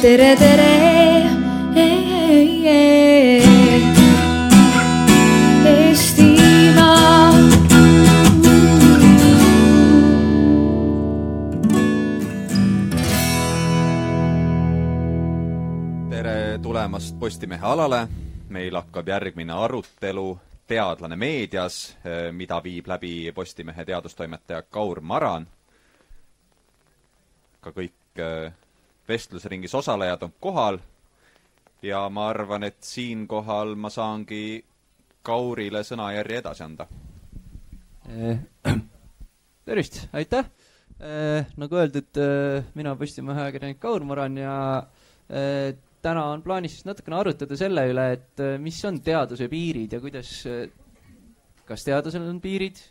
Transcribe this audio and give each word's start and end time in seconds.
tere, 0.00 0.36
tere. 0.36 0.70
Eestimaa. 5.64 7.32
tere 16.10 16.58
tulemast 16.62 17.18
Postimehe 17.18 17.66
alale, 17.66 18.08
meil 18.48 18.76
hakkab 18.76 19.08
järgmine 19.08 19.52
arutelu 19.52 20.38
Teadlane 20.66 21.16
meedias, 21.16 21.96
mida 22.32 22.62
viib 22.64 22.88
läbi 22.88 23.32
Postimehe 23.34 23.84
teadustoimetaja 23.84 24.62
Kaur 24.62 25.00
Maran. 25.00 25.46
ka 27.60 27.70
kõik 27.76 27.92
vestlusringis 29.10 29.74
osalejad 29.74 30.22
on 30.26 30.32
kohal 30.40 30.78
ja 31.82 32.04
ma 32.12 32.28
arvan, 32.30 32.64
et 32.68 32.80
siinkohal 32.84 33.74
ma 33.76 33.90
saangi 33.92 34.64
Kaurile 35.22 35.82
sõnajärje 35.84 36.38
edasi 36.40 36.62
anda. 36.64 36.86
tervist, 39.68 40.06
aitäh! 40.16 40.48
Nagu 41.60 41.78
öeldud, 41.80 42.18
mina 42.76 42.94
Postimehe 42.96 43.46
ajakirjanik 43.46 43.78
Kaur 43.80 44.04
Maran 44.04 44.36
ja 44.36 44.54
eh, 45.32 45.76
täna 46.04 46.26
on 46.34 46.42
plaanis 46.44 46.74
siis 46.76 46.88
natukene 46.88 47.16
arutada 47.16 47.56
selle 47.56 47.86
üle, 47.88 48.06
et 48.16 48.42
eh, 48.44 48.56
mis 48.60 48.80
on 48.88 48.98
teaduse 49.04 49.48
piirid 49.48 49.96
ja 49.96 50.00
kuidas, 50.02 50.32
kas 51.68 51.86
teadusel 51.86 52.26
on 52.28 52.40
piirid, 52.44 52.82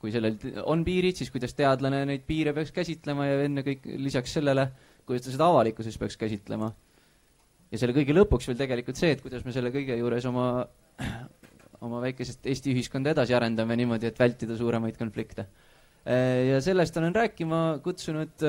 kui 0.00 0.14
sellel 0.14 0.38
on 0.64 0.84
piirid, 0.86 1.18
siis 1.20 1.32
kuidas 1.34 1.52
teadlane 1.58 2.04
neid 2.08 2.24
piire 2.26 2.54
peaks 2.56 2.72
käsitlema 2.74 3.28
ja 3.28 3.44
ennekõike 3.44 4.00
lisaks 4.00 4.38
sellele, 4.38 4.66
kuidas 5.06 5.26
ta 5.26 5.34
seda 5.34 5.48
avalikkuses 5.50 5.98
peaks 5.98 6.16
käsitlema. 6.20 6.72
ja 7.72 7.80
selle 7.80 7.94
kõige 7.96 8.14
lõpuks 8.16 8.48
veel 8.50 8.58
tegelikult 8.60 9.00
see, 9.00 9.12
et 9.14 9.22
kuidas 9.24 9.44
me 9.44 9.54
selle 9.54 9.72
kõige 9.74 9.96
juures 9.96 10.26
oma, 10.28 10.66
oma 11.86 12.00
väikesest 12.04 12.46
Eesti 12.46 12.74
ühiskonda 12.74 13.14
edasi 13.14 13.34
arendame 13.34 13.76
niimoodi, 13.80 14.10
et 14.10 14.18
vältida 14.18 14.56
suuremaid 14.56 14.98
konflikte. 15.00 15.46
ja 16.04 16.60
sellest 16.60 16.96
olen 16.96 17.14
rääkima 17.14 17.80
kutsunud 17.82 18.46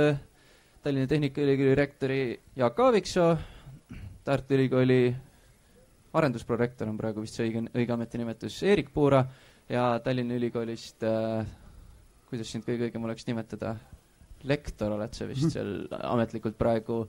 Tallinna 0.84 1.08
Tehnikaülikooli 1.08 1.76
rektori 1.76 2.40
Jaak 2.56 2.80
Aaviksoo, 2.80 3.38
Tartu 4.24 4.54
Ülikooli 4.58 5.16
arendusprorektor 6.14 6.90
on 6.90 6.98
praegu 7.00 7.24
vist 7.24 7.38
see 7.38 7.48
õige, 7.48 7.64
õige 7.74 7.94
ametinimetus, 7.96 8.58
Eerik 8.68 8.92
Puura 8.94 9.24
ja 9.72 9.86
Tallinna 10.04 10.36
Ülikoolist 10.38 11.06
äh,, 11.08 11.46
kuidas 12.30 12.52
sind 12.52 12.68
kõige 12.68 12.90
õigem 12.90 13.08
oleks 13.08 13.26
nimetada, 13.30 13.78
lektor 14.50 14.96
oled 14.96 15.16
sa 15.16 15.28
vist 15.30 15.54
seal 15.56 15.84
ametlikult 16.10 16.58
praegu, 16.60 17.04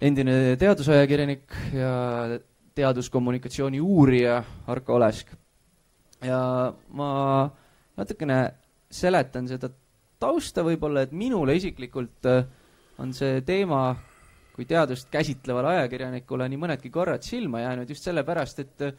endine 0.00 0.56
teadusajakirjanik 0.60 1.58
ja 1.74 1.92
teaduskommunikatsiooni 2.78 3.80
uurija 3.82 4.38
Arko 4.70 4.98
Olesk. 4.98 5.34
ja 6.22 6.40
ma 6.98 7.10
natukene 7.98 8.38
seletan 8.90 9.48
seda 9.50 9.70
tausta 10.18 10.64
võib-olla, 10.66 11.04
et 11.06 11.12
minule 11.14 11.54
isiklikult 11.58 12.26
äh, 12.26 12.44
on 12.98 13.12
see 13.14 13.42
teema 13.46 13.92
kui 14.56 14.66
teadust 14.66 15.06
käsitlevale 15.12 15.76
ajakirjanikule 15.76 16.48
nii 16.50 16.58
mõnedki 16.58 16.90
korrad 16.90 17.22
silma 17.22 17.62
jäänud 17.62 17.90
just 17.94 18.06
sellepärast, 18.08 18.62
et 18.64 18.86
äh, 18.88 18.94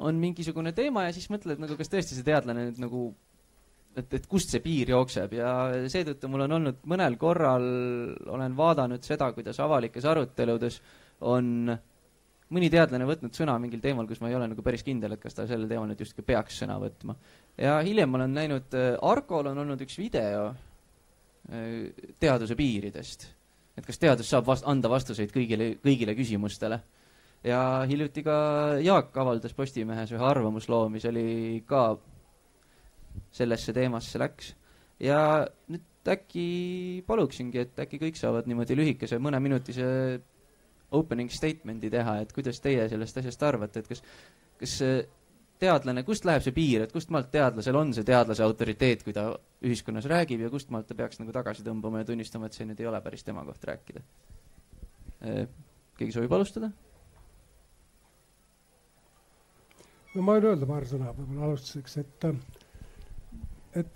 on 0.00 0.18
mingisugune 0.18 0.72
teema 0.74 1.06
ja 1.06 1.14
siis 1.14 1.28
mõtled 1.30 1.60
nagu, 1.62 1.76
kas 1.78 1.92
tõesti 1.92 2.16
see 2.16 2.26
teadlane 2.26 2.66
nüüd 2.66 2.80
nagu 2.82 3.10
et, 3.96 4.14
et 4.14 4.26
kust 4.30 4.52
see 4.54 4.62
piir 4.64 4.92
jookseb 4.92 5.34
ja 5.38 5.52
seetõttu 5.90 6.30
mul 6.30 6.46
on 6.46 6.56
olnud 6.58 6.82
mõnel 6.90 7.16
korral, 7.20 7.66
olen 8.30 8.56
vaadanud 8.56 9.04
seda, 9.06 9.30
kuidas 9.36 9.58
avalikes 9.62 10.06
aruteludes 10.06 10.80
on 11.26 11.70
mõni 12.50 12.70
teadlane 12.70 13.06
võtnud 13.06 13.34
sõna 13.36 13.56
mingil 13.62 13.82
teemal, 13.82 14.08
kus 14.10 14.22
ma 14.22 14.30
ei 14.30 14.36
ole 14.38 14.48
nagu 14.50 14.62
päris 14.66 14.82
kindel, 14.86 15.14
et 15.14 15.22
kas 15.22 15.36
ta 15.36 15.46
sellel 15.46 15.70
teemal 15.70 15.90
nüüd 15.90 16.02
justkui 16.02 16.26
peaks 16.26 16.62
sõna 16.62 16.78
võtma. 16.82 17.14
ja 17.58 17.78
hiljem 17.86 18.10
ma 18.10 18.20
olen 18.20 18.34
näinud, 18.34 18.78
Arkol 19.06 19.52
on 19.52 19.62
olnud 19.64 19.86
üks 19.86 19.98
video 19.98 20.50
teaduse 22.20 22.56
piiridest. 22.56 23.28
et 23.78 23.86
kas 23.86 23.98
teadus 23.98 24.28
saab 24.28 24.46
vast-, 24.46 24.66
anda 24.68 24.90
vastuseid 24.90 25.32
kõigile, 25.34 25.76
kõigile 25.82 26.14
küsimustele. 26.18 26.80
ja 27.44 27.84
hiljuti 27.88 28.22
ka 28.22 28.36
Jaak 28.82 29.16
avaldas 29.16 29.54
Postimehes 29.54 30.12
ühe 30.12 30.24
arvamusloo, 30.24 30.88
mis 30.88 31.06
oli 31.08 31.62
ka 31.66 31.96
sellesse 33.32 33.74
teemasse 33.76 34.18
läks. 34.18 34.54
ja 35.00 35.46
nüüd 35.68 36.10
äkki 36.10 37.04
paluksingi, 37.06 37.64
et 37.64 37.78
äkki 37.84 38.00
kõik 38.00 38.18
saavad 38.18 38.48
niimoodi 38.48 38.76
lühikese 38.76 39.20
mõneminutise 39.22 39.86
opening 40.96 41.30
statement'i 41.32 41.90
teha, 41.92 42.18
et 42.24 42.32
kuidas 42.34 42.60
teie 42.60 42.88
sellest 42.90 43.20
asjast 43.20 43.42
arvate, 43.46 43.82
et 43.82 43.88
kas, 43.88 44.02
kas 44.60 44.76
teadlane, 45.60 46.04
kust 46.06 46.26
läheb 46.28 46.44
see 46.44 46.54
piir, 46.56 46.84
et 46.84 46.92
kust 46.92 47.12
maalt 47.14 47.30
teadlasel 47.32 47.76
on 47.78 47.92
see 47.96 48.06
teadlase 48.06 48.44
autoriteet, 48.44 49.04
kui 49.06 49.14
ta 49.16 49.28
ühiskonnas 49.66 50.08
räägib 50.10 50.44
ja 50.44 50.50
kust 50.52 50.70
maalt 50.72 50.88
ta 50.88 50.96
peaks 50.98 51.20
nagu 51.20 51.34
tagasi 51.36 51.64
tõmbama 51.66 52.02
ja 52.02 52.08
tunnistama, 52.08 52.48
et 52.48 52.56
see 52.56 52.68
nüüd 52.68 52.80
ei 52.80 52.88
ole 52.90 53.00
päris 53.04 53.26
tema 53.26 53.44
koht 53.46 53.66
rääkida? 53.70 54.04
keegi 56.00 56.14
soovib 56.14 56.32
alustada? 56.32 56.70
no 60.14 60.24
ma 60.24 60.38
võin 60.38 60.48
öelda 60.48 60.68
paar 60.70 60.86
sõna 60.88 61.12
võib-olla 61.12 61.50
alustuseks, 61.50 61.98
et 62.00 62.30
et 63.74 63.88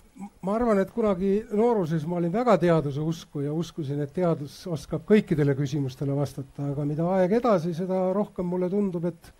ma 0.43 0.55
arvan, 0.55 0.79
et 0.79 0.91
kunagi 0.95 1.33
nooruses 1.53 2.05
ma 2.07 2.19
olin 2.21 2.33
väga 2.33 2.57
teaduse 2.63 3.03
usku 3.03 3.43
ja 3.45 3.53
uskusin, 3.53 4.01
et 4.05 4.13
teadus 4.15 4.61
oskab 4.71 5.07
kõikidele 5.09 5.57
küsimustele 5.59 6.15
vastata, 6.17 6.71
aga 6.71 6.85
mida 6.87 7.09
aeg 7.17 7.39
edasi, 7.41 7.75
seda 7.75 8.07
rohkem 8.15 8.47
mulle 8.47 8.71
tundub, 8.73 9.11
et 9.11 9.33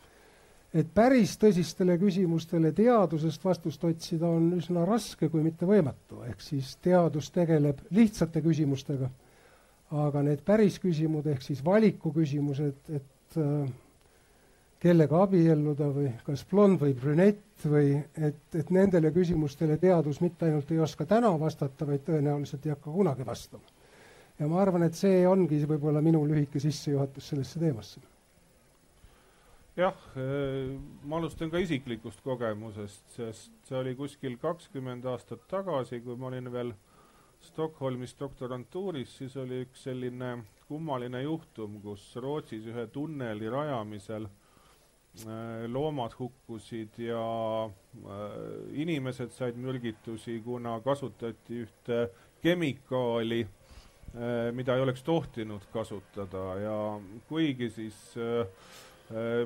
et 0.75 0.89
päris 0.91 1.37
tõsistele 1.39 1.95
küsimustele 2.01 2.73
teadusest 2.75 3.45
vastust 3.47 3.85
otsida 3.87 4.27
on 4.27 4.49
üsna 4.57 4.83
raske, 4.89 5.29
kui 5.31 5.45
mitte 5.45 5.69
võimatu, 5.71 6.25
ehk 6.27 6.43
siis 6.43 6.73
teadus 6.83 7.29
tegeleb 7.31 7.79
lihtsate 7.95 8.43
küsimustega, 8.43 9.07
aga 9.95 10.25
need 10.27 10.43
päris 10.43 10.81
küsimused 10.83 11.31
ehk 11.31 11.47
siis 11.47 11.63
valiku 11.65 12.11
küsimused, 12.17 12.81
et 12.91 13.39
äh, 13.39 13.71
kellega 14.85 15.23
abielluda 15.25 15.89
või 15.95 16.11
kas 16.27 16.43
blond 16.49 16.83
või 16.83 16.93
brünett 16.99 17.65
või 17.71 17.95
et, 17.97 18.43
et 18.59 18.73
nendele 18.75 19.13
küsimustele 19.15 19.79
teadus 19.81 20.21
mitte 20.21 20.49
ainult 20.49 20.73
ei 20.75 20.81
oska 20.85 21.07
täna 21.09 21.31
vastata, 21.41 21.87
vaid 21.89 22.05
tõenäoliselt 22.05 22.67
ei 22.67 22.75
hakka 22.75 22.93
kunagi 22.93 23.25
vastama. 23.27 23.65
ja 24.39 24.49
ma 24.51 24.61
arvan, 24.61 24.83
et 24.85 24.99
see 24.99 25.23
ongi 25.29 25.63
võib-olla 25.71 26.03
minu 26.05 26.25
lühike 26.29 26.61
sissejuhatus 26.61 27.29
sellesse 27.33 27.61
teemasse. 27.63 28.01
jah, 29.77 30.05
ma 31.05 31.17
alustan 31.17 31.51
ka 31.51 31.65
isiklikust 31.65 32.21
kogemusest, 32.21 33.09
sest 33.17 33.53
see 33.69 33.79
oli 33.79 33.97
kuskil 33.97 34.37
kakskümmend 34.43 35.05
aastat 35.05 35.49
tagasi, 35.49 36.01
kui 36.01 36.17
ma 36.17 36.29
olin 36.33 36.53
veel 36.53 36.75
Stockholmis 37.45 38.17
doktorantuuris, 38.21 39.17
siis 39.19 39.37
oli 39.37 39.65
üks 39.65 39.83
selline 39.89 40.37
kummaline 40.69 41.21
juhtum, 41.23 41.81
kus 41.81 42.07
Rootsis 42.17 42.65
ühe 42.73 42.87
tunneli 42.93 43.51
rajamisel 43.53 44.29
loomad 45.71 46.15
hukkusid 46.19 46.99
ja 46.99 47.25
inimesed 48.73 49.31
said 49.31 49.59
mürgitusi, 49.61 50.41
kuna 50.45 50.81
kasutati 50.83 51.61
ühte 51.63 52.01
kemikaali, 52.43 53.45
mida 54.55 54.75
ei 54.75 54.83
oleks 54.83 55.03
tohtinud 55.07 55.69
kasutada. 55.73 56.43
Ja 56.63 56.79
kuigi 57.29 57.71
siis 57.71 58.01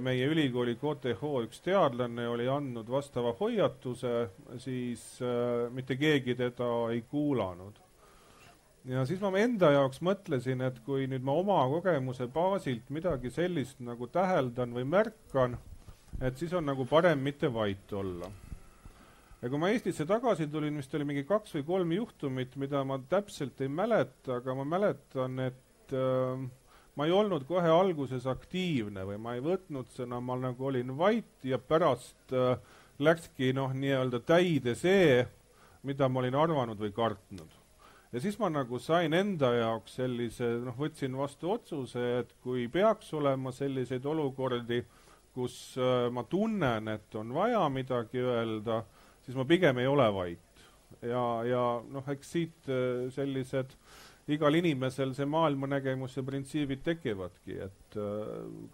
meie 0.00 0.30
ülikooli 0.30 0.78
KTH 0.80 1.34
üks 1.44 1.60
teadlane 1.64 2.28
oli 2.28 2.48
andnud 2.48 2.88
vastava 2.88 3.34
hoiatuse, 3.40 4.14
siis 4.62 5.04
mitte 5.74 5.98
keegi 6.00 6.38
teda 6.38 6.70
ei 6.94 7.04
kuulanud 7.10 7.87
ja 8.88 9.04
siis 9.04 9.20
ma 9.20 9.30
enda 9.36 9.70
jaoks 9.74 10.00
mõtlesin, 10.04 10.62
et 10.64 10.78
kui 10.86 11.06
nüüd 11.10 11.24
ma 11.26 11.34
oma 11.36 11.60
kogemuse 11.68 12.28
baasilt 12.32 12.88
midagi 12.94 13.30
sellist 13.32 13.82
nagu 13.84 14.08
täheldan 14.12 14.72
või 14.76 14.86
märkan, 14.88 15.58
et 16.24 16.38
siis 16.40 16.54
on 16.56 16.64
nagu 16.68 16.86
parem 16.88 17.20
mitte 17.20 17.52
vait 17.52 17.92
olla. 17.92 18.30
ja 19.42 19.50
kui 19.50 19.60
ma 19.60 19.70
Eestisse 19.70 20.06
tagasi 20.08 20.48
tulin, 20.48 20.80
vist 20.80 20.94
oli 20.96 21.04
mingi 21.04 21.26
kaks 21.28 21.58
või 21.58 21.66
kolm 21.66 21.92
juhtumit, 21.98 22.56
mida 22.56 22.82
ma 22.84 22.98
täpselt 23.10 23.60
ei 23.60 23.68
mäleta, 23.68 24.40
aga 24.40 24.56
ma 24.56 24.64
mäletan, 24.64 25.38
et 25.50 25.92
äh, 25.92 26.48
ma 26.96 27.06
ei 27.06 27.12
olnud 27.12 27.44
kohe 27.46 27.68
alguses 27.68 28.26
aktiivne 28.26 29.04
või 29.04 29.20
ma 29.20 29.36
ei 29.36 29.44
võtnud 29.44 29.92
sõna, 29.94 30.20
ma 30.20 30.40
nagu 30.40 30.72
olin 30.72 30.96
vait 30.96 31.44
ja 31.44 31.60
pärast 31.60 32.32
äh, 32.32 32.56
läkski 32.98 33.52
noh, 33.52 33.76
nii-öelda 33.76 34.24
täide 34.24 34.74
see, 34.74 35.22
mida 35.84 36.08
ma 36.08 36.24
olin 36.24 36.40
arvanud 36.40 36.80
või 36.80 36.96
kartnud 36.96 37.57
ja 38.12 38.22
siis 38.22 38.38
ma 38.40 38.50
nagu 38.52 38.78
sain 38.80 39.14
enda 39.16 39.52
jaoks 39.56 39.98
sellise, 40.00 40.48
noh, 40.64 40.76
võtsin 40.78 41.16
vastu 41.18 41.52
otsuse, 41.52 42.04
et 42.22 42.34
kui 42.44 42.66
peaks 42.72 43.12
olema 43.16 43.52
selliseid 43.52 44.06
olukordi, 44.08 44.82
kus 45.34 45.76
äh, 45.78 46.08
ma 46.12 46.24
tunnen, 46.24 46.88
et 46.94 47.14
on 47.20 47.32
vaja 47.36 47.62
midagi 47.72 48.22
öelda, 48.24 48.82
siis 49.26 49.36
ma 49.38 49.46
pigem 49.48 49.78
ei 49.78 49.86
ole 49.86 50.08
vait. 50.14 50.44
ja, 51.02 51.24
ja 51.44 51.64
noh, 51.84 52.06
eks 52.08 52.32
siit 52.32 52.70
äh, 52.72 53.06
sellised 53.14 53.76
igal 54.28 54.56
inimesel 54.56 55.14
see 55.16 55.24
maailmanägemus 55.28 56.18
ja 56.18 56.22
printsiibid 56.24 56.82
tekivadki, 56.84 57.54
et 57.64 57.96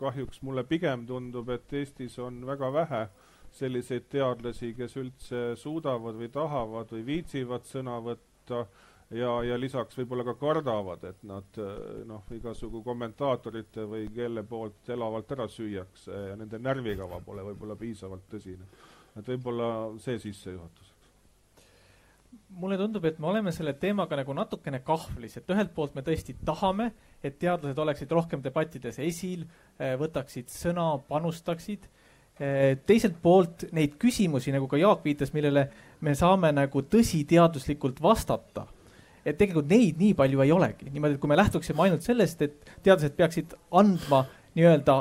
kahjuks 0.01 0.41
mulle 0.43 0.65
pigem 0.67 1.05
tundub, 1.07 1.53
et 1.55 1.73
Eestis 1.79 2.19
on 2.19 2.41
väga 2.47 2.73
vähe 2.75 3.05
selliseid 3.55 4.09
teadlasi, 4.11 4.73
kes 4.75 4.97
üldse 4.99 5.43
suudavad 5.59 6.19
või 6.19 6.31
tahavad 6.35 6.91
või 6.91 7.05
viitsivad 7.07 7.69
sõna 7.71 8.01
võtta 8.03 8.65
ja, 9.11 9.31
ja 9.45 9.59
lisaks 9.61 9.99
võib-olla 9.99 10.25
ka 10.25 10.35
kardavad, 10.41 11.05
et 11.11 11.23
nad 11.29 11.61
noh, 12.09 12.25
igasugu 12.35 12.83
kommentaatorite 12.87 13.87
või 13.91 14.09
kelle 14.15 14.45
poolt 14.49 14.91
elavalt 14.95 15.33
ära 15.37 15.49
süüakse 15.51 16.25
ja 16.31 16.37
nende 16.41 16.61
närvikava 16.63 17.21
pole 17.25 17.45
võib-olla 17.51 17.77
piisavalt 17.77 18.29
tõsine. 18.31 18.67
et 19.17 19.29
võib-olla 19.29 19.69
see 19.99 20.19
sissejuhatuseks. 20.19 21.11
mulle 22.49 22.79
tundub, 22.79 23.05
et 23.05 23.19
me 23.19 23.27
oleme 23.27 23.53
selle 23.53 23.75
teemaga 23.75 24.17
nagu 24.17 24.33
natukene 24.33 24.81
kahvlis, 24.81 25.37
et 25.37 25.51
ühelt 25.51 25.75
poolt 25.75 25.95
me 25.95 26.03
tõesti 26.03 26.37
tahame, 26.45 26.93
et 27.23 27.39
teadlased 27.39 27.79
oleksid 27.79 28.11
rohkem 28.11 28.43
debattides 28.43 28.99
esil, 28.99 29.47
võtaksid 29.79 30.49
sõna, 30.49 30.99
panustaksid 31.09 31.89
Eh, 32.35 32.81
teiselt 32.83 33.21
poolt 33.23 33.69
neid 33.77 33.93
küsimusi, 34.03 34.51
nagu 34.51 34.67
ka 34.67 34.79
Jaak 34.81 35.05
viitas, 35.07 35.31
millele 35.31 35.69
me 36.03 36.17
saame 36.19 36.51
nagu 36.51 36.81
tõsiteaduslikult 36.83 38.01
vastata. 38.03 38.67
Et 39.25 39.39
tegelikult 39.41 39.71
neid 39.71 40.01
nii 40.01 40.15
palju 40.19 40.43
ei 40.45 40.53
olegi, 40.53 40.91
niimoodi, 40.93 41.17
et 41.17 41.23
kui 41.23 41.31
me 41.31 41.39
lähtuksime 41.41 41.87
ainult 41.87 42.05
sellest, 42.07 42.43
et 42.45 42.73
teadlased 42.85 43.17
peaksid 43.19 43.55
andma 43.73 44.25
nii-öelda, 44.55 44.99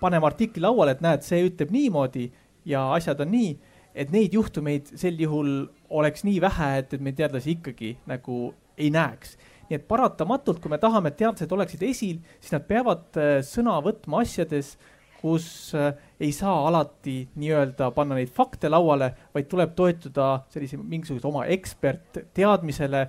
panema 0.00 0.28
artikli 0.28 0.62
lauale, 0.64 0.96
et 0.96 1.04
näed, 1.04 1.24
see 1.26 1.44
ütleb 1.46 1.72
niimoodi 1.74 2.28
ja 2.68 2.86
asjad 2.96 3.22
on 3.24 3.30
nii, 3.34 3.54
et 3.94 4.10
neid 4.12 4.34
juhtumeid 4.34 4.90
sel 4.98 5.20
juhul 5.22 5.52
oleks 5.94 6.26
nii 6.26 6.40
vähe, 6.42 6.70
et, 6.82 6.96
et 6.96 7.02
me 7.04 7.14
teadlasi 7.14 7.54
ikkagi 7.54 7.94
nagu 8.10 8.48
ei 8.76 8.90
näeks. 8.92 9.36
Nii 9.68 9.78
et 9.78 9.86
paratamatult, 9.88 10.58
kui 10.60 10.72
me 10.72 10.80
tahame, 10.82 11.12
et 11.12 11.20
teadlased 11.22 11.52
oleksid 11.54 11.84
esil, 11.86 12.18
siis 12.42 12.52
nad 12.52 12.66
peavad 12.68 13.20
eh, 13.22 13.38
sõna 13.46 13.78
võtma 13.84 14.20
asjades 14.26 14.74
äh, 14.74 14.90
kus 15.24 15.72
äh, 15.74 15.94
ei 16.20 16.32
saa 16.36 16.66
alati 16.68 17.22
nii-öelda 17.40 17.88
panna 17.96 18.18
neid 18.18 18.32
fakte 18.32 18.68
lauale, 18.68 19.08
vaid 19.32 19.46
tuleb 19.48 19.72
toetuda 19.76 20.26
sellise 20.52 20.76
mingisuguse 20.76 21.24
oma 21.30 21.46
ekspertteadmisele, 21.54 23.00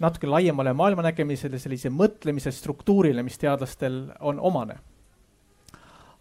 natuke 0.00 0.28
laiemale 0.28 0.72
maailmanägemisele, 0.76 1.58
sellise 1.58 1.90
mõtlemise 1.90 2.52
struktuurile, 2.52 3.22
mis 3.22 3.38
teadlastel 3.38 4.06
on 4.20 4.40
omane. 4.40 4.78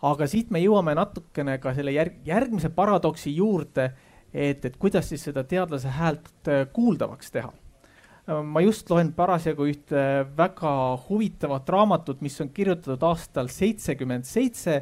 aga 0.06 0.28
siit 0.28 0.52
me 0.52 0.60
jõuame 0.62 0.94
natukene 0.96 1.58
ka 1.58 1.74
selle 1.74 1.92
järg, 1.96 2.20
järgmise 2.26 2.70
paradoksi 2.70 3.36
juurde, 3.36 3.92
et, 4.34 4.66
et 4.66 4.76
kuidas 4.78 5.10
siis 5.10 5.24
seda 5.24 5.44
teadlase 5.44 5.90
häält 5.90 6.52
äh, 6.52 6.68
kuuldavaks 6.74 7.32
teha 7.32 7.54
ma 8.26 8.62
just 8.64 8.90
loen 8.90 9.12
parasjagu 9.14 9.68
ühte 9.70 10.04
väga 10.38 10.70
huvitavat 11.08 11.70
raamatut, 11.70 12.24
mis 12.26 12.40
on 12.42 12.50
kirjutatud 12.50 13.04
aastal 13.06 13.52
seitsekümmend 13.54 14.26
seitse 14.26 14.80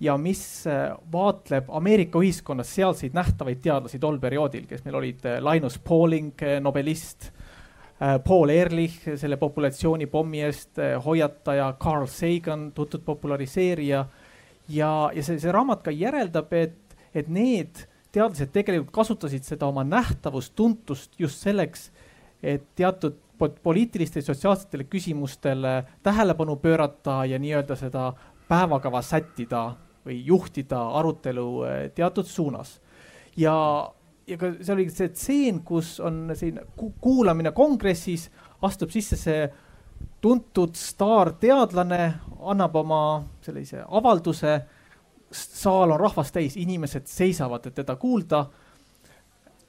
ja 0.00 0.16
mis 0.18 0.66
äh, 0.66 0.90
vaatleb 1.12 1.68
Ameerika 1.76 2.18
ühiskonnas 2.18 2.72
sealseid 2.74 3.14
nähtavaid 3.14 3.60
teadlasi 3.62 4.00
tol 4.02 4.18
perioodil, 4.18 4.66
kes 4.66 4.82
meil 4.86 4.98
olid 5.02 5.26
äh, 5.28 5.38
Linus 5.44 5.78
Pauling, 5.78 6.32
äh, 6.42 6.58
nobelist, 6.62 7.30
Paul 8.24 8.48
Ehrlich, 8.48 8.94
selle 9.20 9.36
populatsioonipommi 9.36 10.40
eest 10.46 10.78
hoiataja, 11.04 11.66
Carl 11.82 12.06
Sagan, 12.08 12.70
tuntud 12.72 13.02
populariseerija. 13.04 14.06
ja, 14.68 14.90
ja 15.14 15.22
see, 15.22 15.36
see 15.42 15.52
raamat 15.52 15.82
ka 15.84 15.92
järeldab, 15.92 16.52
et, 16.56 16.96
et 17.12 17.28
need 17.28 17.82
teadlased 18.12 18.52
tegelikult 18.54 18.94
kasutasid 18.94 19.44
seda 19.46 19.68
oma 19.68 19.84
nähtavust, 19.84 20.54
tuntust 20.56 21.12
just 21.18 21.44
selleks, 21.44 21.90
et 22.42 22.64
teatud 22.76 23.18
poliitilistele, 23.62 24.24
sotsiaalsetele 24.24 24.84
küsimustele 24.84 25.84
tähelepanu 26.02 26.56
pöörata 26.56 27.24
ja 27.24 27.38
nii-öelda 27.38 27.76
seda 27.76 28.10
päevakava 28.48 29.02
sättida 29.02 29.70
või 30.06 30.20
juhtida 30.26 30.80
arutelu 30.98 31.48
eh, 31.64 31.90
teatud 31.94 32.26
suunas. 32.26 32.80
ja, 33.36 33.54
ja 34.30 34.38
ka 34.38 34.52
see 34.60 34.74
oli 34.74 34.86
see 34.92 35.10
tseen, 35.14 35.60
kus 35.66 35.98
on 36.00 36.30
siin 36.38 36.60
kuulamine 36.76 37.52
kongressis, 37.56 38.28
astub 38.62 38.92
sisse 38.94 39.18
see 39.18 39.44
tuntud 40.20 40.76
staarteadlane, 40.76 42.02
annab 42.52 42.76
oma 42.80 43.02
sellise 43.44 43.84
avalduse. 43.88 44.60
saal 45.30 45.92
on 45.94 46.00
rahvast 46.00 46.34
täis, 46.34 46.56
inimesed 46.56 47.06
seisavad, 47.06 47.66
et 47.66 47.74
teda 47.74 47.96
kuulda. 47.96 48.46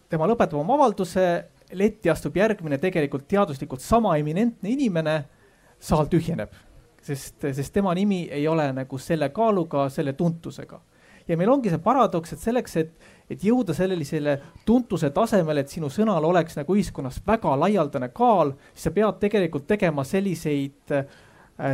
tema 0.10 0.28
lõpetab 0.28 0.60
oma 0.60 0.76
avalduse, 0.76 1.28
letti 1.74 2.10
astub 2.10 2.36
järgmine 2.38 2.78
tegelikult 2.78 3.28
teaduslikult 3.28 3.82
sama 3.82 4.18
eminentne 4.18 4.70
inimene. 4.70 5.24
saal 5.80 6.06
tühjeneb 6.06 6.54
sest, 7.02 7.42
sest 7.42 7.74
tema 7.74 7.94
nimi 7.98 8.24
ei 8.32 8.48
ole 8.48 8.68
nagu 8.74 8.98
selle 9.02 9.30
kaaluga, 9.30 9.90
selle 9.90 10.14
tuntusega. 10.14 10.82
ja 11.28 11.38
meil 11.38 11.50
ongi 11.50 11.70
see 11.70 11.80
paradoks, 11.80 12.34
et 12.34 12.42
selleks, 12.42 12.76
et, 12.82 13.11
et 13.32 13.44
jõuda 13.46 13.74
sellisele 13.76 14.38
tuntuse 14.68 15.10
tasemele, 15.16 15.64
et 15.64 15.74
sinu 15.74 15.90
sõnal 15.92 16.26
oleks 16.28 16.58
nagu 16.60 16.76
ühiskonnas 16.76 17.22
väga 17.28 17.56
laialdane 17.60 18.12
kaal, 18.16 18.56
siis 18.74 18.90
sa 18.90 18.94
pead 18.96 19.20
tegelikult 19.22 19.68
tegema 19.70 20.06
selliseid 20.08 20.96
äh, 20.98 21.06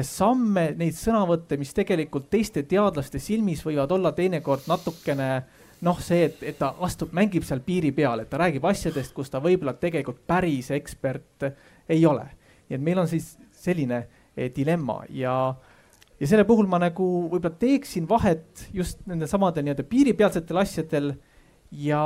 samme, 0.05 0.71
neid 0.77 0.97
sõnavõtte, 0.97 1.57
mis 1.57 1.73
tegelikult 1.75 2.29
teiste 2.33 2.63
teadlaste 2.69 3.21
silmis 3.23 3.63
võivad 3.65 3.91
olla 3.95 4.11
teinekord 4.17 4.69
natukene 4.69 5.31
noh, 5.85 5.97
see, 6.01 6.23
et, 6.29 6.41
et 6.41 6.57
ta 6.57 6.73
astub, 6.85 7.11
mängib 7.13 7.45
seal 7.45 7.61
piiri 7.65 7.91
peal, 7.93 8.23
et 8.23 8.29
ta 8.29 8.39
räägib 8.41 8.65
asjadest, 8.65 9.13
kus 9.13 9.29
ta 9.33 9.41
võib-olla 9.43 9.75
tegelikult 9.77 10.23
päris 10.27 10.71
ekspert 10.73 11.51
ei 11.89 12.05
ole. 12.05 12.25
nii 12.67 12.79
et 12.79 12.83
meil 12.83 13.03
on 13.03 13.09
siis 13.09 13.35
selline 13.57 14.05
Eh, 14.37 14.51
dilemma 14.55 14.99
ja, 15.09 15.55
ja 16.19 16.27
selle 16.29 16.43
puhul 16.45 16.67
ma 16.69 16.77
nagu 16.77 17.05
võib-olla 17.31 17.57
teeksin 17.57 18.05
vahet 18.05 18.67
just 18.69 18.99
nende 19.09 19.25
samade 19.25 19.63
nii-öelda 19.65 19.85
piiripealsetel 19.89 20.59
asjadel 20.61 21.07
ja 21.71 22.01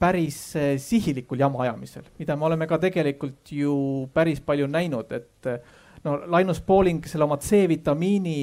päris 0.00 0.56
eh, 0.56 0.74
sihilikul 0.80 1.40
jama 1.40 1.62
ajamisel, 1.66 2.06
mida 2.18 2.36
me 2.36 2.46
oleme 2.48 2.66
ka 2.66 2.78
tegelikult 2.80 3.52
ju 3.52 3.74
päris 4.14 4.40
palju 4.40 4.68
näinud, 4.70 5.12
et 5.12 5.48
eh, 5.50 5.72
no 6.04 6.16
Linus 6.38 6.62
Pauling 6.64 7.04
selle 7.06 7.28
oma 7.28 7.38
C-vitamiini 7.40 8.36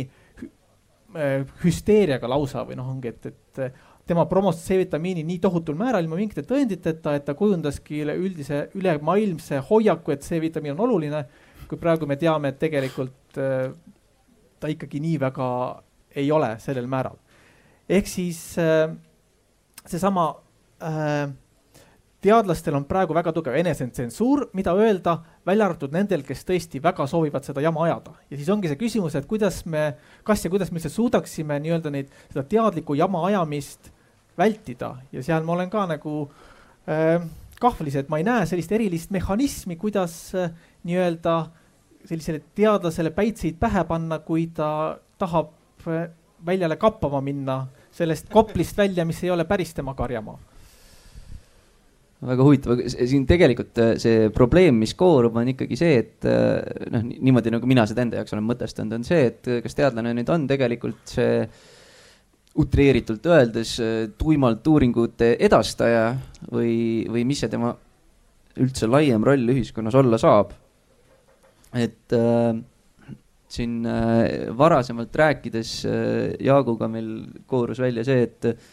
hüsteeriaga 1.64 2.30
lausa 2.30 2.62
või 2.68 2.76
noh, 2.78 2.92
ongi, 2.92 3.10
et, 3.10 3.32
et 3.32 3.80
tema 4.06 4.28
promos 4.30 4.60
C-vitamiini 4.62 5.24
nii 5.26 5.40
tohutul 5.42 5.78
määral 5.78 6.06
ilma 6.06 6.20
mingite 6.20 6.44
tõenditeta, 6.46 7.16
et 7.18 7.26
ta 7.26 7.34
kujundaski 7.38 8.04
üleüldise 8.04 8.68
ülemaailmse 8.78 9.64
hoiaku, 9.72 10.14
et 10.14 10.28
C-vitamiin 10.28 10.76
on 10.76 10.84
oluline 10.86 11.24
kui 11.70 11.82
praegu 11.82 12.06
me 12.10 12.18
teame, 12.18 12.54
et 12.54 12.60
tegelikult 12.62 13.40
ta 14.60 14.70
ikkagi 14.70 15.02
nii 15.02 15.18
väga 15.22 15.50
ei 16.18 16.30
ole 16.34 16.56
sellel 16.62 16.88
määral. 16.90 17.18
ehk 17.90 18.08
siis 18.08 18.40
seesama 19.90 20.26
teadlastel 22.24 22.76
on 22.76 22.86
praegu 22.88 23.16
väga 23.16 23.32
tugev 23.36 23.56
enesetsensuur, 23.62 24.50
mida 24.58 24.74
öelda, 24.76 25.16
välja 25.48 25.70
arvatud 25.70 25.94
nendel, 25.96 26.24
kes 26.28 26.44
tõesti 26.48 26.82
väga 26.84 27.08
soovivad 27.08 27.48
seda 27.48 27.64
jama 27.64 27.86
ajada. 27.86 28.16
ja 28.30 28.38
siis 28.38 28.50
ongi 28.52 28.72
see 28.72 28.80
küsimus, 28.80 29.16
et 29.16 29.28
kuidas 29.28 29.62
me, 29.66 29.94
kas 30.28 30.44
ja 30.44 30.52
kuidas 30.52 30.72
me 30.72 30.82
üldse 30.82 30.92
suudaksime 30.92 31.60
nii-öelda 31.64 31.94
neid, 31.96 32.12
seda 32.34 32.44
teadlikku 32.44 32.98
jama 33.00 33.24
ajamist 33.30 33.92
vältida 34.38 34.98
ja 35.12 35.24
seal 35.24 35.48
ma 35.48 35.56
olen 35.56 35.72
ka 35.72 35.86
nagu 35.94 36.18
äh, 36.90 37.24
kahvlis, 37.60 37.96
et 37.96 38.12
ma 38.12 38.20
ei 38.20 38.28
näe 38.28 38.46
sellist 38.50 38.72
erilist 38.76 39.16
mehhanismi, 39.16 39.80
kuidas 39.80 40.36
äh, 40.36 40.52
nii-öelda 40.84 41.40
sellisele 42.04 42.44
teadlasele 42.56 43.16
päitseid 43.16 43.60
pähe 43.60 43.86
panna, 43.88 44.20
kui 44.20 44.50
ta 44.56 45.00
tahab 45.20 45.56
äh, 45.88 46.10
väljale 46.46 46.76
kappama 46.80 47.24
minna 47.24 47.62
sellest 47.96 48.28
koplist 48.32 48.78
välja, 48.78 49.08
mis 49.08 49.24
ei 49.24 49.32
ole 49.32 49.48
päris 49.48 49.72
tema 49.74 49.96
karjamaa 49.96 50.40
väga 52.28 52.46
huvitav, 52.46 52.82
siin 52.90 53.26
tegelikult 53.30 53.80
äh, 53.80 53.92
see 54.02 54.30
probleem, 54.36 54.80
mis 54.82 54.94
koorub, 55.00 55.38
on 55.40 55.52
ikkagi 55.54 55.78
see, 55.80 56.00
et 56.02 56.28
äh, 56.28 56.88
noh, 56.94 57.06
niimoodi 57.10 57.54
nagu 57.56 57.70
mina 57.70 57.86
seda 57.90 58.04
enda 58.04 58.20
jaoks 58.20 58.36
olen 58.36 58.48
mõtestanud, 58.50 58.98
on 59.00 59.08
see, 59.08 59.28
et 59.32 59.52
kas 59.64 59.78
teadlane 59.78 60.14
nüüd 60.18 60.32
on 60.34 60.48
tegelikult 60.50 61.14
see 61.16 61.44
utreeritult 62.60 63.28
öeldes 63.30 63.76
tuimalt 64.20 64.66
uuringute 64.68 65.36
edastaja 65.46 66.10
või, 66.52 67.06
või 67.08 67.24
mis 67.30 67.46
see 67.46 67.52
tema 67.52 67.72
üldse 68.60 68.90
laiem 68.90 69.24
roll 69.24 69.54
ühiskonnas 69.54 69.96
olla 69.96 70.20
saab? 70.20 70.52
Et 71.78 72.18
äh, 72.18 72.58
siin 73.50 73.86
äh, 73.86 74.50
varasemalt 74.58 75.16
rääkides 75.16 75.74
äh, 75.86 76.36
Jaaguga 76.46 76.90
meil 76.92 77.10
koorus 77.50 77.82
välja 77.82 78.06
see, 78.06 78.26
et 78.26 78.50
äh, 78.50 78.70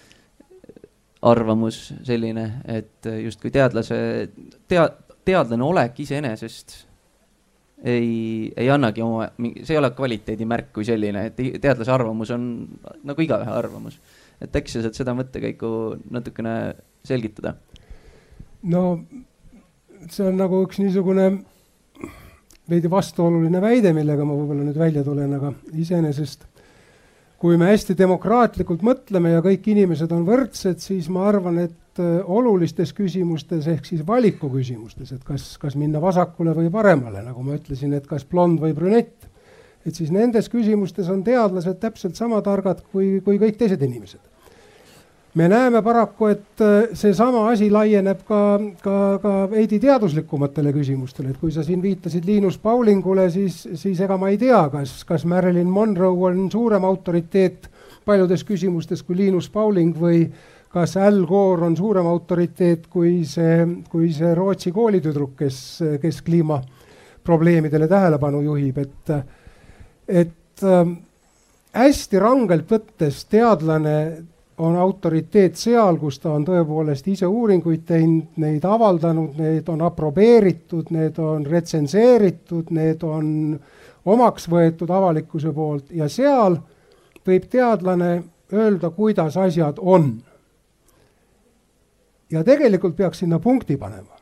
arvamus 1.23 1.95
selline, 2.05 2.47
et 2.69 3.09
justkui 3.23 3.51
teadlase, 3.55 3.97
tea-, 4.69 4.91
teadlane 5.25 5.65
olek 5.65 6.01
iseenesest 6.05 6.77
ei, 7.85 8.53
ei 8.57 8.71
annagi 8.73 9.03
oma, 9.05 9.29
see 9.39 9.75
ei 9.75 9.81
ole 9.81 9.91
kvaliteedimärk 9.97 10.73
kui 10.77 10.87
selline, 10.89 11.27
et 11.31 11.41
teadlase 11.63 11.93
arvamus 11.93 12.33
on 12.37 12.47
nagu 13.05 13.25
igaühe 13.25 13.53
arvamus. 13.53 13.99
et 14.41 14.57
äkki 14.57 14.73
sa 14.73 14.83
saad 14.85 14.97
seda 14.99 15.15
mõttekäiku 15.17 15.69
natukene 16.13 16.75
selgitada? 17.05 17.55
no 18.63 18.83
see 20.11 20.27
on 20.29 20.37
nagu 20.41 20.63
üks 20.67 20.81
niisugune 20.83 21.31
veidi 22.69 22.91
vastuoluline 22.91 23.61
väide, 23.63 23.93
millega 23.97 24.25
ma 24.27 24.35
võib-olla 24.37 24.67
nüüd 24.67 24.79
välja 24.79 25.05
tulen, 25.07 25.33
aga 25.39 25.53
iseenesest 25.73 26.47
kui 27.43 27.59
me 27.61 27.71
hästi 27.71 27.97
demokraatlikult 27.99 28.85
mõtleme 28.87 29.35
ja 29.35 29.43
kõik 29.45 29.67
inimesed 29.73 30.13
on 30.15 30.25
võrdsed, 30.29 30.81
siis 30.83 31.09
ma 31.13 31.27
arvan, 31.29 31.61
et 31.67 32.01
äh, 32.01 32.21
olulistes 32.25 32.95
küsimustes 32.97 33.69
ehk 33.71 33.89
siis 33.89 34.05
valiku 34.07 34.51
küsimustes, 34.53 35.13
et 35.13 35.25
kas, 35.25 35.55
kas 35.61 35.77
minna 35.77 36.01
vasakule 36.03 36.55
või 36.57 36.71
paremale, 36.73 37.25
nagu 37.27 37.45
ma 37.45 37.59
ütlesin, 37.59 37.97
et 37.97 38.07
kas 38.09 38.25
blond 38.29 38.63
või 38.63 38.73
brünett, 38.77 39.29
et 39.87 39.95
siis 39.95 40.11
nendes 40.15 40.49
küsimustes 40.53 41.11
on 41.13 41.21
teadlased 41.27 41.79
täpselt 41.83 42.17
sama 42.19 42.41
targad 42.45 42.81
kui, 42.93 43.21
kui 43.25 43.39
kõik 43.43 43.61
teised 43.61 43.85
inimesed 43.85 44.36
me 45.37 45.49
näeme 45.49 45.83
paraku, 45.85 46.31
et 46.33 46.61
äh, 46.65 46.89
seesama 46.97 47.45
asi 47.51 47.69
laieneb 47.71 48.23
ka, 48.25 48.41
ka, 48.83 48.97
ka 49.23 49.33
veidi 49.51 49.79
teaduslikumatele 49.83 50.73
küsimustele, 50.73 51.33
et 51.33 51.41
kui 51.41 51.53
sa 51.53 51.65
siin 51.67 51.83
viitasid 51.85 52.25
Linus 52.25 52.57
Paulingule, 52.59 53.29
siis, 53.31 53.63
siis 53.77 54.01
ega 54.01 54.17
ma 54.21 54.31
ei 54.33 54.39
tea, 54.41 54.63
kas, 54.73 54.99
kas 55.05 55.27
Marilyn 55.29 55.69
Monroe 55.69 56.31
on 56.31 56.47
suurem 56.53 56.85
autoriteet 56.89 57.69
paljudes 58.07 58.45
küsimustes 58.47 59.03
kui 59.03 59.19
Linus 59.19 59.51
Pauling 59.53 59.97
või 59.99 60.23
kas 60.73 60.97
Al 61.01 61.19
Gore 61.29 61.67
on 61.67 61.77
suurem 61.77 62.07
autoriteet 62.07 62.87
kui 62.93 63.19
see, 63.29 63.59
kui 63.91 64.13
see 64.15 64.33
Rootsi 64.37 64.73
koolitüdruk, 64.73 65.35
kes, 65.41 65.59
kes 66.01 66.23
kliimaprobleemidele 66.25 67.89
tähelepanu 67.91 68.41
juhib, 68.47 68.79
et, 68.79 69.13
et 70.25 70.65
äh, 70.65 70.97
hästi 71.77 72.25
rangelt 72.25 72.73
võttes 72.73 73.21
teadlane 73.29 73.99
on 74.59 74.77
autoriteet 74.77 75.57
seal, 75.57 75.99
kus 76.01 76.19
ta 76.21 76.33
on 76.33 76.45
tõepoolest 76.47 77.09
ise 77.13 77.29
uuringuid 77.29 77.83
teinud, 77.89 78.39
neid 78.41 78.65
avaldanud, 78.65 79.37
need 79.41 79.69
on 79.69 79.83
aprobeeritud, 79.85 80.89
need 80.97 81.19
on 81.21 81.45
retsenseeritud, 81.47 82.73
need 82.73 83.05
on 83.05 83.29
omaks 84.07 84.49
võetud 84.49 84.91
avalikkuse 84.91 85.53
poolt 85.53 85.93
ja 85.93 86.09
seal 86.09 86.57
võib 87.27 87.49
teadlane 87.53 88.11
öelda, 88.53 88.91
kuidas 88.91 89.37
asjad 89.37 89.81
on. 89.83 90.23
ja 92.31 92.43
tegelikult 92.45 92.97
peaks 92.97 93.19
sinna 93.19 93.39
punkti 93.39 93.77
panema. 93.77 94.17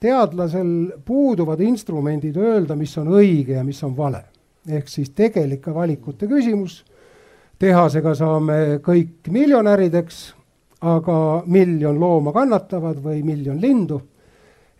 teadlasel 0.00 0.92
puuduvad 1.04 1.60
instrumendid 1.60 2.36
öelda, 2.36 2.76
mis 2.76 2.98
on 2.98 3.08
õige 3.08 3.52
ja 3.58 3.64
mis 3.64 3.82
on 3.82 3.96
vale. 3.96 4.24
ehk 4.68 4.88
siis 4.88 5.10
tegelike 5.10 5.74
valikute 5.74 6.26
küsimus 6.26 6.84
tehasega 7.64 8.12
saame 8.18 8.58
kõik 8.84 9.30
miljonärideks, 9.32 10.24
aga 10.84 11.18
miljon 11.48 11.96
looma 12.00 12.34
kannatavad 12.34 13.00
või 13.02 13.22
miljon 13.24 13.60
lindu. 13.60 14.00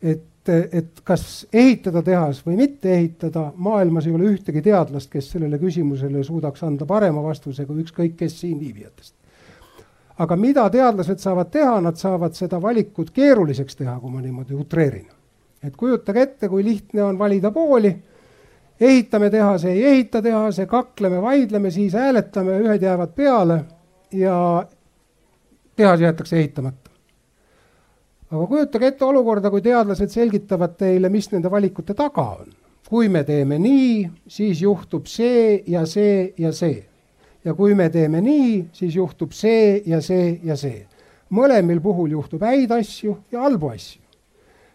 et, 0.03 0.49
et 0.49 1.01
kas 1.05 1.47
ehitada 1.53 2.03
tehas 2.05 2.43
või 2.45 2.59
mitte 2.59 2.93
ehitada, 2.93 3.47
maailmas 3.57 4.05
ei 4.07 4.13
ole 4.13 4.29
ühtegi 4.35 4.61
teadlast, 4.63 5.09
kes 5.11 5.31
sellele 5.33 5.57
küsimusele 5.59 6.25
suudaks 6.25 6.63
anda 6.67 6.85
parema 6.85 7.23
vastuse 7.25 7.65
kui 7.65 7.81
ükskõik 7.81 8.19
kes 8.19 8.41
siin 8.41 8.59
viibijatest. 8.61 9.15
aga 10.19 10.37
mida 10.37 10.69
teadlased 10.71 11.19
saavad 11.19 11.51
teha, 11.51 11.81
nad 11.81 11.97
saavad 11.97 12.37
seda 12.37 12.61
valikut 12.63 13.11
keeruliseks 13.11 13.77
teha, 13.77 13.97
kui 14.01 14.11
ma 14.11 14.21
niimoodi 14.21 14.55
utreerin. 14.55 15.07
et 15.63 15.77
kujutage 15.77 16.21
ette, 16.21 16.49
kui 16.49 16.65
lihtne 16.65 17.03
on 17.03 17.19
valida 17.19 17.51
pooli 17.51 17.97
ehitame 18.81 19.31
tehase, 19.31 19.73
ei 19.73 19.85
ehita 19.85 20.23
tehase, 20.23 20.67
kakleme, 20.67 21.23
vaidleme, 21.23 21.71
siis 21.71 21.93
hääletame, 21.93 22.59
ühed 22.59 22.83
jäävad 22.83 23.13
peale 23.15 23.65
ja 24.13 24.67
tehas 25.77 26.01
jäetakse 26.01 26.39
ehitamata. 26.39 26.91
aga 28.31 28.47
kujutage 28.47 28.87
ette 28.87 29.05
olukorda, 29.05 29.51
kui 29.51 29.63
teadlased 29.63 30.11
selgitavad 30.11 30.75
teile, 30.79 31.09
mis 31.09 31.31
nende 31.33 31.51
valikute 31.51 31.95
taga 31.95 32.23
on. 32.23 32.47
kui 32.89 33.09
me 33.09 33.25
teeme 33.25 33.59
nii, 33.59 34.11
siis 34.29 34.63
juhtub 34.63 35.07
see 35.07 35.63
ja 35.67 35.87
see 35.87 36.35
ja 36.39 36.53
see. 36.53 36.85
ja 37.45 37.55
kui 37.55 37.75
me 37.75 37.89
teeme 37.91 38.21
nii, 38.21 38.69
siis 38.73 38.97
juhtub 38.97 39.33
see 39.33 39.83
ja 39.87 40.01
see 40.01 40.41
ja 40.45 40.57
see. 40.57 40.87
mõlemil 41.31 41.81
puhul 41.81 42.11
juhtub 42.11 42.43
häid 42.43 42.71
asju 42.71 43.19
ja 43.33 43.41
halbu 43.41 43.69
asju. 43.69 44.03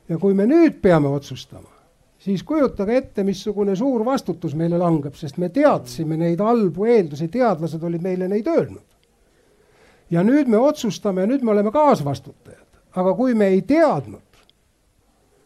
ja 0.10 0.18
kui 0.18 0.34
me 0.34 0.46
nüüd 0.46 0.82
peame 0.82 1.08
otsustama, 1.08 1.70
siis 2.19 2.43
kujutage 2.43 2.97
ette, 2.97 3.23
missugune 3.23 3.75
suur 3.75 4.03
vastutus 4.05 4.55
meile 4.55 4.77
langeb, 4.77 5.15
sest 5.15 5.39
me 5.39 5.49
teadsime 5.53 6.17
neid 6.19 6.41
halbu 6.43 6.85
eeldusi, 6.85 7.29
teadlased 7.31 7.83
olid 7.83 8.03
meile 8.03 8.27
neid 8.27 8.47
öelnud. 8.47 8.85
ja 10.09 10.23
nüüd 10.25 10.49
me 10.49 10.57
otsustame, 10.57 11.27
nüüd 11.29 11.43
me 11.45 11.51
oleme 11.51 11.71
kaasvastutajad, 11.71 12.65
aga 12.97 13.13
kui 13.13 13.33
me 13.38 13.47
ei 13.53 13.61
teadnud 13.61 14.25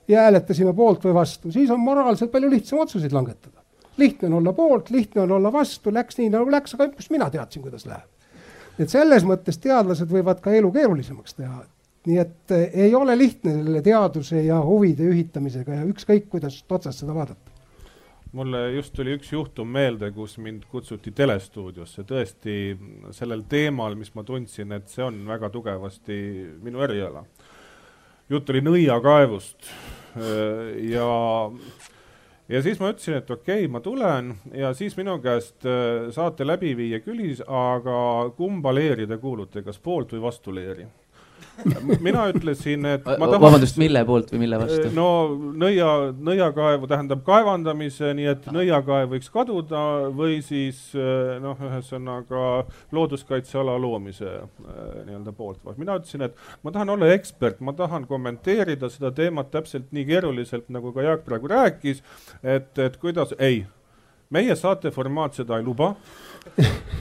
ja 0.07 0.23
hääletasime 0.23 0.73
poolt 0.73 1.03
või 1.03 1.13
vastu, 1.13 1.51
siis 1.51 1.69
on 1.71 1.79
moraalselt 1.83 2.31
palju 2.31 2.49
lihtsam 2.49 2.79
otsuseid 2.79 3.11
langetada. 3.11 3.61
lihtne 3.97 4.27
on 4.27 4.33
olla 4.33 4.53
poolt, 4.53 4.89
lihtne 4.89 5.21
on 5.21 5.31
olla 5.31 5.51
vastu, 5.53 5.93
läks 5.93 6.17
nii 6.17 6.29
nagu 6.29 6.51
läks, 6.51 6.73
aga 6.73 6.87
mis 6.97 7.09
mina 7.09 7.29
teadsin, 7.29 7.61
kuidas 7.61 7.85
läheb. 7.85 8.09
et 8.79 8.89
selles 8.89 9.23
mõttes 9.23 9.59
teadlased 9.59 10.09
võivad 10.09 10.41
ka 10.41 10.51
elu 10.51 10.71
keerulisemaks 10.71 11.33
teha, 11.33 11.63
nii 12.07 12.19
et 12.19 12.51
eh, 12.51 12.69
ei 12.87 12.95
ole 12.95 13.15
lihtne 13.17 13.55
selle 13.59 13.81
teaduse 13.85 14.43
ja 14.43 14.59
huvide 14.63 15.07
ühitamisega 15.07 15.79
ja 15.79 15.87
ükskõik, 15.87 16.27
kuidas 16.31 16.59
otsast 16.69 17.03
seda 17.03 17.15
vaadata. 17.15 17.51
Mulle 18.33 18.63
just 18.73 18.95
tuli 18.97 19.13
üks 19.13 19.29
juhtum 19.29 19.69
meelde, 19.69 20.09
kus 20.11 20.39
mind 20.41 20.65
kutsuti 20.71 21.11
telestuudiosse, 21.13 22.01
tõesti 22.09 22.55
sellel 23.13 23.43
teemal, 23.49 23.93
mis 23.95 24.09
ma 24.17 24.23
tundsin, 24.25 24.73
et 24.73 24.89
see 24.89 25.03
on 25.05 25.19
väga 25.27 25.51
tugevasti 25.53 26.17
minu 26.63 26.81
eriala. 26.81 27.23
jutt 28.29 28.49
oli 28.49 28.61
nõiakaevust. 28.65 29.69
Eh, 30.17 30.73
ja, 30.89 31.07
ja 32.49 32.63
siis 32.65 32.81
ma 32.81 32.89
ütlesin, 32.91 33.19
et 33.21 33.31
okei 33.31 33.63
okay,, 33.63 33.71
ma 33.71 33.79
tulen 33.85 34.33
ja 34.53 34.73
siis 34.73 34.97
minu 34.97 35.19
käest 35.21 35.63
eh, 35.69 36.09
saate 36.11 36.47
läbiviija 36.47 36.99
küsis, 37.05 37.45
aga 37.47 38.33
kumba 38.35 38.73
leeri 38.73 39.07
te 39.07 39.17
kuulute, 39.21 39.63
kas 39.63 39.79
poolt 39.79 40.17
või 40.17 40.25
vastu 40.25 40.53
leeri 40.53 40.89
mina 42.01 42.23
ütlesin, 42.31 42.85
et 42.89 43.05
ma 43.05 43.27
tahan. 43.27 43.41
vabandust, 43.41 43.77
mille 43.81 44.01
poolt 44.07 44.31
või 44.33 44.41
mille 44.43 44.59
vastu? 44.61 44.89
no 44.95 45.07
nõia, 45.59 45.89
nõiakaevu 46.29 46.89
tähendab 46.89 47.21
kaevandamise, 47.27 48.13
nii 48.17 48.29
et 48.31 48.47
nõiakaev 48.53 49.13
võiks 49.13 49.29
kaduda 49.33 49.83
või 50.15 50.39
siis 50.45 50.81
noh, 51.43 51.59
ühesõnaga 51.69 52.47
looduskaitseala 52.95 53.77
loomise 53.81 54.33
nii-öelda 55.05 55.35
poolt. 55.37 55.61
mina 55.77 55.99
ütlesin, 55.99 56.25
et 56.29 56.65
ma 56.65 56.73
tahan 56.73 56.95
olla 56.95 57.13
ekspert, 57.13 57.61
ma 57.61 57.75
tahan 57.77 58.07
kommenteerida 58.09 58.89
seda 58.93 59.13
teemat 59.15 59.51
täpselt 59.53 59.93
nii 59.93 60.07
keeruliselt, 60.09 60.67
nagu 60.73 60.93
ka 60.95 61.05
Jaak 61.05 61.25
praegu 61.27 61.51
rääkis, 61.51 62.03
et, 62.41 62.73
et 62.79 62.97
kuidas, 63.01 63.35
ei, 63.39 63.63
meie 64.33 64.55
saateformaat 64.57 65.37
seda 65.37 65.59
ei 65.59 65.65
luba 65.65 65.93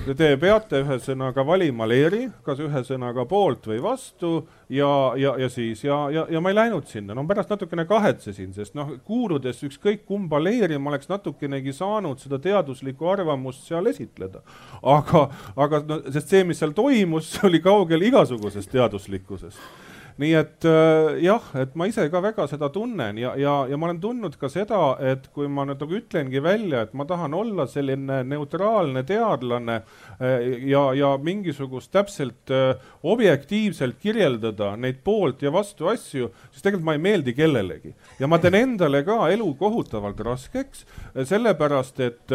Te 0.02 0.32
peate 0.40 0.80
ühesõnaga 0.82 1.44
valima 1.46 1.86
leeri, 1.86 2.24
kas 2.42 2.58
ühesõnaga 2.62 3.22
poolt 3.30 3.68
või 3.70 3.78
vastu 3.84 4.32
ja, 4.72 4.88
ja, 5.20 5.36
ja 5.38 5.48
siis 5.52 5.84
ja, 5.84 5.98
ja, 6.10 6.24
ja 6.32 6.40
ma 6.42 6.50
ei 6.50 6.56
läinud 6.56 6.88
sinna, 6.90 7.14
no 7.14 7.22
pärast 7.28 7.52
natukene 7.52 7.84
kahetsesin, 7.86 8.50
sest 8.56 8.74
noh, 8.74 8.96
kuuludes 9.06 9.62
ükskõik 9.68 10.02
kumba 10.08 10.40
leeri 10.42 10.80
ma 10.80 10.90
oleks 10.90 11.10
natukenegi 11.12 11.74
saanud 11.76 12.18
seda 12.22 12.40
teaduslikku 12.42 13.12
arvamust 13.12 13.68
seal 13.68 13.86
esitleda. 13.92 14.42
aga, 14.82 15.28
aga 15.54 15.82
no 15.86 16.00
sest 16.10 16.34
see, 16.34 16.42
mis 16.50 16.58
seal 16.58 16.74
toimus, 16.74 17.36
oli 17.46 17.62
kaugel 17.62 18.08
igasugusest 18.10 18.74
teaduslikkusest 18.74 19.91
nii 20.20 20.32
et 20.36 20.66
äh, 20.68 21.18
jah, 21.24 21.44
et 21.58 21.74
ma 21.78 21.86
ise 21.88 22.04
ka 22.12 22.20
väga 22.24 22.46
seda 22.50 22.68
tunnen 22.72 23.18
ja, 23.20 23.32
ja, 23.40 23.54
ja 23.70 23.78
ma 23.80 23.88
olen 23.88 24.00
tundnud 24.02 24.36
ka 24.40 24.50
seda, 24.52 24.80
et 25.12 25.28
kui 25.34 25.48
ma 25.48 25.64
nüüd 25.68 25.80
nagu 25.80 25.98
ütlengi 25.98 26.42
välja, 26.44 26.84
et 26.84 26.94
ma 26.96 27.06
tahan 27.08 27.34
olla 27.36 27.66
selline 27.70 28.22
neutraalne 28.28 29.04
teadlane 29.08 29.78
äh, 29.80 30.66
ja, 30.68 30.84
ja 30.98 31.14
mingisugust 31.22 31.92
täpselt 31.94 32.52
äh, 32.52 32.74
objektiivselt 33.02 33.98
kirjeldada 34.02 34.74
neid 34.76 35.00
poolt 35.04 35.42
ja 35.44 35.52
vastu 35.54 35.88
asju, 35.92 36.30
siis 36.52 36.64
tegelikult 36.64 36.88
ma 36.90 36.96
ei 36.98 37.02
meeldi 37.02 37.36
kellelegi. 37.36 37.94
ja 38.20 38.28
ma 38.28 38.38
teen 38.42 38.58
endale 38.58 39.02
ka 39.06 39.18
elu 39.32 39.48
kohutavalt 39.58 40.20
raskeks, 40.22 40.84
sellepärast 41.28 42.00
et 42.04 42.32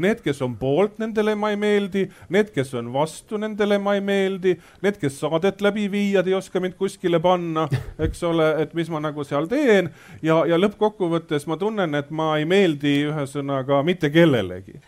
need, 0.00 0.20
kes 0.24 0.40
on 0.44 0.54
poolt, 0.58 0.98
nendele 1.02 1.34
ma 1.38 1.52
ei 1.52 1.58
meeldi, 1.60 2.06
need, 2.32 2.50
kes 2.54 2.72
on 2.78 2.90
vastu, 2.94 3.38
nendele 3.40 3.78
ma 3.82 3.96
ei 3.96 4.04
meeldi, 4.04 4.54
need, 4.84 4.98
kes 5.00 5.18
saadet 5.22 5.62
läbi 5.64 5.88
viiad, 5.92 6.28
ei 6.28 6.36
oska 6.38 6.60
mind 6.62 6.76
kuskile 6.78 7.11
kuskile 7.12 7.20
panna, 7.20 7.68
eks 7.98 8.22
ole, 8.24 8.62
et 8.62 8.74
mis 8.74 8.88
ma 8.90 9.00
nagu 9.00 9.24
seal 9.24 9.46
teen. 9.48 9.90
Ja, 10.22 10.44
ja 10.46 10.58
lõppkokkuvõttes 10.58 11.46
ma 11.46 11.56
tunnen, 11.56 11.94
et 11.94 12.10
ma 12.10 12.38
ei 12.38 12.44
meeldi 12.44 13.08
ühesõnaga 13.10 13.82
mitte 13.84 14.10
kellelegi. 14.10 14.80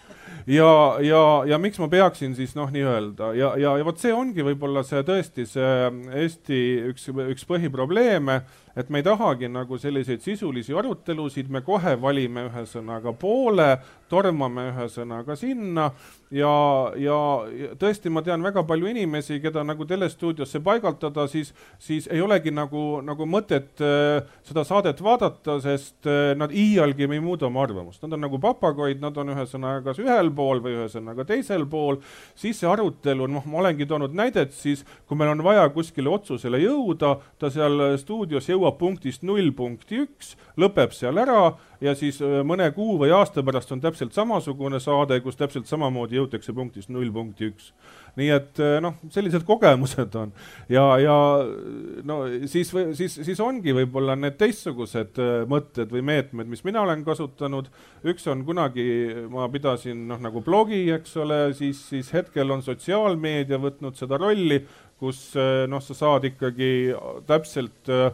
Ja, 0.46 1.00
ja, 1.00 1.44
ja 1.48 1.58
miks 1.58 1.78
ma 1.80 1.88
peaksin 1.88 2.34
siis 2.36 2.54
noh, 2.54 2.68
nii-öelda? 2.70 3.32
Ja, 3.34 3.54
ja, 3.56 3.76
ja 3.78 3.84
vot 3.84 3.98
see 3.98 4.12
ongi 4.12 4.44
võib-olla 4.44 4.82
see 4.84 5.00
tõesti 5.02 5.46
see 5.48 5.70
Eesti 6.20 6.60
üks, 6.90 7.08
üks 7.08 7.46
põhiprobleeme, 7.48 8.42
et 8.76 8.90
me 8.90 9.00
ei 9.00 9.06
tahagi 9.06 9.48
nagu 9.48 9.78
selliseid 9.78 10.22
sisulisi 10.24 10.74
arutelusid, 10.74 11.50
me 11.50 11.62
kohe 11.64 11.94
valime 12.00 12.48
ühesõnaga 12.48 13.14
poole, 13.18 13.68
tormame 14.10 14.68
ühesõnaga 14.72 15.36
sinna 15.38 15.88
ja, 16.34 16.50
ja 16.98 17.18
tõesti, 17.80 18.10
ma 18.12 18.22
tean 18.26 18.42
väga 18.44 18.64
palju 18.66 18.88
inimesi, 18.90 19.38
keda 19.42 19.64
nagu 19.66 19.86
telestuudiosse 19.88 20.60
paigaldada, 20.64 21.26
siis, 21.30 21.52
siis 21.82 22.08
ei 22.12 22.22
olegi 22.24 22.52
nagu, 22.54 23.00
nagu 23.06 23.26
mõtet 23.30 23.82
äh, 23.84 24.26
seda 24.46 24.64
saadet 24.66 25.00
vaadata, 25.04 25.58
sest 25.64 26.08
äh, 26.10 26.32
nad 26.38 26.54
iialgi 26.54 27.06
ei 27.08 27.22
muuda 27.22 27.48
oma 27.48 27.62
arvamust. 27.64 28.02
Nad 28.04 28.16
on 28.16 28.24
nagu 28.26 28.40
papagoid, 28.42 29.00
nad 29.02 29.16
on 29.20 29.34
ühesõnaga 29.34 29.84
kas 29.88 30.02
ühel 30.02 30.32
pool 30.34 30.62
või 30.64 30.78
ühesõnaga 30.80 31.26
teisel 31.28 31.66
pool, 31.70 32.00
siis 32.38 32.60
see 32.60 32.70
arutelu, 32.70 33.28
noh, 33.30 33.46
ma 33.50 33.62
olengi 33.62 33.86
toonud 33.88 34.14
näidet, 34.16 34.54
siis 34.56 34.84
kui 35.08 35.18
meil 35.18 35.34
on 35.34 35.44
vaja 35.46 35.66
kuskile 35.74 36.10
otsusele 36.12 36.60
jõuda, 36.64 37.16
ta 37.38 37.50
seal 37.52 37.96
stuudios 38.00 38.48
jõuab 38.50 38.63
punktist 38.72 39.22
null 39.22 39.52
punkti 39.56 40.00
üks, 40.04 40.34
lõpeb 40.60 40.94
seal 40.96 41.18
ära 41.20 41.54
ja 41.84 41.94
siis 41.98 42.20
äh, 42.22 42.40
mõne 42.46 42.66
kuu 42.74 42.96
või 43.00 43.12
aasta 43.14 43.42
pärast 43.44 43.72
on 43.74 43.82
täpselt 43.82 44.14
samasugune 44.16 44.80
saade, 44.82 45.18
kus 45.24 45.38
täpselt 45.38 45.68
samamoodi 45.68 46.18
jõutakse 46.18 46.54
punktist 46.56 46.90
null 46.92 47.10
punkti 47.12 47.50
üks. 47.50 47.72
nii 48.16 48.30
et 48.30 48.60
äh, 48.62 48.76
noh, 48.82 48.96
sellised 49.10 49.44
kogemused 49.46 50.14
on 50.18 50.32
ja, 50.70 50.84
ja 51.02 51.16
no 52.06 52.18
siis, 52.50 52.70
siis, 52.94 53.18
siis 53.26 53.40
ongi 53.42 53.74
võib-olla 53.76 54.16
need 54.18 54.38
teistsugused 54.40 55.20
äh, 55.22 55.34
mõtted 55.50 55.92
või 55.92 56.04
meetmed, 56.06 56.48
mis 56.50 56.64
mina 56.64 56.84
olen 56.84 57.04
kasutanud. 57.04 57.70
üks 58.04 58.26
on 58.30 58.44
kunagi, 58.46 58.86
ma 59.30 59.48
pidasin 59.52 60.06
noh, 60.08 60.22
nagu 60.22 60.44
blogi, 60.44 60.86
eks 60.94 61.16
ole, 61.20 61.42
siis, 61.58 61.82
siis 61.90 62.12
hetkel 62.14 62.50
on 62.54 62.62
sotsiaalmeedia 62.62 63.58
võtnud 63.60 63.98
seda 63.98 64.20
rolli, 64.20 64.62
kus 65.00 65.34
noh, 65.68 65.82
sa 65.82 65.96
saad 65.96 66.24
ikkagi 66.30 66.94
täpselt 67.26 67.90
äh, 67.92 68.12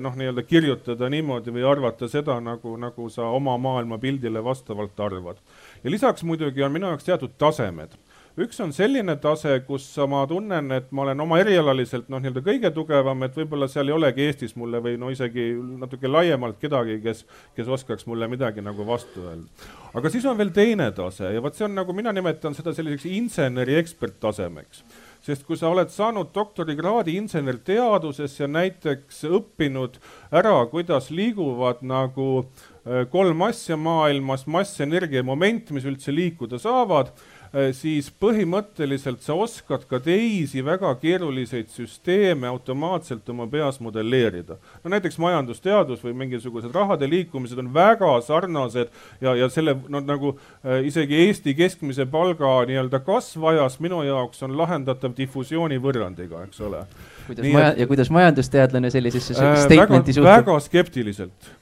noh, 0.00 0.14
nii-öelda 0.18 0.42
kirjutada 0.42 1.06
niimoodi 1.12 1.52
või 1.54 1.62
arvata 1.66 2.08
seda, 2.10 2.40
nagu, 2.42 2.74
nagu 2.80 3.08
sa 3.10 3.28
oma 3.30 3.54
maailmapildile 3.62 4.42
vastavalt 4.44 5.00
arvad. 5.00 5.36
ja 5.84 5.90
lisaks 5.90 6.24
muidugi 6.26 6.62
on 6.62 6.72
minu 6.72 6.88
jaoks 6.90 7.04
teatud 7.06 7.36
tasemed. 7.38 7.94
üks 8.38 8.58
on 8.64 8.72
selline 8.72 9.14
tase, 9.22 9.60
kus 9.66 9.86
ma 10.08 10.24
tunnen, 10.26 10.72
et 10.72 10.90
ma 10.90 11.02
olen 11.02 11.20
oma 11.20 11.38
erialaliselt 11.38 12.08
noh, 12.08 12.18
nii-öelda 12.18 12.42
kõige 12.42 12.72
tugevam, 12.74 13.22
et 13.22 13.38
võib-olla 13.38 13.68
seal 13.68 13.88
ei 13.88 13.94
olegi 13.94 14.26
Eestis 14.26 14.56
mulle 14.56 14.82
või 14.82 14.96
no 14.98 15.12
isegi 15.14 15.52
natuke 15.78 16.10
laiemalt 16.10 16.58
kedagi, 16.58 16.98
kes, 17.04 17.22
kes 17.54 17.68
oskaks 17.68 18.06
mulle 18.10 18.26
midagi 18.28 18.64
nagu 18.66 18.86
vastu 18.86 19.28
öelda. 19.28 19.70
aga 19.94 20.10
siis 20.10 20.26
on 20.26 20.38
veel 20.38 20.50
teine 20.50 20.90
tase 20.90 21.30
ja 21.36 21.42
vot 21.42 21.54
see 21.54 21.68
on 21.70 21.78
nagu, 21.78 21.94
mina 21.94 22.12
nimetan 22.12 22.58
seda 22.58 22.74
selliseks 22.74 23.06
inseneri 23.06 23.78
eksperttasemeks 23.78 24.82
sest 25.22 25.44
kui 25.46 25.58
sa 25.58 25.70
oled 25.70 25.90
saanud 25.92 26.32
doktorikraadi 26.34 27.14
insenerteaduses 27.20 28.34
ja 28.40 28.48
näiteks 28.50 29.22
õppinud 29.30 30.00
ära, 30.34 30.56
kuidas 30.72 31.10
liiguvad 31.14 31.84
nagu 31.86 32.28
äh, 32.42 33.04
kolm 33.12 33.44
asja 33.46 33.78
maailmas, 33.78 34.48
mass, 34.50 34.80
energia 34.82 35.22
ja 35.22 35.26
moment, 35.26 35.70
mis 35.74 35.86
üldse 35.86 36.14
liikuda 36.14 36.58
saavad 36.62 37.14
siis 37.76 38.08
põhimõtteliselt 38.20 39.20
sa 39.24 39.34
oskad 39.36 39.84
ka 39.88 39.98
teisi 40.00 40.62
väga 40.64 40.94
keeruliseid 41.02 41.68
süsteeme 41.72 42.48
automaatselt 42.48 43.28
oma 43.28 43.46
peas 43.46 43.80
modelleerida. 43.80 44.56
no 44.84 44.90
näiteks 44.90 45.18
majandusteadus 45.18 46.04
või 46.04 46.14
mingisugused 46.24 46.72
rahade 46.74 47.08
liikumised 47.10 47.58
on 47.58 47.72
väga 47.74 48.14
sarnased 48.24 48.88
ja, 49.20 49.34
ja 49.36 49.48
selle 49.52 49.76
no 49.88 50.00
nagu 50.00 50.34
äh, 50.64 50.80
isegi 50.88 51.20
Eesti 51.26 51.54
keskmise 51.54 52.06
palga 52.06 52.62
nii-öelda 52.68 53.02
kasv 53.04 53.44
ajas 53.52 53.80
minu 53.80 54.02
jaoks 54.02 54.42
on 54.42 54.56
lahendatav 54.56 55.12
difusiooni 55.16 55.78
võrrandiga, 55.82 56.46
eks 56.48 56.60
ole. 56.60 56.86
kuidas 57.26 57.44
Nii, 57.44 57.52
maja- 57.52 57.74
ja 57.76 57.86
kuidas 57.86 58.10
majandusteadlane 58.10 58.90
sellisesse 58.90 59.36
äh, 59.36 59.58
statement'i 59.66 60.16
suhtub? 60.16 60.30
väga 60.32 60.60
skeptiliselt 60.60 61.52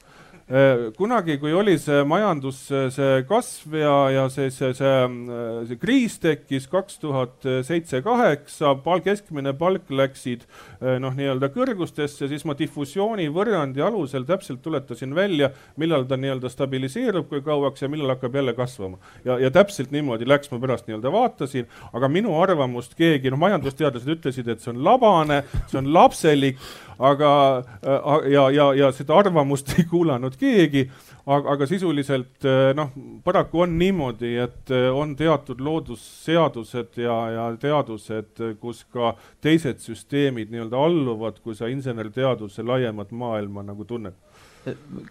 kunagi, 0.97 1.37
kui 1.39 1.53
oli 1.55 1.77
see 1.79 2.01
majandus, 2.07 2.57
see 2.91 3.21
kasv 3.29 3.75
ja, 3.79 3.93
ja 4.11 4.25
see, 4.31 4.49
see, 4.51 4.73
see, 4.75 4.89
äh, 5.05 5.61
see 5.69 5.79
kriis 5.79 6.17
tekkis 6.19 6.67
kaks 6.71 6.99
tuhat 6.99 7.47
seitse, 7.67 8.01
kaheksa, 8.03 8.73
pal-, 8.83 9.03
keskmine 9.05 9.53
palk 9.57 9.87
läksid 9.93 10.43
äh, 10.43 10.97
noh, 10.99 11.15
nii-öelda 11.15 11.51
kõrgustesse, 11.55 12.27
siis 12.27 12.43
ma 12.47 12.57
difusiooni 12.59 13.29
võrrandi 13.31 13.85
alusel 13.85 14.27
täpselt 14.27 14.59
tuletasin 14.65 15.15
välja, 15.15 15.53
millal 15.79 16.03
ta 16.09 16.19
nii-öelda 16.19 16.51
stabiliseerub, 16.51 17.29
kui 17.31 17.45
kauaks 17.45 17.85
ja 17.85 17.91
millal 17.91 18.17
hakkab 18.17 18.35
jälle 18.41 18.55
kasvama. 18.57 18.99
ja, 19.23 19.39
ja 19.39 19.53
täpselt 19.55 19.95
niimoodi 19.95 20.27
läks, 20.27 20.51
ma 20.51 20.59
pärast 20.59 20.91
nii-öelda 20.91 21.15
vaatasin, 21.15 21.71
aga 21.95 22.11
minu 22.11 22.35
arvamust 22.41 22.97
keegi, 22.99 23.31
noh, 23.31 23.39
majandusteadlased 23.39 24.15
ütlesid, 24.17 24.51
et 24.51 24.59
see 24.59 24.75
on 24.75 24.83
labane, 24.83 25.43
see 25.71 25.79
on 25.79 25.93
lapselik 25.95 26.59
aga 27.01 27.63
äh, 27.83 28.31
ja, 28.31 28.49
ja, 28.49 28.73
ja 28.73 28.91
seda 28.93 29.17
arvamust 29.17 29.73
ei 29.77 29.85
kuulanud 29.89 30.37
keegi, 30.41 30.85
aga, 31.29 31.67
sisuliselt 31.69 32.47
äh, 32.49 32.71
noh, 32.77 32.91
paraku 33.25 33.65
on 33.65 33.77
niimoodi, 33.79 34.33
et 34.43 34.73
äh, 34.73 34.89
on 34.95 35.15
teatud 35.19 35.61
loodusseadused 35.63 36.99
ja, 37.03 37.17
ja 37.35 37.47
teadused, 37.61 38.41
kus 38.61 38.83
ka 38.91 39.15
teised 39.43 39.83
süsteemid 39.83 40.51
nii-öelda 40.53 40.85
alluvad, 40.89 41.39
kui 41.45 41.57
sa 41.57 41.71
insenerteaduse 41.71 42.65
laiemat 42.65 43.13
maailma 43.15 43.65
nagu 43.69 43.87
tunned 43.87 44.17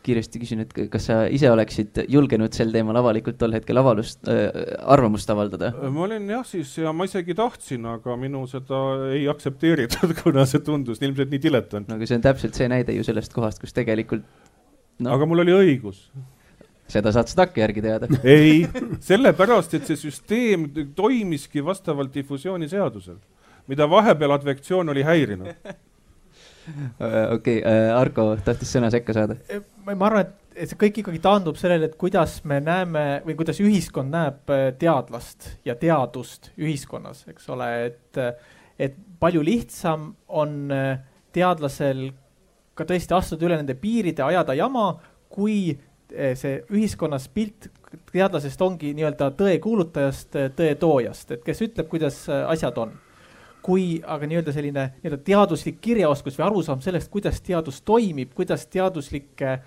kiiresti 0.05 0.41
küsin, 0.43 0.63
et 0.63 0.75
kas 0.93 1.09
sa 1.09 1.17
ise 1.33 1.49
oleksid 1.51 2.05
julgenud 2.11 2.55
sel 2.55 2.71
teemal 2.75 2.99
avalikult 3.01 3.39
tol 3.41 3.55
hetkel 3.57 3.81
avalust 3.81 4.29
äh,, 4.31 4.47
arvamust 4.95 5.31
avaldada? 5.33 5.73
ma 5.91 6.05
olin 6.07 6.29
jah 6.31 6.45
siis 6.47 6.77
ja 6.79 6.93
ma 6.95 7.07
isegi 7.09 7.35
tahtsin, 7.39 7.89
aga 7.97 8.15
minu 8.21 8.45
seda 8.51 8.81
ei 9.11 9.27
aktsepteeritud, 9.31 10.15
kuna 10.23 10.47
see 10.49 10.63
tundus 10.67 11.03
ilmselt 11.03 11.35
nii 11.35 11.43
diletant. 11.43 11.91
no 11.91 11.99
aga 11.99 12.07
see 12.07 12.21
on 12.21 12.27
täpselt 12.29 12.59
see 12.59 12.71
näide 12.71 12.95
ju 12.95 13.07
sellest 13.07 13.35
kohast, 13.35 13.63
kus 13.63 13.75
tegelikult 13.75 14.27
no.. 15.01 15.17
aga 15.17 15.29
mul 15.29 15.45
oli 15.45 15.57
õigus 15.57 16.07
seda 16.91 17.13
saad 17.15 17.29
sa 17.31 17.45
takkajärgi 17.45 17.83
teada. 17.85 18.09
ei, 18.27 18.65
sellepärast, 19.05 19.77
et 19.79 19.87
see 19.87 19.99
süsteem 20.09 20.67
toimiski 20.97 21.63
vastavalt 21.63 22.11
difusiooniseadusel, 22.15 23.21
mida 23.71 23.87
vahepeal 23.91 24.35
advektsioon 24.35 24.91
oli 24.91 25.07
häirinud 25.07 25.55
Äh, 27.01 27.33
okei, 27.35 27.63
äh, 27.65 27.89
Argo 27.97 28.35
tahtis 28.45 28.71
sõna 28.75 28.91
sekka 28.93 29.15
saada. 29.17 29.37
Äh, 29.51 29.63
ma 29.87 29.97
arvan, 30.07 30.27
et, 30.27 30.55
et 30.55 30.71
see 30.71 30.79
kõik 30.79 31.01
ikkagi 31.03 31.21
taandub 31.25 31.59
sellele, 31.59 31.89
et 31.91 31.97
kuidas 32.01 32.41
me 32.49 32.61
näeme 32.63 33.05
või 33.27 33.37
kuidas 33.39 33.61
ühiskond 33.65 34.13
näeb 34.13 34.53
teadlast 34.81 35.55
ja 35.67 35.77
teadust 35.81 36.53
ühiskonnas, 36.61 37.25
eks 37.33 37.49
ole, 37.55 37.71
et, 37.89 38.21
et 38.79 38.99
palju 39.23 39.43
lihtsam 39.47 40.11
on 40.29 40.73
teadlasel 41.35 42.11
ka 42.81 42.89
tõesti 42.89 43.17
astuda 43.17 43.49
üle 43.49 43.61
nende 43.61 43.77
piiride, 43.79 44.25
ajada 44.25 44.57
jama, 44.59 44.95
kui 45.31 45.77
see 46.11 46.57
ühiskonnas 46.75 47.29
pilt 47.31 47.69
teadlasest 48.11 48.63
ongi 48.63 48.93
nii-öelda 48.97 49.31
tõe 49.39 49.59
kuulutajast, 49.63 50.35
tõe 50.59 50.73
toojast, 50.81 51.37
et 51.37 51.45
kes 51.47 51.63
ütleb, 51.67 51.87
kuidas 51.91 52.25
asjad 52.31 52.79
on. 52.83 52.97
Kui 53.63 54.01
aga 54.09 54.27
nii-öelda 54.27 54.55
selline 54.57 54.87
nii-öelda 54.97 55.21
teaduslik 55.27 55.79
kirjaoskus 55.85 56.39
või 56.39 56.47
arusaam 56.49 56.81
sellest, 56.83 57.11
kuidas 57.13 57.43
teadus 57.45 57.83
toimib, 57.87 58.33
kuidas 58.35 58.65
teaduslikke 58.73 59.59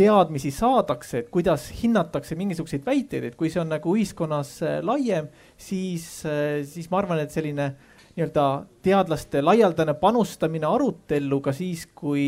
teadmisi 0.00 0.52
saadakse, 0.54 1.24
et 1.24 1.30
kuidas 1.34 1.66
hinnatakse 1.82 2.38
mingisuguseid 2.38 2.86
väiteid, 2.86 3.26
et 3.28 3.36
kui 3.38 3.50
see 3.52 3.60
on 3.60 3.70
nagu 3.74 3.94
ühiskonnas 3.98 4.56
laiem, 4.86 5.28
siis, 5.58 6.06
siis 6.70 6.90
ma 6.90 7.02
arvan, 7.02 7.20
et 7.20 7.34
selline 7.34 7.72
nii-öelda 8.16 8.46
teadlaste 8.82 9.42
laialdane 9.42 9.94
panustamine 10.00 10.66
arutellu 10.66 11.40
ka 11.44 11.54
siis, 11.56 11.86
kui, 11.94 12.26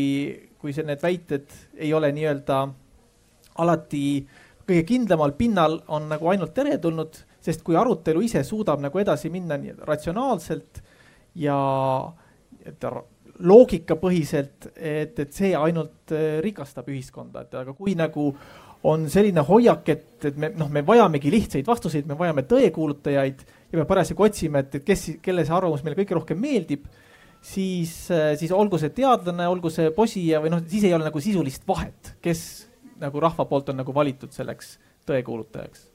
kui 0.59 0.73
see, 0.73 0.85
need 0.87 1.03
väited 1.03 1.51
ei 1.75 1.93
ole 1.93 2.11
nii-öelda 2.15 2.63
alati 3.63 4.05
kõige 4.63 4.83
kindlamal 4.87 5.35
pinnal, 5.37 5.81
on 5.91 6.07
nagu 6.09 6.29
ainult 6.31 6.53
teretulnud 6.55 7.19
sest 7.43 7.63
kui 7.65 7.75
arutelu 7.75 8.23
ise 8.23 8.43
suudab 8.47 8.81
nagu 8.83 8.99
edasi 9.01 9.31
minna 9.33 9.57
nii 9.59 9.75
ratsionaalselt 9.87 10.79
ja 11.43 11.57
et 12.63 12.85
loogikapõhiselt, 13.43 14.69
et, 14.77 15.17
et 15.19 15.33
see 15.33 15.51
ainult 15.57 16.13
äh, 16.15 16.37
rikastab 16.43 16.87
ühiskonda, 16.93 17.43
et 17.43 17.57
aga 17.59 17.73
kui 17.75 17.95
nagu 17.99 18.29
on 18.87 19.07
selline 19.11 19.41
hoiak, 19.47 19.89
et, 19.89 20.05
et 20.29 20.37
me 20.39 20.51
noh, 20.55 20.69
me 20.71 20.83
vajamegi 20.85 21.31
lihtsaid 21.33 21.67
vastuseid, 21.67 22.07
me 22.07 22.17
vajame 22.19 22.45
tõekuulutajaid 22.47 23.43
ja 23.73 23.81
me 23.81 23.87
parasjagu 23.89 24.27
otsime, 24.27 24.63
et, 24.63 24.77
et 24.79 24.85
kes, 24.85 25.07
kelle 25.25 25.45
see 25.45 25.55
arvamus 25.55 25.83
meile 25.85 25.97
kõige 25.97 26.17
rohkem 26.19 26.39
meeldib, 26.39 26.85
siis, 27.43 27.95
äh, 28.13 28.33
siis 28.39 28.53
olgu 28.55 28.79
see 28.81 28.93
teadlane, 28.95 29.49
olgu 29.49 29.73
see 29.73 29.89
posija 29.95 30.41
või 30.43 30.53
noh, 30.53 30.61
siis 30.69 30.85
ei 30.87 30.93
ole 30.95 31.09
nagu 31.09 31.23
sisulist 31.23 31.65
vahet, 31.67 32.13
kes 32.23 32.45
nagu 33.01 33.23
rahva 33.23 33.47
poolt 33.49 33.73
on 33.73 33.81
nagu 33.81 33.95
valitud 33.95 34.31
selleks 34.31 34.77
tõekuulutajaks 35.09 35.89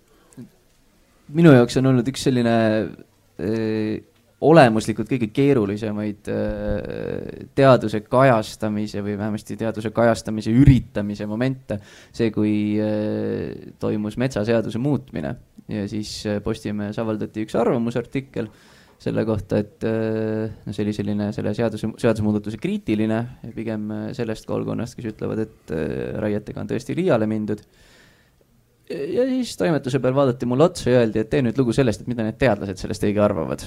minu 1.36 1.52
jaoks 1.52 1.76
on 1.80 1.90
olnud 1.90 2.08
üks 2.08 2.24
selline 2.28 2.54
öö, 2.68 3.48
äh, 3.48 3.98
olemuslikult 4.38 5.08
kõige 5.10 5.28
keerulisemaid 5.34 6.28
äh, 6.30 7.46
teaduse 7.58 8.04
kajastamise 8.06 9.02
või 9.02 9.16
vähemasti 9.18 9.56
teaduse 9.58 9.90
kajastamise 9.94 10.52
üritamise 10.54 11.26
momente. 11.26 11.80
see, 12.12 12.30
kui 12.30 12.78
toimus 13.82 14.16
metsaseaduse 14.16 14.78
muutmine 14.78 15.34
ja 15.68 15.85
siis 15.90 16.11
Postimehes 16.44 16.98
avaldati 17.00 17.44
üks 17.46 17.57
arvamusartikkel 17.59 18.48
selle 18.98 19.22
kohta, 19.28 19.61
et 19.62 19.85
no 19.87 20.72
see 20.74 20.83
oli 20.83 20.94
selline 20.96 21.28
selle 21.35 21.52
seaduse, 21.54 21.92
seadusemuudatuse 22.02 22.59
kriitiline, 22.59 23.20
pigem 23.54 23.92
sellest 24.16 24.48
koolkonnast, 24.48 24.96
kes 24.98 25.12
ütlevad, 25.12 25.44
et 25.44 25.74
raietega 26.18 26.64
on 26.64 26.70
tõesti 26.72 26.96
liiale 26.98 27.28
mindud. 27.31 27.62
Ja 28.88 29.28
siis 29.28 29.52
toimetuse 29.61 30.00
peal 30.02 30.16
vaadati 30.16 30.48
mulle 30.48 30.66
otsa 30.66 30.90
ja 30.90 31.04
öeldi, 31.04 31.22
et 31.22 31.31
tee 31.31 31.44
nüüd 31.44 31.61
lugu 31.61 31.76
sellest, 31.76 32.02
et 32.02 32.11
mida 32.11 32.26
need 32.26 32.40
teadlased 32.40 32.81
sellest 32.81 33.07
õige 33.07 33.22
arvavad. 33.22 33.62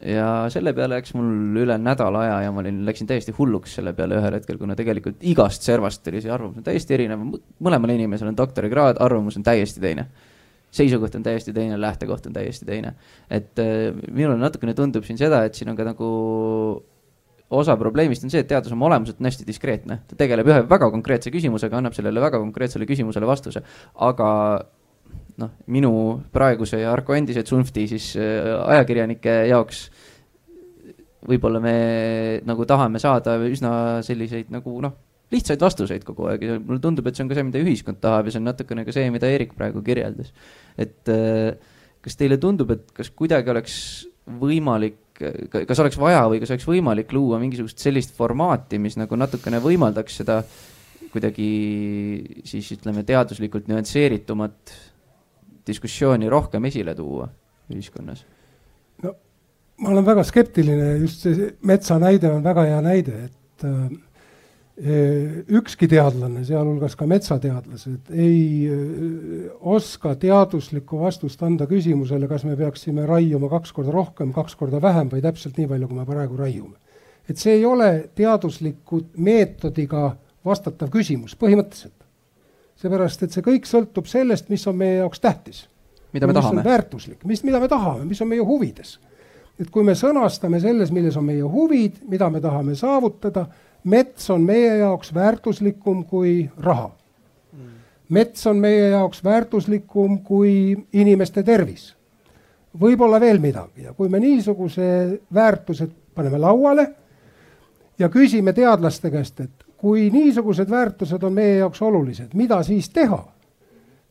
ja 0.00 0.46
selle 0.48 0.72
peale 0.72 0.96
läks 0.96 1.12
mul 1.12 1.58
üle 1.60 1.74
nädala 1.76 2.22
aja 2.24 2.36
ja 2.46 2.52
ma 2.56 2.62
olin, 2.62 2.78
läksin 2.86 3.08
täiesti 3.10 3.34
hulluks 3.36 3.74
selle 3.76 3.92
peale 3.92 4.16
ühel 4.16 4.38
hetkel, 4.38 4.56
kuna 4.56 4.72
tegelikult 4.78 5.20
igast 5.28 5.66
servast 5.66 6.08
oli 6.08 6.22
see 6.24 6.32
arvamus 6.32 6.64
täiesti 6.64 6.96
erinev, 6.96 7.26
mõlemal 7.60 7.92
inimesel 7.92 8.30
on 8.30 8.38
doktorikraad, 8.38 9.02
arvamus 9.04 9.36
on 9.36 9.44
täiesti 9.44 9.82
teine 9.82 10.06
seisukoht 10.70 11.14
on 11.18 11.26
täiesti 11.26 11.54
teine, 11.56 11.80
lähtekoht 11.80 12.26
on 12.26 12.36
täiesti 12.36 12.66
teine. 12.68 12.94
et 13.30 13.58
äh, 13.58 13.90
minule 14.10 14.38
natukene 14.38 14.74
tundub 14.74 15.04
siin 15.04 15.18
seda, 15.18 15.44
et 15.44 15.58
siin 15.58 15.70
on 15.72 15.78
ka 15.78 15.86
nagu 15.88 16.10
osa 17.50 17.76
probleemist 17.76 18.24
on 18.24 18.30
see, 18.30 18.44
et 18.44 18.50
teadus 18.50 18.72
oma 18.72 18.86
olemuselt 18.86 19.18
on 19.20 19.26
hästi 19.26 19.46
diskreetne, 19.46 20.00
ta 20.06 20.18
tegeleb 20.18 20.46
ühe 20.46 20.60
väga 20.70 20.90
konkreetse 20.92 21.32
küsimusega, 21.34 21.80
annab 21.80 21.96
sellele 21.96 22.22
väga 22.22 22.38
konkreetsele 22.38 22.86
küsimusele 22.86 23.26
vastuse, 23.26 23.64
aga 24.06 24.30
noh, 25.42 25.50
minu 25.66 25.92
praeguse 26.32 26.82
ja 26.84 26.92
Arko 26.94 27.16
endise 27.18 27.42
Tsunfti 27.46 27.88
siis 27.90 28.12
äh, 28.20 28.54
ajakirjanike 28.76 29.36
jaoks 29.50 29.88
võib-olla 31.26 31.60
me 31.60 31.74
nagu 32.48 32.64
tahame 32.68 33.00
saada 33.02 33.36
üsna 33.44 33.72
selliseid 34.06 34.52
nagu 34.54 34.78
noh, 34.84 34.94
lihtsaid 35.30 35.62
vastuseid 35.62 36.04
kogu 36.06 36.26
aeg 36.30 36.46
ja 36.46 36.56
mulle 36.58 36.82
tundub, 36.82 37.06
et 37.06 37.16
see 37.16 37.24
on 37.24 37.30
ka 37.30 37.38
see, 37.38 37.46
mida 37.46 37.62
ühiskond 37.62 38.00
tahab 38.02 38.28
ja 38.28 38.34
see 38.34 38.42
on 38.42 38.48
natukene 38.50 38.84
ka 38.86 38.94
see, 38.94 39.10
mida 39.14 39.30
Eerik 39.30 39.54
praegu 39.58 39.82
kirjeldas. 39.86 40.32
et 40.78 41.12
äh, 41.12 41.54
kas 42.00 42.16
teile 42.18 42.40
tundub, 42.40 42.72
et 42.74 42.90
kas 42.96 43.12
kuidagi 43.14 43.52
oleks 43.52 43.76
võimalik 44.40 44.98
kas 45.20 45.80
oleks 45.82 45.98
vaja 46.00 46.22
või 46.32 46.40
kas 46.40 46.52
oleks 46.54 46.66
võimalik 46.68 47.12
luua 47.12 47.38
mingisugust 47.42 47.82
sellist 47.82 48.14
formaati, 48.16 48.78
mis 48.80 48.96
nagu 48.96 49.18
natukene 49.20 49.60
võimaldaks 49.60 50.20
seda 50.22 50.40
kuidagi 51.10 51.48
siis 52.46 52.70
ütleme, 52.76 53.02
teaduslikult 53.06 53.68
nüansseeritumat 53.68 54.74
diskussiooni 55.66 56.30
rohkem 56.30 56.70
esile 56.70 56.94
tuua 56.96 57.28
ühiskonnas? 57.70 58.24
no 59.04 59.14
ma 59.80 59.92
olen 59.94 60.06
väga 60.06 60.24
skeptiline, 60.28 60.94
just 61.04 61.26
see 61.26 61.50
metsa 61.68 61.98
näide 62.00 62.32
on 62.32 62.44
väga 62.44 62.66
hea 62.68 62.80
näide, 62.84 63.26
et 63.28 63.66
äh, 63.68 63.90
ükski 64.80 65.88
teadlane, 65.90 66.40
sealhulgas 66.48 66.94
ka 66.96 67.04
metsateadlased, 67.08 68.08
ei 68.16 68.68
eh, 68.70 69.50
oska 69.60 70.14
teaduslikku 70.16 71.00
vastust 71.02 71.42
anda 71.44 71.66
küsimusele, 71.68 72.28
kas 72.30 72.46
me 72.48 72.56
peaksime 72.56 73.04
raiuma 73.08 73.50
kaks 73.52 73.74
korda 73.76 73.92
rohkem, 73.92 74.32
kaks 74.32 74.56
korda 74.56 74.80
vähem 74.80 75.10
või 75.12 75.20
täpselt 75.24 75.60
nii 75.60 75.68
palju, 75.68 75.90
kui 75.90 76.00
me 76.00 76.06
praegu 76.08 76.40
raiume. 76.40 76.76
et 77.28 77.38
see 77.38 77.58
ei 77.58 77.64
ole 77.64 78.08
teadusliku 78.16 79.02
meetodiga 79.16 80.16
vastatav 80.44 80.88
küsimus 80.90 81.36
põhimõtteliselt. 81.36 82.06
seepärast, 82.80 83.22
et 83.22 83.36
see 83.36 83.44
kõik 83.44 83.68
sõltub 83.68 84.08
sellest, 84.08 84.48
mis 84.48 84.66
on 84.66 84.76
meie 84.76 84.96
jaoks 85.02 85.20
tähtis. 85.20 85.68
mida 86.12 86.26
me 86.26 86.32
tahame. 86.32 86.64
väärtuslik, 86.64 87.24
mis, 87.24 87.44
mida 87.44 87.60
me 87.60 87.68
tahame, 87.68 88.04
mis 88.04 88.20
on 88.22 88.28
meie 88.28 88.40
huvides. 88.40 88.98
et 89.58 89.70
kui 89.70 89.84
me 89.84 89.92
sõnastame 89.92 90.60
selles, 90.60 90.90
milles 90.90 91.16
on 91.16 91.24
meie 91.24 91.42
huvid, 91.42 92.00
mida 92.08 92.30
me 92.30 92.40
tahame 92.40 92.74
saavutada 92.74 93.46
mets 93.84 94.30
on 94.30 94.42
meie 94.42 94.76
jaoks 94.76 95.14
väärtuslikum 95.14 96.04
kui 96.04 96.50
raha. 96.58 96.90
mets 98.08 98.46
on 98.46 98.56
meie 98.56 98.88
jaoks 98.88 99.24
väärtuslikum 99.24 100.18
kui 100.18 100.76
inimeste 100.92 101.42
tervis. 101.42 101.96
võib-olla 102.80 103.20
veel 103.20 103.38
midagi 103.38 103.82
ja 103.82 103.92
kui 103.92 104.08
me 104.08 104.20
niisuguse 104.20 105.20
väärtused 105.34 105.90
paneme 106.14 106.38
lauale 106.38 106.90
ja 107.98 108.08
küsime 108.08 108.52
teadlaste 108.52 109.10
käest, 109.10 109.40
et 109.40 109.64
kui 109.76 110.10
niisugused 110.10 110.70
väärtused 110.70 111.22
on 111.22 111.32
meie 111.32 111.56
jaoks 111.56 111.82
olulised, 111.82 112.34
mida 112.34 112.62
siis 112.62 112.88
teha, 112.90 113.24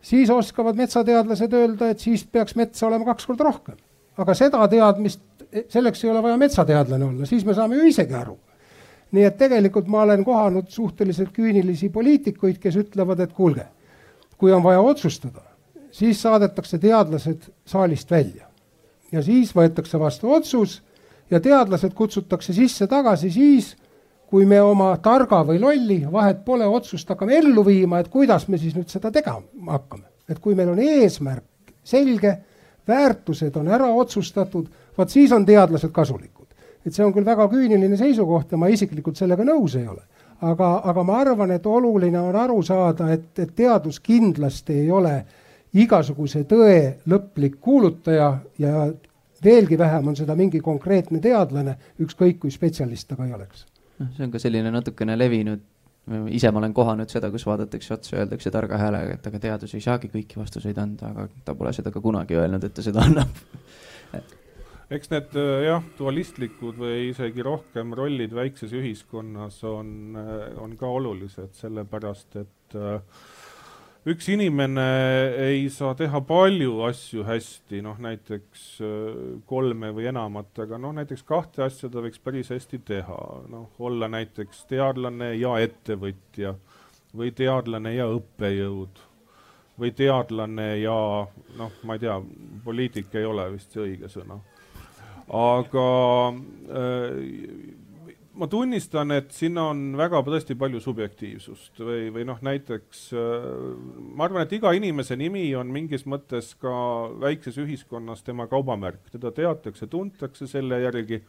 siis 0.01 0.29
oskavad 0.29 0.75
metsateadlased 0.75 1.53
öelda, 1.53 1.89
et 1.89 1.99
siis 1.99 2.25
peaks 2.25 2.55
metsa 2.55 2.87
olema 2.87 3.05
kaks 3.05 3.25
korda 3.25 3.43
rohkem. 3.43 3.75
aga 4.17 4.33
seda 4.33 4.67
teadmist, 4.67 5.21
selleks 5.69 6.03
ei 6.03 6.09
ole 6.11 6.23
vaja 6.23 6.37
metsateadlane 6.37 7.05
olla, 7.05 7.25
siis 7.25 7.45
me 7.45 7.53
saame 7.53 7.75
ju 7.75 7.87
isegi 7.87 8.13
aru 8.13 8.37
nii 9.11 9.25
et 9.25 9.37
tegelikult 9.37 9.87
ma 9.87 10.03
olen 10.05 10.23
kohanud 10.25 10.69
suhteliselt 10.69 11.31
küünilisi 11.33 11.89
poliitikuid, 11.89 12.59
kes 12.61 12.75
ütlevad, 12.83 13.23
et 13.23 13.33
kuulge, 13.33 13.65
kui 14.37 14.53
on 14.53 14.63
vaja 14.63 14.81
otsustada, 14.81 15.41
siis 15.91 16.21
saadetakse 16.21 16.77
teadlased 16.77 17.49
saalist 17.65 18.11
välja 18.11 18.49
ja 19.11 19.23
siis 19.25 19.53
võetakse 19.55 19.99
vastu 19.99 20.31
otsus 20.33 20.79
ja 21.31 21.39
teadlased 21.39 21.93
kutsutakse 21.97 22.53
sisse 22.53 22.87
tagasi 22.87 23.31
siis, 23.33 23.75
kui 24.29 24.45
me 24.45 24.61
oma 24.61 24.91
targa 25.01 25.41
või 25.45 25.57
lolli, 25.61 26.03
vahet 26.11 26.43
pole, 26.45 26.67
otsust 26.67 27.09
hakkame 27.09 27.39
ellu 27.39 27.65
viima, 27.65 27.99
et 27.99 28.11
kuidas 28.13 28.45
me 28.47 28.57
siis 28.61 28.75
nüüd 28.77 28.89
seda 28.89 29.11
tegema 29.11 29.73
hakkame. 29.73 30.05
et 30.29 30.39
kui 30.39 30.53
meil 30.55 30.69
on 30.69 30.79
eesmärk 30.79 31.73
selge, 31.83 32.37
väärtused 32.87 33.55
on 33.57 33.67
ära 33.67 33.87
otsustatud, 33.89 34.67
vot 34.97 35.09
siis 35.09 35.31
on 35.31 35.45
teadlased 35.45 35.91
kasulikud 35.91 36.38
et 36.89 36.97
see 36.97 37.05
on 37.05 37.13
küll 37.13 37.27
väga 37.27 37.45
küüniline 37.51 37.97
seisukoht 37.97 38.53
ja 38.53 38.59
ma 38.59 38.69
isiklikult 38.73 39.19
sellega 39.19 39.45
nõus 39.47 39.77
ei 39.79 39.87
ole. 39.87 40.01
aga, 40.41 40.69
aga 40.87 41.03
ma 41.03 41.19
arvan, 41.19 41.51
et 41.51 41.65
oluline 41.67 42.19
on 42.19 42.35
aru 42.35 42.61
saada, 42.63 43.09
et, 43.13 43.31
et 43.39 43.49
teadus 43.55 43.99
kindlasti 43.99 44.77
ei 44.85 44.91
ole 44.91 45.15
igasuguse 45.75 46.45
tõe 46.49 47.01
lõplik 47.11 47.59
kuulutaja 47.61 48.29
ja 48.57 48.85
veelgi 49.43 49.77
vähem 49.77 50.07
on 50.07 50.15
seda 50.15 50.35
mingi 50.35 50.61
konkreetne 50.63 51.19
teadlane, 51.23 51.75
ükskõik 51.99 52.39
kui 52.39 52.51
spetsialist 52.51 53.09
ta 53.09 53.19
ka 53.19 53.27
ei 53.27 53.35
oleks. 53.35 53.65
noh, 53.99 54.09
see 54.15 54.25
on 54.25 54.31
ka 54.31 54.41
selline 54.41 54.71
natukene 54.71 55.17
levinud 55.19 55.67
ise 56.33 56.49
ma 56.51 56.63
olen 56.63 56.73
kohanud 56.73 57.11
seda, 57.11 57.29
kus 57.29 57.45
vaadatakse 57.45 57.93
otsa, 57.93 58.17
öeldakse 58.17 58.51
targa 58.51 58.79
häälega, 58.81 59.19
et 59.19 59.27
aga 59.29 59.39
teadus 59.43 59.75
ei 59.77 59.83
saagi 59.83 60.09
kõiki 60.09 60.39
vastuseid 60.39 60.77
anda, 60.81 61.11
aga 61.13 61.27
ta 61.45 61.53
pole 61.55 61.73
seda 61.75 61.91
ka 61.93 62.01
kunagi 62.01 62.39
öelnud, 62.39 62.63
et 62.65 62.73
ta 62.73 62.85
seda 62.85 63.03
annab 63.05 63.35
eks 64.93 65.11
need 65.11 65.35
äh, 65.37 65.65
jah, 65.67 65.83
dualistlikud 65.99 66.79
või 66.81 67.09
isegi 67.11 67.45
rohkem 67.45 67.93
rollid 67.97 68.33
väikses 68.33 68.73
ühiskonnas 68.73 69.61
on, 69.67 69.91
äh, 70.17 70.47
on 70.61 70.73
ka 70.79 70.89
olulised, 70.89 71.53
sellepärast 71.59 72.39
et 72.41 72.77
äh, 72.77 73.21
üks 74.09 74.31
inimene 74.33 74.87
ei 75.45 75.67
saa 75.73 75.93
teha 75.97 76.23
palju 76.25 76.79
asju 76.87 77.25
hästi, 77.27 77.83
noh 77.85 77.99
näiteks 78.01 78.65
kolme 79.49 79.93
või 79.93 80.09
enamat, 80.09 80.55
aga 80.65 80.79
noh, 80.81 80.95
näiteks 80.97 81.25
kahte 81.27 81.67
asja 81.67 81.91
ta 81.91 82.01
võiks 82.01 82.21
päris 82.23 82.49
hästi 82.49 82.81
teha, 82.87 83.19
noh, 83.51 83.69
olla 83.77 84.09
näiteks 84.09 84.65
teadlane 84.71 85.35
ja 85.35 85.53
ettevõtja 85.61 86.55
või 87.13 87.29
teadlane 87.37 87.93
ja 87.93 88.09
õppejõud 88.09 89.03
või 89.79 89.93
teadlane 89.95 90.71
ja 90.79 91.01
noh, 91.59 91.81
ma 91.83 91.95
ei 91.95 92.07
tea, 92.07 92.17
poliitik 92.65 93.13
ei 93.19 93.27
ole 93.27 93.51
vist 93.53 93.75
see 93.75 93.85
õige 93.85 94.09
sõna 94.09 94.39
aga 95.29 96.33
äh, 96.73 97.17
ma 98.33 98.47
tunnistan, 98.49 99.11
et 99.13 99.31
siin 99.35 99.57
on 99.61 99.81
väga 99.99 100.21
tõesti 100.25 100.55
palju 100.57 100.81
subjektiivsust 100.81 101.81
või, 101.83 102.07
või 102.15 102.25
noh, 102.29 102.39
näiteks 102.45 103.03
äh, 103.13 103.49
ma 104.15 104.25
arvan, 104.25 104.45
et 104.45 104.55
iga 104.57 104.73
inimese 104.77 105.17
nimi 105.19 105.45
on 105.59 105.69
mingis 105.73 106.07
mõttes 106.09 106.55
ka 106.61 106.73
väikses 107.21 107.59
ühiskonnas 107.61 108.25
tema 108.25 108.49
kaubamärk, 108.49 109.11
teda 109.13 109.33
teatakse, 109.35 109.87
tuntakse 109.87 110.49
selle 110.49 110.81
järgi. 110.81 111.21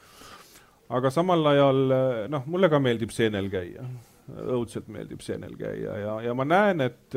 aga 0.89 1.11
samal 1.11 1.45
ajal 1.47 1.85
noh, 2.33 2.47
mulle 2.47 2.71
ka 2.73 2.81
meeldib 2.81 3.13
seenel 3.15 3.51
käia, 3.53 3.85
õudselt 4.31 4.89
meeldib 4.89 5.21
seenel 5.21 5.55
käia. 5.59 5.99
Ja, 5.99 6.17
ja 6.25 6.35
ma 6.35 6.45
näen, 6.49 6.81
et, 6.81 7.15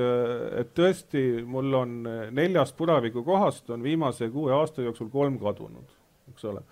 et 0.59 0.75
tõesti 0.75 1.43
mul 1.45 1.73
on 1.73 1.97
neljast 2.31 2.75
puraviku 2.77 3.23
kohast 3.23 3.69
on 3.69 3.83
viimase 3.83 4.29
kuue 4.29 4.53
aasta 4.53 4.81
jooksul 4.81 5.09
kolm 5.13 5.39
kadunud 5.39 6.02
eks 6.33 6.49
ole. 6.51 6.63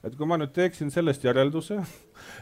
et 0.00 0.14
kui 0.16 0.24
ma 0.24 0.38
nüüd 0.40 0.54
teeksin 0.56 0.88
sellest 0.88 1.26
järelduse, 1.26 1.76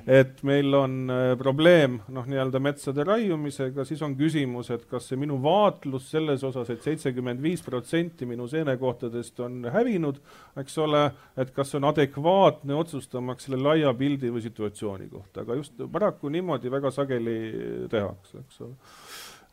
et 0.07 0.45
meil 0.47 0.75
on 0.79 0.93
äh, 1.11 1.33
probleem 1.41 1.97
noh, 2.15 2.27
nii-öelda 2.31 2.61
metsade 2.63 3.03
raiumisega, 3.07 3.83
siis 3.87 4.03
on 4.07 4.15
küsimus, 4.19 4.71
et 4.71 4.85
kas 4.91 5.09
see 5.11 5.19
minu 5.19 5.41
vaatlus 5.43 6.07
selles 6.13 6.45
osas 6.47 6.71
et, 6.71 6.79
et 6.79 6.87
seitsekümmend 6.87 7.43
viis 7.43 7.65
protsenti 7.67 8.29
minu 8.31 8.47
seenekohtadest 8.51 9.43
on 9.43 9.67
hävinud, 9.75 10.23
eks 10.63 10.79
ole, 10.85 11.03
et 11.35 11.51
kas 11.57 11.75
on 11.75 11.89
adekvaatne 11.91 12.79
otsustamaks 12.79 13.49
selle 13.49 13.59
laia 13.63 13.91
pildi 13.99 14.31
või 14.35 14.45
situatsiooni 14.47 15.11
kohta, 15.11 15.43
aga 15.43 15.59
just 15.59 15.83
paraku 15.91 16.31
niimoodi 16.31 16.71
väga 16.71 16.95
sageli 16.95 17.39
tehakse, 17.91 18.45
eks 18.47 18.63
ole 18.69 18.77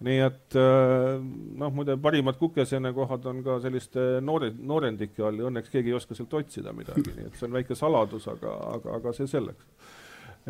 nii 0.04 0.22
et 0.26 0.58
äh, 0.60 1.16
noh, 1.60 1.72
muide 1.76 1.96
parimad 2.02 2.36
kukeseenekohad 2.40 3.28
on 3.32 3.42
ka 3.46 3.60
selliste 3.64 4.20
noore, 4.26 4.52
noorendike 4.52 5.24
all 5.24 5.40
ja 5.40 5.50
õnneks 5.50 5.72
keegi 5.72 5.94
ei 5.94 5.98
oska 5.98 6.18
sealt 6.18 6.34
otsida 6.36 6.74
midagi, 6.76 7.14
nii 7.16 7.30
et 7.30 7.40
see 7.40 7.48
on 7.48 7.56
väike 7.56 7.78
saladus, 7.80 8.28
aga, 8.32 8.58
aga, 8.76 9.00
aga 9.00 9.14
see 9.16 9.30
selleks. 9.32 9.68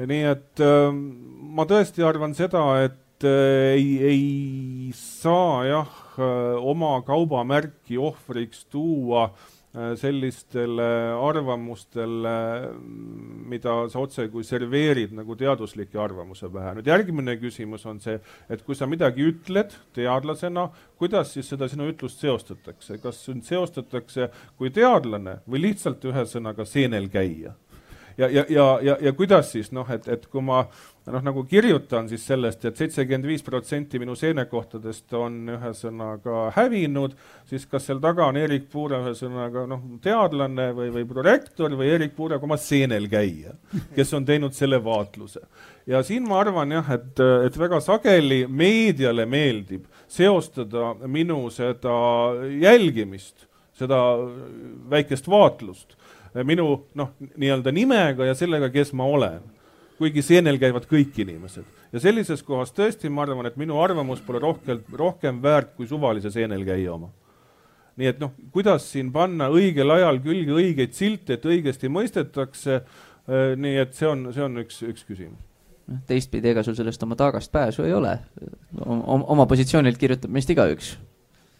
nii 0.01 0.29
et 0.31 0.63
äh, 0.65 0.87
ma 1.57 1.67
tõesti 1.69 2.05
arvan 2.05 2.33
seda, 2.37 2.65
et 2.87 3.27
äh, 3.27 3.75
ei, 3.77 3.91
ei 4.01 4.89
saa 4.97 5.61
jah, 5.69 5.99
oma 6.65 6.95
kaubamärki 7.05 7.99
ohvriks 7.99 8.65
tuua 8.71 9.29
Äh, 9.29 9.54
sellistele 9.99 10.85
arvamustele, 11.19 12.35
mida 13.51 13.73
sa 13.91 13.99
otsekui 13.99 14.45
serveerid 14.47 15.15
nagu 15.17 15.35
teadusliku 15.39 15.99
arvamuse 16.03 16.47
pähe. 16.51 16.75
nüüd 16.77 16.87
järgmine 16.87 17.35
küsimus 17.41 17.85
on 17.89 17.99
see, 17.99 18.19
et 18.49 18.63
kui 18.63 18.75
sa 18.75 18.87
midagi 18.87 19.25
ütled 19.27 19.75
teadlasena, 19.97 20.69
kuidas 20.99 21.33
siis 21.35 21.49
seda 21.51 21.67
sinu 21.71 21.89
ütlust 21.91 22.23
seostatakse, 22.23 23.01
kas 23.03 23.19
sind 23.25 23.43
seostatakse 23.47 24.29
kui 24.57 24.71
teadlane 24.71 25.41
või 25.49 25.65
lihtsalt 25.67 26.07
ühesõnaga 26.07 26.65
seenelkäija? 26.69 27.55
Ja, 28.17 28.29
ja, 28.29 28.45
ja, 28.49 28.79
ja, 28.81 28.97
ja 29.01 29.13
kuidas 29.13 29.51
siis 29.51 29.71
noh, 29.75 29.89
et, 29.91 30.07
et 30.07 30.25
kui 30.31 30.43
ma 30.43 30.63
noh, 31.11 31.21
nagu 31.23 31.43
kirjutan 31.47 32.07
siis 32.09 32.23
sellest 32.27 32.63
et, 32.65 32.71
et 32.71 32.81
seitsekümmend 32.83 33.27
viis 33.29 33.43
protsenti 33.45 33.99
minu 34.01 34.15
seenekohtadest 34.17 35.13
on 35.19 35.37
ühesõnaga 35.55 36.49
hävinud, 36.55 37.15
siis 37.49 37.67
kas 37.69 37.87
seal 37.89 38.01
taga 38.03 38.29
on 38.31 38.39
Erik 38.39 38.69
Puure 38.71 39.01
ühesõnaga 39.03 39.65
noh, 39.69 39.83
teadlane 40.03 40.69
või, 40.77 40.91
või 40.95 41.07
prorektor 41.09 41.75
või 41.77 41.91
Erik 41.97 42.15
Puure 42.17 42.39
oma 42.41 42.57
seenelkäija, 42.61 43.55
kes 43.95 44.13
on 44.17 44.27
teinud 44.27 44.55
selle 44.57 44.81
vaatluse. 44.83 45.43
ja 45.87 46.01
siin 46.03 46.27
ma 46.27 46.39
arvan 46.41 46.71
jah, 46.71 46.93
et, 46.95 47.19
et 47.47 47.59
väga 47.59 47.81
sageli 47.83 48.45
meediale 48.47 49.25
meeldib 49.25 49.85
seostada 50.07 50.93
minu 51.07 51.49
seda 51.53 51.97
jälgimist, 52.61 53.47
seda 53.75 53.99
väikest 54.89 55.27
vaatlust 55.27 55.97
minu 56.43 56.85
noh, 56.97 57.13
nii-öelda 57.37 57.71
nimega 57.71 58.25
ja 58.27 58.35
sellega, 58.35 58.69
kes 58.73 58.93
ma 58.93 59.07
olen. 59.07 59.39
kuigi 59.95 60.21
seenel 60.21 60.57
käivad 60.59 60.83
kõik 60.91 61.15
inimesed 61.23 61.63
ja 61.95 62.01
sellises 62.03 62.43
kohas 62.43 62.73
tõesti 62.75 63.09
ma 63.09 63.23
arvan, 63.23 63.47
et 63.47 63.55
minu 63.59 63.77
arvamus 63.79 64.19
pole 64.25 64.41
rohkem, 64.43 64.81
rohkem 64.91 65.39
väärt 65.43 65.75
kui 65.77 65.87
suvalise 65.87 66.31
seenelkäija 66.31 66.93
oma. 66.93 67.09
nii 67.95 68.11
et 68.11 68.19
noh, 68.19 68.33
kuidas 68.51 68.89
siin 68.91 69.11
panna 69.15 69.47
õigel 69.47 69.93
ajal 69.95 70.19
külge 70.19 70.51
õigeid 70.51 70.95
silte, 70.97 71.37
et 71.37 71.45
õigesti 71.47 71.87
mõistetakse. 71.87 72.81
Äh, 73.25 73.55
nii 73.57 73.77
et 73.81 73.95
see 73.95 74.05
on, 74.05 74.27
see 74.35 74.43
on 74.43 74.59
üks, 74.61 74.81
üks 74.85 75.07
küsimus 75.07 75.39
noh, 75.87 76.01
teistpidi, 76.09 76.51
ega 76.51 76.61
sul 76.65 76.75
sellest 76.77 77.01
oma 77.07 77.15
taagast 77.17 77.51
pääsu 77.53 77.87
ei 77.87 77.93
ole. 77.93 78.17
oma 78.85 79.45
positsioonilt 79.49 79.97
kirjutab 79.97 80.33
meist 80.33 80.51
igaüks. 80.51 80.95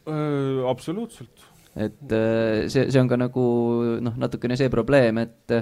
Äh, 0.06 0.66
absoluutselt 0.70 1.48
et 1.76 2.12
äh, 2.16 2.68
see, 2.72 2.88
see 2.90 3.02
on 3.02 3.12
ka 3.12 3.20
nagu 3.20 3.46
noh, 4.02 4.16
natukene 4.20 4.58
see 4.60 4.72
probleem, 4.72 5.20
et 5.26 5.58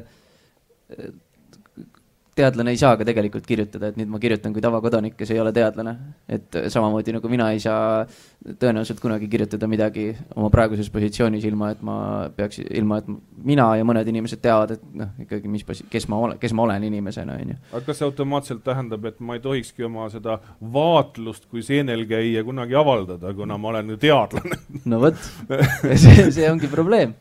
teadlane 2.36 2.74
ei 2.74 2.80
saa 2.80 2.98
ka 2.98 3.06
tegelikult 3.06 3.46
kirjutada, 3.48 3.92
et 3.92 3.98
nüüd 4.00 4.10
ma 4.10 4.20
kirjutan 4.22 4.54
kui 4.56 4.62
tavakodanik, 4.64 5.16
kes 5.18 5.32
ei 5.34 5.40
ole 5.42 5.54
teadlane. 5.54 5.96
et 6.30 6.56
samamoodi 6.72 7.14
nagu 7.14 7.30
mina 7.30 7.50
ei 7.54 7.60
saa 7.60 8.06
tõenäoliselt 8.44 9.00
kunagi 9.02 9.28
kirjutada 9.32 9.68
midagi 9.70 10.10
oma 10.36 10.50
praeguses 10.54 10.90
positsioonis, 10.94 11.46
ilma 11.46 11.72
et 11.74 11.82
ma 11.86 11.98
peaks, 12.36 12.60
ilma 12.64 13.00
et 13.02 13.10
mina 13.44 13.68
ja 13.78 13.86
mõned 13.88 14.10
inimesed 14.10 14.42
teavad, 14.44 14.76
et 14.78 14.88
noh, 15.00 15.12
ikkagi 15.24 15.52
mis, 15.52 15.66
kes 15.90 16.08
ma 16.12 16.20
olen, 16.26 16.40
kes 16.42 16.56
ma 16.58 16.66
olen 16.66 16.88
inimesena, 16.90 17.38
on 17.40 17.54
ju. 17.54 17.60
aga 17.72 17.84
kas 17.88 18.02
see 18.02 18.08
automaatselt 18.08 18.64
tähendab, 18.66 19.06
et 19.10 19.20
ma 19.20 19.38
ei 19.38 19.44
tohikski 19.44 19.88
oma 19.88 20.10
seda 20.14 20.40
vaatlust 20.74 21.46
kui 21.52 21.64
seenelkäija 21.66 22.44
kunagi 22.48 22.78
avaldada, 22.80 23.34
kuna 23.38 23.58
ma 23.58 23.74
olen 23.76 23.94
ju 23.94 24.00
teadlane 24.02 24.60
no 24.90 25.02
vot, 25.06 25.22
see, 26.04 26.32
see 26.32 26.50
ongi 26.50 26.72
probleem 26.72 27.16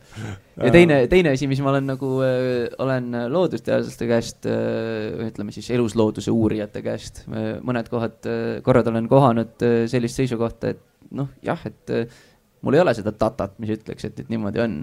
ja 0.56 0.72
teine, 0.74 0.98
teine 1.10 1.32
asi, 1.36 1.48
mis 1.50 1.60
ma 1.64 1.72
olen 1.72 1.86
nagu 1.92 2.10
äh,, 2.24 2.66
olen 2.82 3.10
loodusteadlaste 3.32 4.08
käest 4.10 4.48
äh,, 4.50 5.28
ütleme 5.28 5.54
siis 5.54 5.70
eluslooduse 5.72 6.32
uurijate 6.34 6.82
käest 6.84 7.24
äh,, 7.28 7.54
mõned 7.64 7.88
kohad 7.92 8.28
äh,, 8.28 8.58
korrad 8.64 8.90
olen 8.92 9.08
kohanud 9.10 9.64
äh, 9.64 9.76
sellist 9.90 10.20
seisukohta, 10.20 10.74
et 10.74 10.82
noh, 11.16 11.30
jah, 11.44 11.60
et 11.68 11.94
äh, 11.94 12.18
mul 12.62 12.76
ei 12.76 12.84
ole 12.84 12.94
seda 12.96 13.14
datat, 13.16 13.56
mis 13.62 13.72
ütleks, 13.74 14.08
et, 14.08 14.24
et 14.24 14.32
niimoodi 14.32 14.62
on, 14.64 14.80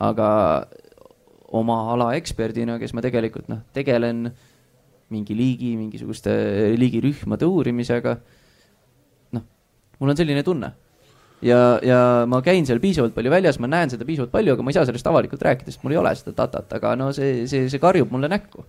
aga 0.00 0.30
oma 1.60 1.80
ala 1.94 2.12
eksperdina, 2.18 2.78
kes 2.80 2.94
ma 2.96 3.04
tegelikult 3.04 3.50
noh, 3.50 3.64
tegelen 3.76 4.28
mingi 5.10 5.34
liigi, 5.34 5.72
mingisuguste 5.74 6.32
liigirühmade 6.78 7.48
uurimisega, 7.48 8.14
noh, 9.36 9.48
mul 9.98 10.14
on 10.14 10.20
selline 10.20 10.44
tunne 10.46 10.70
ja, 11.42 11.60
ja 11.82 12.00
ma 12.28 12.42
käin 12.44 12.68
seal 12.68 12.80
piisavalt 12.82 13.14
palju 13.16 13.32
väljas, 13.32 13.58
ma 13.62 13.70
näen 13.70 13.92
seda 13.92 14.06
piisavalt 14.08 14.32
palju, 14.34 14.54
aga 14.54 14.64
ma 14.64 14.72
ei 14.72 14.78
saa 14.78 14.86
sellest 14.88 15.08
avalikult 15.10 15.42
rääkida, 15.46 15.72
sest 15.72 15.84
mul 15.84 15.96
ei 15.96 16.00
ole 16.02 16.12
seda 16.18 16.36
datat, 16.36 16.70
aga 16.78 16.94
no 16.98 17.10
see, 17.16 17.46
see, 17.50 17.68
see 17.72 17.82
karjub 17.82 18.12
mulle 18.12 18.30
näkku. 18.32 18.64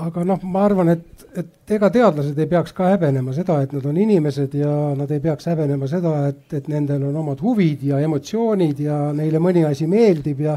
aga 0.00 0.22
noh, 0.24 0.40
ma 0.48 0.62
arvan, 0.64 0.88
et, 0.94 1.24
et 1.36 1.74
ega 1.76 1.90
teadlased 1.92 2.38
ei 2.40 2.48
peaks 2.48 2.72
ka 2.72 2.88
häbenema 2.94 3.34
seda, 3.36 3.58
et 3.62 3.74
nad 3.76 3.84
on 3.86 3.98
inimesed 4.00 4.54
ja 4.56 4.70
nad 4.96 5.10
ei 5.12 5.20
peaks 5.20 5.50
häbenema 5.50 5.88
seda, 5.90 6.14
et, 6.30 6.46
et 6.56 6.70
nendel 6.72 7.04
on 7.10 7.18
omad 7.20 7.42
huvid 7.44 7.82
ja 7.84 8.00
emotsioonid 8.00 8.80
ja 8.80 9.00
neile 9.16 9.42
mõni 9.42 9.66
asi 9.68 9.90
meeldib 9.90 10.40
ja 10.46 10.56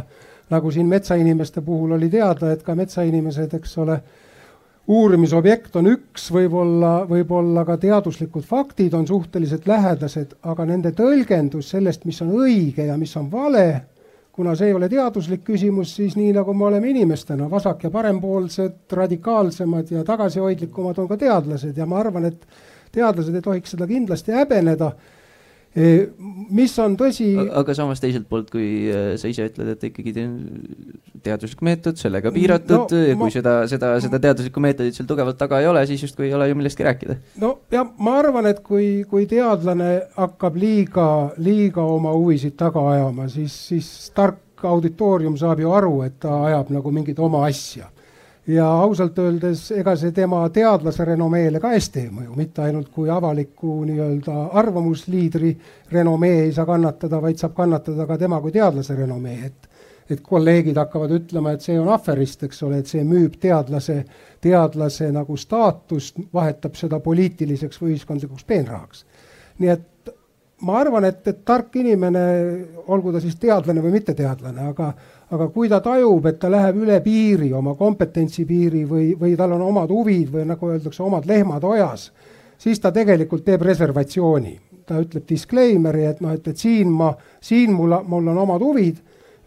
nagu 0.54 0.72
siin 0.72 0.88
metsainimeste 0.88 1.62
puhul 1.66 1.98
oli 1.98 2.10
teada, 2.14 2.54
et 2.54 2.64
ka 2.64 2.76
metsainimesed, 2.78 3.58
eks 3.60 3.78
ole 3.84 4.00
uurimisobjekt 4.88 5.76
on 5.80 5.88
üks, 5.94 6.28
võib-olla, 6.34 7.04
võib-olla 7.08 7.64
ka 7.68 7.78
teaduslikud 7.80 8.44
faktid 8.48 8.94
on 8.98 9.08
suhteliselt 9.08 9.68
lähedased, 9.68 10.36
aga 10.44 10.66
nende 10.68 10.92
tõlgendus 10.98 11.72
sellest, 11.72 12.04
mis 12.06 12.20
on 12.26 12.34
õige 12.44 12.90
ja 12.90 12.98
mis 13.00 13.16
on 13.18 13.30
vale, 13.32 13.68
kuna 14.34 14.56
see 14.60 14.72
ei 14.72 14.76
ole 14.76 14.90
teaduslik 14.92 15.46
küsimus, 15.48 15.96
siis 15.96 16.18
nii 16.20 16.34
nagu 16.36 16.54
me 16.58 16.66
oleme 16.66 16.90
inimestena, 16.90 17.48
vasak- 17.50 17.88
ja 17.88 17.92
parempoolsed, 17.94 18.78
radikaalsemad 18.92 19.92
ja 19.92 20.04
tagasihoidlikumad 20.04 21.00
on 21.00 21.08
ka 21.08 21.18
teadlased. 21.18 21.78
Ja 21.78 21.86
ma 21.86 22.00
arvan, 22.02 22.26
et 22.26 22.48
teadlased 22.92 23.36
ei 23.36 23.42
tohiks 23.42 23.76
seda 23.76 23.88
kindlasti 23.88 24.34
häbeneda 24.36 24.92
mis 25.74 26.74
on 26.82 26.94
tõsi. 26.98 27.32
aga 27.34 27.74
samas 27.78 28.02
teiselt 28.02 28.28
poolt, 28.30 28.52
kui 28.54 28.92
äh, 28.94 29.14
sa 29.18 29.30
ise 29.32 29.48
ütled, 29.50 29.72
et 29.74 29.86
ikkagi 29.90 30.14
teaduslik 31.26 31.64
meetod, 31.66 31.98
sellega 31.98 32.32
piiratud 32.36 32.94
no, 32.94 33.02
ja 33.02 33.16
kui 33.16 33.26
ma... 33.26 33.32
seda, 33.34 33.56
seda, 33.72 33.94
seda 34.04 34.20
teaduslikku 34.22 34.62
meetodit 34.64 34.98
seal 34.98 35.10
tugevalt 35.10 35.40
taga 35.40 35.64
ei 35.64 35.70
ole, 35.72 35.82
siis 35.90 36.04
justkui 36.06 36.28
ei 36.30 36.36
ole 36.38 36.52
ju 36.52 36.60
millestki 36.60 36.86
rääkida. 36.86 37.18
no 37.42 37.56
ja 37.74 37.86
ma 37.98 38.20
arvan, 38.22 38.52
et 38.52 38.62
kui, 38.66 39.04
kui 39.10 39.26
teadlane 39.30 39.90
hakkab 40.18 40.60
liiga, 40.62 41.08
liiga 41.42 41.86
oma 41.96 42.14
huvisid 42.14 42.58
taga 42.60 42.86
ajama, 42.94 43.28
siis, 43.34 43.58
siis 43.74 43.90
tark 44.14 44.40
auditoorium 44.64 45.36
saab 45.42 45.60
ju 45.64 45.74
aru, 45.76 45.98
et 46.06 46.22
ta 46.24 46.44
ajab 46.52 46.70
nagu 46.78 46.94
mingit 46.94 47.20
oma 47.20 47.48
asja 47.50 47.90
ja 48.48 48.68
ausalt 48.68 49.20
öeldes 49.20 49.70
ega 49.72 49.96
see 50.00 50.12
tema 50.12 50.42
teadlase 50.54 51.06
renomeele 51.06 51.62
ka 51.64 51.72
hästi 51.74 52.02
ei 52.06 52.10
mõju, 52.12 52.36
mitte 52.36 52.64
ainult 52.66 52.90
kui 52.92 53.10
avaliku 53.10 53.84
nii-öelda 53.88 54.50
arvamusliidri 54.60 55.54
renomee 55.92 56.42
ei 56.48 56.52
saa 56.56 56.66
kannatada, 56.68 57.22
vaid 57.24 57.40
saab 57.40 57.56
kannatada 57.56 58.08
ka 58.10 58.18
tema 58.18 58.42
kui 58.42 58.52
teadlase 58.52 58.96
renomee, 59.00 59.40
et 59.46 59.70
et 60.12 60.20
kolleegid 60.20 60.76
hakkavad 60.76 61.14
ütlema, 61.16 61.54
et 61.54 61.64
see 61.64 61.78
on 61.80 61.88
aferist, 61.94 62.42
eks 62.44 62.58
ole, 62.68 62.82
et 62.82 62.90
see 62.92 63.06
müüb 63.08 63.38
teadlase, 63.40 64.02
teadlase 64.44 65.08
nagu 65.16 65.38
staatust, 65.40 66.20
vahetab 66.34 66.76
seda 66.76 67.00
poliitiliseks 67.00 67.80
või 67.80 67.94
ühiskondlikuks 67.94 68.44
peenrahaks. 68.44 69.06
nii 69.64 69.72
et 69.72 70.12
ma 70.62 70.78
arvan, 70.80 71.08
et, 71.08 71.24
et 71.28 71.40
tark 71.46 71.76
inimene, 71.80 72.24
olgu 72.92 73.14
ta 73.14 73.22
siis 73.24 73.36
teadlane 73.40 73.84
või 73.84 73.96
mitteteadlane, 73.98 74.68
aga 74.74 74.92
aga 75.34 75.48
kui 75.54 75.70
ta 75.70 75.80
tajub, 75.82 76.26
et 76.30 76.38
ta 76.40 76.50
läheb 76.52 76.78
üle 76.84 77.00
piiri, 77.04 77.50
oma 77.58 77.74
kompetentsi 77.80 78.46
piiri 78.46 78.84
või, 78.90 79.14
või 79.20 79.34
tal 79.38 79.56
on 79.56 79.64
omad 79.66 79.92
huvid 79.94 80.30
või 80.34 80.46
nagu 80.50 80.70
öeldakse, 80.70 81.02
omad 81.04 81.26
lehmad 81.30 81.64
ojas, 81.66 82.12
siis 82.62 82.82
ta 82.82 82.92
tegelikult 82.94 83.46
teeb 83.46 83.66
reservatsiooni. 83.66 84.60
ta 84.84 84.98
ütleb 85.00 85.24
disclaimer'i, 85.24 86.02
et 86.10 86.18
noh, 86.20 86.34
et, 86.36 86.48
et 86.48 86.60
siin 86.60 86.90
ma, 86.92 87.14
siin 87.40 87.72
mul, 87.72 87.94
mul 88.04 88.26
on 88.34 88.38
omad 88.42 88.62
huvid, 88.62 88.98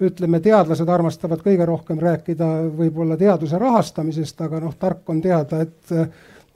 ütleme, 0.01 0.40
teadlased 0.40 0.88
armastavad 0.88 1.42
kõige 1.44 1.66
rohkem 1.68 2.01
rääkida 2.01 2.46
võib-olla 2.79 3.18
teaduse 3.20 3.59
rahastamisest, 3.61 4.40
aga 4.40 4.62
noh, 4.64 4.72
tark 4.81 5.12
on 5.12 5.20
teada, 5.20 5.61
et 5.61 5.92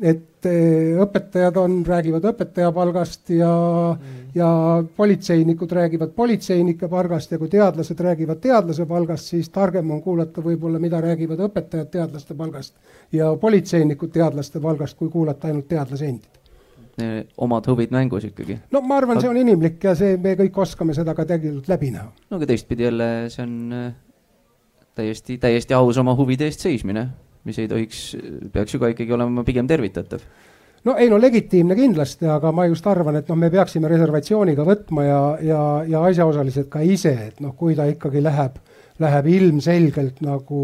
et 0.00 0.48
eh, 0.48 0.96
õpetajad 1.02 1.56
on, 1.60 1.80
räägivad 1.86 2.24
õpetaja 2.32 2.72
palgast 2.72 3.30
ja 3.34 3.50
mm., 3.92 4.20
ja 4.34 4.48
politseinikud 4.96 5.72
räägivad 5.72 6.12
politseinike 6.16 6.88
palgast 6.88 7.32
ja 7.32 7.38
kui 7.38 7.48
teadlased 7.50 8.00
räägivad 8.00 8.38
teadlase 8.40 8.86
palgast, 8.86 9.32
siis 9.32 9.48
targem 9.50 9.90
on 9.90 10.02
kuulata 10.02 10.42
võib-olla, 10.44 10.78
mida 10.78 11.00
räägivad 11.02 11.42
õpetajad 11.48 11.90
teadlaste 11.90 12.34
palgast 12.34 12.76
ja 13.12 13.32
politseinikud 13.36 14.12
teadlaste 14.14 14.60
palgast, 14.60 14.96
kui 14.98 15.10
kuulata 15.10 15.50
ainult 15.50 15.68
teadlase 15.68 16.06
endid 16.06 16.38
omad 17.36 17.66
huvid 17.66 17.90
mängus 17.94 18.24
ikkagi. 18.28 18.58
no 18.70 18.80
ma 18.84 18.98
arvan, 19.00 19.20
see 19.20 19.30
on 19.30 19.38
inimlik 19.40 19.84
ja 19.84 19.94
see, 19.96 20.18
me 20.20 20.34
kõik 20.36 20.58
oskame 20.60 20.94
seda 20.94 21.14
ka 21.16 21.24
tegelikult 21.24 21.70
läbi 21.70 21.90
näha. 21.94 22.10
no 22.30 22.36
aga 22.36 22.48
teistpidi 22.50 22.86
jälle, 22.86 23.08
see 23.32 23.42
on 23.42 23.54
äh, 23.72 23.90
täiesti, 24.94 25.38
täiesti 25.38 25.74
aus 25.74 25.98
oma 26.02 26.14
huvide 26.18 26.50
eest 26.50 26.66
seismine 26.66 27.08
mis 27.48 27.58
ei 27.58 27.68
tohiks, 27.70 28.00
peaks 28.52 28.74
ju 28.74 28.80
ka 28.82 28.90
ikkagi 28.92 29.16
olema 29.16 29.44
pigem 29.46 29.68
tervitatav. 29.70 30.24
No 30.84 30.94
ei 30.96 31.10
no 31.12 31.18
legitiimne 31.20 31.76
kindlasti, 31.76 32.24
aga 32.30 32.52
ma 32.56 32.64
just 32.70 32.86
arvan, 32.88 33.18
et 33.20 33.28
noh, 33.28 33.36
me 33.36 33.50
peaksime 33.52 33.88
reservatsiooniga 33.90 34.64
võtma 34.64 35.04
ja, 35.04 35.22
ja, 35.44 35.62
ja 35.88 36.04
asjaosalised 36.08 36.70
ka 36.72 36.80
ise, 36.80 37.12
et 37.26 37.42
noh, 37.44 37.52
kui 37.56 37.76
ta 37.76 37.84
ikkagi 37.90 38.22
läheb, 38.24 38.56
läheb 39.00 39.28
ilmselgelt 39.28 40.22
nagu, 40.24 40.62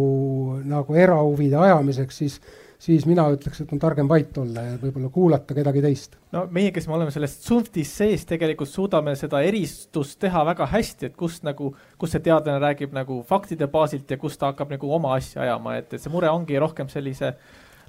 nagu 0.65 0.97
erahuvide 0.97 1.61
ajamiseks, 1.61 2.23
siis 2.23 2.39
siis 2.79 3.07
mina 3.09 3.25
ütleks, 3.33 3.63
et 3.63 3.73
on 3.73 3.81
targem 3.81 4.09
vait 4.09 4.39
olla 4.39 4.65
ja 4.67 4.79
võib-olla 4.81 5.11
kuulata 5.13 5.57
kedagi 5.57 5.83
teist. 5.85 6.17
no 6.35 6.45
meie, 6.53 6.73
kes 6.75 6.89
me 6.89 6.97
oleme 6.99 7.15
selles 7.15 7.37
Zunftis 7.45 7.93
sees, 8.01 8.27
tegelikult 8.29 8.71
suudame 8.71 9.17
seda 9.17 9.41
eristust 9.47 10.19
teha 10.23 10.45
väga 10.51 10.69
hästi, 10.73 11.11
et 11.11 11.17
kust 11.19 11.47
nagu, 11.47 11.73
kus 11.99 12.15
see 12.15 12.25
teadlane 12.27 12.61
räägib 12.63 12.97
nagu 12.97 13.23
faktide 13.29 13.69
baasilt 13.73 14.11
ja 14.11 14.21
kus 14.21 14.37
ta 14.41 14.53
hakkab 14.53 14.75
nagu 14.77 14.93
oma 14.93 15.15
asja 15.17 15.45
ajama, 15.47 15.79
et, 15.81 15.93
et 15.93 16.03
see 16.03 16.13
mure 16.13 16.31
ongi 16.33 16.59
rohkem 16.61 16.91
sellise 16.93 17.35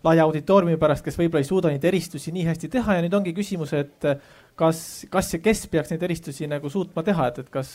laia 0.05 0.23
auditooriumi 0.27 0.77
pärast, 0.79 1.03
kes 1.05 1.17
võib-olla 1.19 1.43
ei 1.43 1.49
suuda 1.49 1.71
neid 1.73 1.85
eristusi 1.89 2.31
nii 2.35 2.45
hästi 2.47 2.69
teha 2.77 2.97
ja 2.97 3.05
nüüd 3.05 3.15
ongi 3.17 3.33
küsimus, 3.35 3.73
et 3.75 4.11
kas, 4.57 4.81
kas 5.11 5.33
ja 5.33 5.41
kes 5.43 5.65
peaks 5.71 5.93
neid 5.93 6.05
eristusi 6.07 6.47
nagu 6.49 6.69
suutma 6.71 7.03
teha, 7.05 7.31
et, 7.31 7.41
et 7.43 7.49
kas 7.53 7.71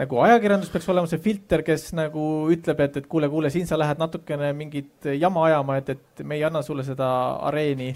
nagu 0.00 0.18
ajakirjandus 0.24 0.72
peaks 0.72 0.88
olema 0.92 1.08
see 1.10 1.22
filter, 1.22 1.62
kes 1.66 1.88
nagu 1.96 2.24
ütleb, 2.52 2.82
et, 2.84 2.98
et 3.00 3.06
kuule, 3.10 3.30
kuule, 3.32 3.50
siin 3.52 3.68
sa 3.68 3.78
lähed 3.80 4.00
natukene 4.00 4.52
mingit 4.56 5.08
jama 5.16 5.46
ajama, 5.48 5.78
et, 5.80 5.94
et 5.96 6.24
me 6.24 6.36
ei 6.36 6.44
anna 6.48 6.62
sulle 6.64 6.84
seda 6.86 7.08
areeni. 7.48 7.94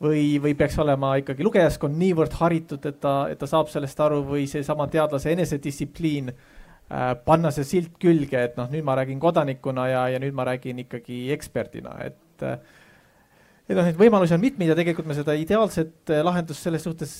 või, 0.00 0.38
või 0.40 0.54
peaks 0.56 0.78
olema 0.80 1.12
ikkagi 1.20 1.44
lugejaskond 1.44 1.98
niivõrd 2.00 2.32
haritud, 2.40 2.86
et 2.88 3.00
ta, 3.02 3.28
et 3.28 3.38
ta 3.38 3.46
saab 3.46 3.68
sellest 3.68 3.98
aru 4.00 4.22
või 4.24 4.46
seesama 4.48 4.86
teadlase 4.88 5.34
enesedistsipliin 5.34 6.30
äh,, 6.32 7.10
panna 7.24 7.50
see 7.52 7.68
silt 7.68 7.98
külge, 8.00 8.40
et 8.40 8.56
noh, 8.56 8.70
nüüd 8.72 8.86
ma 8.86 8.96
räägin 8.96 9.20
kodanikuna 9.20 9.88
ja, 9.90 10.06
ja 10.14 10.22
nüüd 10.22 10.32
ma 10.34 10.48
räägin 10.48 10.80
ikkagi 10.86 11.26
eksperdina, 11.36 11.98
et 12.06 12.40
et 13.70 13.76
noh, 13.76 13.84
neid 13.86 13.98
võimalusi 14.00 14.34
on 14.34 14.42
mitmeid 14.42 14.72
ja 14.72 14.78
tegelikult 14.78 15.06
me 15.06 15.14
seda 15.14 15.36
ideaalset 15.38 16.10
äh, 16.10 16.24
lahendust 16.26 16.64
selles 16.64 16.82
suhtes 16.86 17.12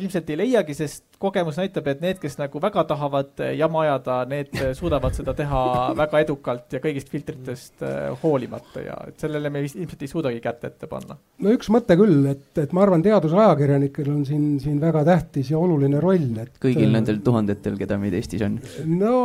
ilmselt 0.00 0.30
ei 0.30 0.38
leiagi, 0.40 0.74
sest 0.76 1.04
kogemus 1.22 1.58
näitab, 1.60 1.86
et 1.90 2.02
need, 2.04 2.18
kes 2.20 2.36
nagu 2.40 2.60
väga 2.62 2.84
tahavad 2.90 3.42
eh, 3.44 3.54
jama 3.58 3.82
ajada, 3.84 4.18
need 4.28 4.52
eh, 4.60 4.72
suudavad 4.76 5.16
seda 5.16 5.34
teha 5.36 5.62
väga 5.96 6.20
edukalt 6.24 6.76
ja 6.76 6.80
kõigist 6.84 7.12
filtritest 7.12 7.84
eh, 7.86 8.10
hoolimata 8.22 8.84
ja 8.84 8.98
et 9.08 9.24
sellele 9.24 9.50
me 9.52 9.62
vist 9.64 9.78
ilmselt 9.80 10.04
ei 10.04 10.12
suudagi 10.12 10.42
kätt 10.44 10.66
ette 10.68 10.90
panna. 10.90 11.16
no 11.16 11.54
üks 11.56 11.70
mõte 11.72 11.96
küll, 11.98 12.20
et, 12.32 12.50
et 12.60 12.76
ma 12.76 12.84
arvan, 12.84 13.04
teadusajakirjanikel 13.06 14.12
on 14.12 14.22
siin, 14.28 14.44
siin 14.62 14.80
väga 14.82 15.06
tähtis 15.08 15.52
ja 15.54 15.60
oluline 15.60 16.02
roll, 16.02 16.28
et. 16.42 16.54
kõigil 16.62 16.92
nendel 16.92 17.22
tuhandetel, 17.24 17.80
keda 17.80 17.98
meid 18.02 18.16
Eestis 18.18 18.44
on. 18.46 18.60
no 18.92 19.16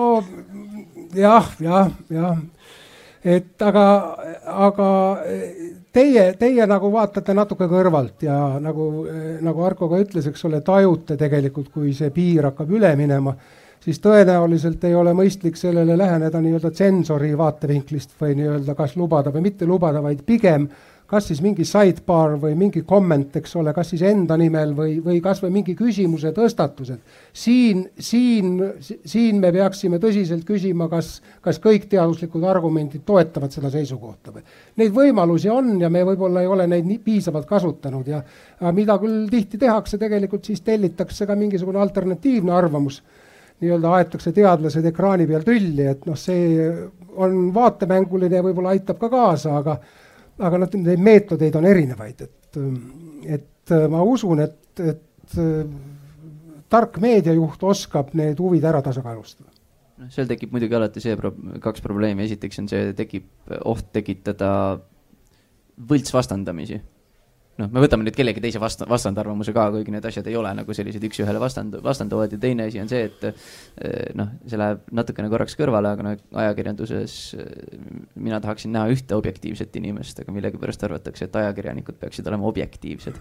jah, 1.17 1.51
jah, 1.59 1.91
jah 2.11 2.39
et 3.23 3.61
aga, 3.61 3.85
aga 4.67 4.89
teie, 5.93 6.25
teie 6.39 6.67
nagu 6.69 6.91
vaatate 6.93 7.35
natuke 7.37 7.67
kõrvalt 7.69 8.25
ja 8.25 8.37
nagu, 8.63 9.07
nagu 9.41 9.65
Arko 9.65 9.89
ka 9.91 9.99
ütles, 10.01 10.29
eks 10.29 10.45
ole, 10.49 10.61
tajute 10.65 11.17
tegelikult, 11.19 11.71
kui 11.73 11.93
see 11.97 12.09
piir 12.15 12.49
hakkab 12.49 12.71
üle 12.73 12.93
minema, 12.99 13.35
siis 13.81 14.01
tõenäoliselt 14.01 14.83
ei 14.89 14.95
ole 14.95 15.13
mõistlik 15.17 15.59
sellele 15.59 15.97
läheneda 15.97 16.41
nii-öelda 16.41 16.71
tsensori 16.73 17.33
vaatevinklist 17.37 18.17
või 18.21 18.37
nii-öelda 18.39 18.77
kas 18.77 18.97
lubada 18.97 19.33
või 19.33 19.49
mitte 19.49 19.69
lubada, 19.69 20.01
vaid 20.01 20.25
pigem 20.25 20.67
äh, 20.69 20.90
kas 21.11 21.27
siis 21.27 21.41
mingi 21.43 21.65
sidebar 21.67 22.37
või 22.39 22.53
mingi 22.55 22.85
comment, 22.87 23.35
eks 23.35 23.57
ole, 23.59 23.73
kas 23.75 23.89
siis 23.91 24.03
enda 24.07 24.37
nimel 24.39 24.71
või, 24.77 24.93
või 25.03 25.19
kasvõi 25.23 25.51
mingi 25.51 25.75
küsimuse 25.75 26.31
tõstatused. 26.35 27.01
siin, 27.33 27.83
siin, 27.99 28.53
siin 29.05 29.41
me 29.43 29.51
peaksime 29.51 29.99
tõsiselt 29.99 30.45
küsima, 30.47 30.87
kas, 30.91 31.17
kas 31.43 31.59
kõik 31.59 31.89
teaduslikud 31.91 32.45
argumendid 32.47 33.03
toetavad 33.05 33.51
seda 33.51 33.71
seisukohta 33.73 34.31
või. 34.31 34.45
Neid 34.79 34.95
võimalusi 34.95 35.51
on 35.51 35.73
ja 35.81 35.89
me 35.89 36.05
võib-olla 36.07 36.45
ei 36.45 36.47
ole 36.47 36.67
neid 36.71 36.87
nii 36.87 37.01
piisavalt 37.03 37.49
kasutanud 37.49 38.07
ja 38.07 38.23
mida 38.71 38.95
küll 39.01 39.27
tihti 39.31 39.59
tehakse, 39.59 39.99
tegelikult 39.99 40.47
siis 40.47 40.63
tellitakse 40.63 41.27
ka 41.27 41.35
mingisugune 41.35 41.81
alternatiivne 41.83 42.55
arvamus 42.55 43.01
nii-öelda 43.61 43.97
aetakse 43.97 44.31
teadlased 44.33 44.85
ekraani 44.89 45.27
peal 45.29 45.43
tülli, 45.45 45.85
et 45.91 46.05
noh, 46.07 46.17
see 46.17 46.63
on 47.21 47.51
vaatemänguline 47.53 48.39
ja 48.39 48.45
võib-olla 48.45 48.71
aitab 48.73 48.97
ka 49.01 49.09
kaasa, 49.11 49.57
aga 49.59 49.75
aga 50.39 50.61
noh, 50.61 50.75
neid 50.85 51.01
meetodeid 51.03 51.55
on 51.59 51.67
erinevaid, 51.69 52.21
et, 52.27 52.59
et 53.37 53.73
ma 53.91 54.03
usun, 54.07 54.43
et, 54.45 54.83
et 54.83 55.35
tark 56.71 57.01
meediajuht 57.03 57.63
oskab 57.71 58.13
need 58.17 58.39
huvid 58.39 58.65
ära 58.67 58.81
tasakaalustada. 58.85 59.51
noh, 60.01 60.09
seal 60.13 60.29
tekib 60.29 60.53
muidugi 60.55 60.77
alati 60.77 61.03
see 61.03 61.17
pro-, 61.19 61.35
kaks 61.63 61.83
probleemi, 61.83 62.25
esiteks 62.29 62.63
on 62.63 62.71
see, 62.71 62.95
tekib 62.97 63.27
oht 63.69 63.91
tekitada 63.93 64.51
võltsvastandamisi 65.91 66.81
noh, 67.61 67.69
me 67.73 67.83
võtame 67.83 68.05
nüüd 68.05 68.17
kellegi 68.17 68.41
teise 68.43 68.61
vasta-, 68.61 68.87
vastandarvamuse 68.89 69.53
ka, 69.55 69.67
kuigi 69.73 69.93
need 69.93 70.05
asjad 70.07 70.27
ei 70.29 70.37
ole 70.39 70.51
nagu 70.57 70.75
sellised 70.75 71.03
üks-ühele 71.07 71.41
vastand-, 71.41 71.77
vastanduvad 71.85 72.33
ja 72.33 72.39
teine 72.41 72.67
asi 72.69 72.81
on 72.81 72.89
see, 72.91 73.05
et 73.09 73.25
eh, 73.29 74.11
noh, 74.17 74.33
see 74.49 74.59
läheb 74.59 74.85
natukene 74.97 75.31
korraks 75.31 75.57
kõrvale, 75.59 75.93
aga 75.95 76.07
noh, 76.07 76.21
ajakirjanduses 76.43 77.17
eh, 77.37 77.49
mina 78.15 78.41
tahaksin 78.43 78.73
näha 78.75 78.91
ühte 78.95 79.17
objektiivset 79.17 79.75
inimest, 79.81 80.23
aga 80.23 80.35
millegipärast 80.35 80.87
arvatakse, 80.87 81.27
et 81.27 81.41
ajakirjanikud 81.43 81.99
peaksid 82.01 82.27
olema 82.31 82.49
objektiivsed. 82.51 83.19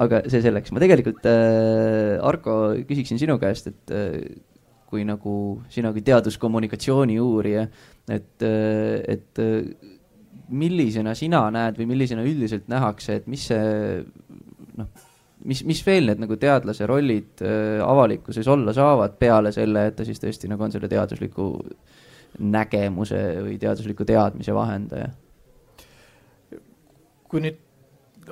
aga 0.00 0.22
see 0.30 0.42
selleks, 0.44 0.72
ma 0.72 0.82
tegelikult 0.82 1.26
äh,, 1.26 2.16
Arko, 2.22 2.60
küsiksin 2.88 3.18
sinu 3.20 3.38
käest, 3.42 3.72
et 3.72 3.94
äh, 3.94 4.20
kui 4.90 5.04
nagu 5.06 5.32
sina 5.70 5.92
kui 5.94 6.02
teaduskommunikatsiooni 6.06 7.18
uurija, 7.22 7.68
et, 8.10 8.42
et 8.42 9.40
millisena 10.50 11.14
sina 11.18 11.44
näed 11.54 11.78
või 11.78 11.88
millisena 11.92 12.24
üldiselt 12.26 12.68
nähakse, 12.70 13.20
et 13.20 13.30
mis 13.30 13.46
see 13.50 14.02
noh, 14.80 14.90
mis, 15.44 15.62
mis 15.68 15.80
veel 15.86 16.10
need 16.10 16.22
nagu 16.22 16.36
teadlase 16.40 16.88
rollid 16.90 17.42
äh, 17.44 17.80
avalikkuses 17.84 18.48
olla 18.50 18.74
saavad 18.76 19.16
peale 19.20 19.52
selle, 19.56 19.88
et 19.90 19.98
ta 19.98 20.06
siis 20.08 20.20
tõesti 20.22 20.50
nagu 20.50 20.66
on 20.66 20.74
selle 20.74 20.90
teadusliku 20.90 21.50
nägemuse 22.38 23.24
või 23.44 23.58
teadusliku 23.60 24.06
teadmise 24.08 24.54
vahendaja? 24.54 25.10
kui 27.30 27.42
nüüd 27.44 27.58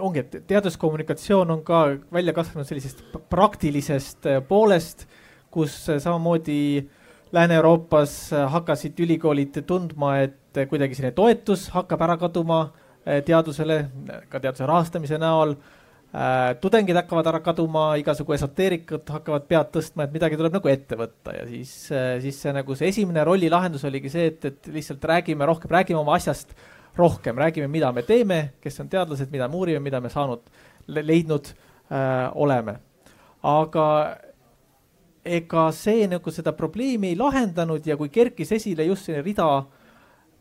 ongi, 0.02 0.24
et 0.24 0.36
teaduskommunikatsioon 0.50 1.50
on 1.54 1.60
ka 1.66 1.84
välja 2.12 2.34
kasvanud 2.34 2.66
sellisest 2.68 3.04
praktilisest 3.30 4.26
äh, 4.26 4.40
poolest, 4.44 5.06
kus 5.54 5.84
äh, 5.88 6.00
samamoodi 6.02 6.88
Lääne-Euroopas 7.32 8.32
äh, 8.32 8.46
hakkasid 8.52 8.98
ülikoolid 9.04 9.60
tundma, 9.68 10.16
et 10.24 10.47
et 10.64 10.70
kuidagi 10.70 10.96
selline 10.98 11.16
toetus 11.16 11.68
hakkab 11.74 12.04
ära 12.06 12.16
kaduma 12.20 12.60
eh, 13.04 13.20
teadusele, 13.26 13.80
ka 14.30 14.40
teaduse 14.42 14.66
rahastamise 14.68 15.18
näol. 15.20 15.56
Eh, 16.08 16.54
tudengid 16.62 16.96
hakkavad 16.96 17.28
ära 17.32 17.40
kaduma, 17.44 17.90
igasugu 18.00 18.32
esoteerikud 18.36 19.10
hakkavad 19.12 19.44
pead 19.50 19.70
tõstma, 19.74 20.06
et 20.06 20.14
midagi 20.14 20.38
tuleb 20.40 20.56
nagu 20.56 20.72
ette 20.72 20.96
võtta 20.96 21.36
ja 21.36 21.44
siis, 21.50 21.74
eh, 21.92 22.14
siis 22.24 22.40
see 22.44 22.54
nagu 22.56 22.76
see 22.78 22.88
esimene 22.94 23.24
rolli 23.28 23.50
lahendus 23.52 23.84
oligi 23.88 24.12
see, 24.12 24.30
et, 24.32 24.44
et 24.48 24.70
lihtsalt 24.72 25.04
räägime 25.04 25.48
rohkem, 25.48 25.72
räägime 25.76 26.00
oma 26.00 26.16
asjast 26.16 26.56
rohkem, 26.98 27.36
räägime, 27.38 27.68
mida 27.68 27.92
me 27.92 28.02
teeme, 28.02 28.40
kes 28.60 28.80
on 28.80 28.88
teadlased, 28.90 29.30
mida 29.30 29.48
me 29.48 29.60
uurime, 29.60 29.82
mida 29.84 30.00
me 30.00 30.10
saanud, 30.10 30.48
leidnud 30.88 31.52
äh, 31.92 32.30
oleme. 32.34 32.78
aga 33.42 33.84
ega 35.28 35.68
see 35.76 36.06
nagu 36.10 36.32
seda 36.32 36.52
probleemi 36.56 37.12
ei 37.12 37.18
lahendanud 37.18 37.84
ja 37.86 37.96
kui 38.00 38.10
kerkis 38.12 38.52
esile 38.56 38.86
just 38.88 39.06
selline 39.06 39.24
rida 39.26 39.46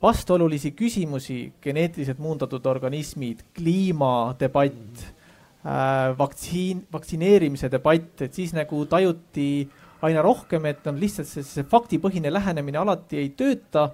vastuolulisi 0.02 0.72
küsimusi, 0.78 1.54
geneetiliselt 1.62 2.20
muundatud 2.20 2.66
organismid, 2.66 3.42
kliimadebatt 3.58 5.04
äh,, 5.04 6.18
vaktsiin, 6.18 6.86
vaktsineerimise 6.94 7.72
debatt, 7.72 8.22
et 8.22 8.34
siis 8.34 8.54
nagu 8.54 8.86
tajuti 8.86 9.68
aina 10.02 10.22
rohkem, 10.22 10.66
et 10.70 10.86
on 10.88 11.00
lihtsalt 11.02 11.30
see, 11.30 11.46
see 11.46 11.66
faktipõhine 11.66 12.30
lähenemine 12.34 12.78
alati 12.78 13.18
ei 13.24 13.32
tööta 13.38 13.90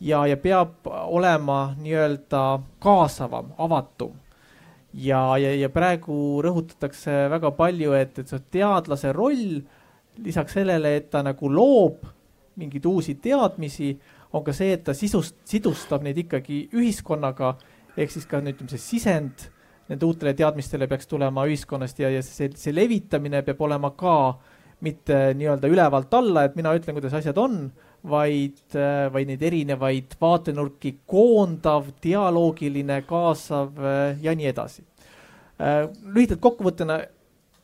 ja, 0.00 0.26
ja 0.28 0.36
peab 0.36 0.86
olema 0.86 1.74
nii-öelda 1.80 2.42
kaasavam, 2.82 3.54
avatum. 3.58 4.12
ja, 4.92 5.38
ja, 5.38 5.54
ja 5.56 5.68
praegu 5.72 6.42
rõhutatakse 6.44 7.26
väga 7.32 7.50
palju, 7.56 7.96
et, 7.96 8.18
et 8.18 8.28
see 8.28 8.44
teadlase 8.58 9.12
roll 9.12 9.62
lisaks 10.24 10.56
sellele, 10.56 10.96
et 10.96 11.10
ta 11.10 11.22
nagu 11.24 11.48
loob 11.52 12.04
mingeid 12.56 12.84
uusi 12.88 13.16
teadmisi 13.20 13.94
on 14.36 14.44
ka 14.44 14.54
see, 14.56 14.74
et 14.76 14.84
ta 14.86 14.94
sisust, 14.96 15.38
sidustab 15.48 16.04
neid 16.04 16.18
ikkagi 16.26 16.66
ühiskonnaga, 16.76 17.54
ehk 17.96 18.12
siis 18.12 18.26
ka 18.28 18.42
ütleme, 18.42 18.68
see 18.72 18.82
sisend 18.82 19.48
nende 19.86 20.06
uutele 20.06 20.34
teadmistele 20.36 20.88
peaks 20.90 21.08
tulema 21.08 21.46
ühiskonnast 21.48 22.00
ja, 22.02 22.10
ja 22.10 22.22
see, 22.24 22.50
see 22.58 22.74
levitamine 22.74 23.42
peab 23.46 23.60
olema 23.62 23.92
ka 23.96 24.16
mitte 24.84 25.32
nii-öelda 25.38 25.68
ülevalt 25.72 26.14
alla, 26.18 26.44
et 26.44 26.56
mina 26.58 26.74
ütlen, 26.76 26.96
kuidas 26.98 27.14
asjad 27.16 27.38
on, 27.40 27.70
vaid, 28.06 28.60
vaid 29.12 29.30
neid 29.30 29.42
erinevaid 29.42 30.18
vaatenurki 30.20 30.98
koondav, 31.08 31.88
dialoogiline, 32.04 33.00
kaasav 33.08 33.80
ja 34.22 34.34
nii 34.36 34.50
edasi. 34.52 34.84
lühidalt 36.12 36.42
kokkuvõttena, 36.44 36.98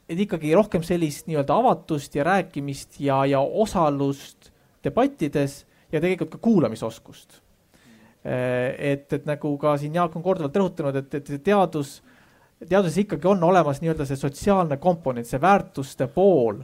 et 0.09 0.23
ikkagi 0.25 0.55
rohkem 0.57 0.85
sellist 0.87 1.29
nii-öelda 1.29 1.59
avatust 1.61 2.17
ja 2.17 2.25
rääkimist 2.25 2.97
ja, 3.01 3.23
ja 3.29 3.41
osalust 3.41 4.51
debattides 4.85 5.63
ja 5.93 6.01
tegelikult 6.01 6.37
ka 6.37 6.43
kuulamisoskust. 6.43 7.41
Eh, 8.23 8.93
et, 8.93 9.13
et 9.13 9.25
nagu 9.27 9.57
ka 9.59 9.75
siin 9.81 9.97
Jaak 9.99 10.15
on 10.17 10.23
korduvalt 10.23 10.57
rõhutanud, 10.57 10.99
et, 11.01 11.15
et 11.19 11.33
teadus, 11.45 11.97
teaduses 12.63 13.01
ikkagi 13.03 13.27
on 13.27 13.43
olemas 13.43 13.81
nii-öelda 13.83 14.07
see 14.07 14.21
sotsiaalne 14.21 14.79
komponent, 14.83 15.27
see 15.27 15.41
väärtuste 15.43 16.07
pool. 16.07 16.63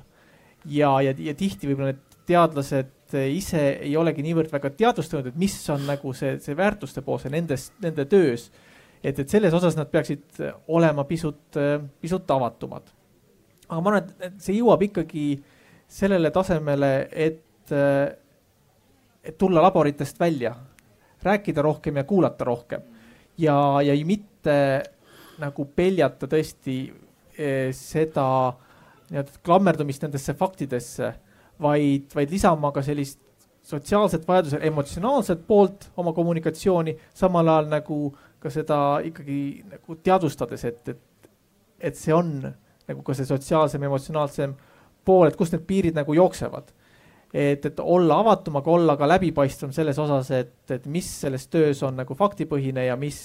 ja, 0.65 0.93
ja, 1.03 1.15
ja 1.19 1.35
tihti 1.35 1.67
võib-olla 1.67 1.93
need 1.93 2.05
teadlased 2.29 3.17
ise 3.33 3.63
ei 3.81 3.97
olegi 3.97 4.23
niivõrd 4.23 4.53
väga 4.53 4.71
teadvustanud, 4.77 5.31
et 5.31 5.37
mis 5.41 5.57
on 5.73 5.87
nagu 5.89 6.13
see, 6.15 6.37
see 6.45 6.57
väärtuste 6.57 7.03
pool, 7.03 7.19
see 7.23 7.33
nendes, 7.33 7.71
nende 7.83 8.05
töös. 8.05 8.51
et, 9.03 9.19
et 9.19 9.29
selles 9.29 9.55
osas 9.55 9.77
nad 9.79 9.89
peaksid 9.91 10.43
olema 10.69 11.05
pisut, 11.09 11.59
pisut 12.01 12.31
avatumad. 12.31 12.83
aga 13.69 13.81
ma 13.81 13.95
arvan, 13.95 14.11
et 14.21 14.39
see 14.45 14.61
jõuab 14.61 14.85
ikkagi 14.91 15.27
sellele 15.89 16.31
tasemele, 16.31 17.09
et 17.11 17.75
tulla 19.39 19.63
laboritest 19.63 20.21
välja, 20.21 20.55
rääkida 21.23 21.63
rohkem 21.63 21.97
ja 21.97 22.05
kuulata 22.05 22.45
rohkem. 22.45 22.83
Ja, 23.39 23.83
ja 23.83 23.95
mitte 24.07 24.83
nagu 25.39 25.65
peljata 25.77 26.27
tõesti 26.27 26.79
eh, 27.39 27.71
seda 27.75 28.27
nii-öelda 29.09 29.41
klammerdumist 29.45 30.03
nendesse 30.05 30.35
faktidesse 30.35 31.13
vaid, 31.63 32.09
vaid 32.15 32.31
lisama 32.31 32.73
ka 32.75 32.83
sellist 32.83 33.21
sotsiaalset 33.69 34.25
vajadusel 34.29 34.65
emotsionaalset 34.67 35.45
poolt 35.47 35.91
oma 35.97 36.13
kommunikatsiooni, 36.17 36.97
samal 37.15 37.49
ajal 37.49 37.69
nagu 37.73 37.99
ka 38.41 38.51
seda 38.51 38.79
ikkagi 39.05 39.41
nagu 39.69 39.99
teadvustades, 40.03 40.65
et, 40.65 40.89
et, 40.89 41.31
et 41.91 41.99
see 41.99 42.15
on 42.15 42.33
nagu 42.89 43.05
ka 43.05 43.15
see 43.15 43.29
sotsiaalsem, 43.29 43.83
emotsionaalsem 43.85 44.55
pool, 45.05 45.27
et 45.29 45.37
kust 45.37 45.53
need 45.55 45.67
piirid 45.69 45.99
nagu 45.99 46.17
jooksevad 46.17 46.73
et, 47.35 47.67
et 47.67 47.81
olla 47.81 48.21
avatum, 48.23 48.57
aga 48.61 48.71
olla 48.73 48.97
ka 48.97 49.09
läbipaistvam 49.09 49.73
selles 49.77 49.99
osas, 50.01 50.31
et, 50.37 50.55
et 50.73 50.87
mis 50.89 51.09
selles 51.23 51.47
töös 51.53 51.83
on 51.87 51.99
nagu 52.01 52.17
faktipõhine 52.17 52.87
ja 52.87 52.97
mis 53.01 53.19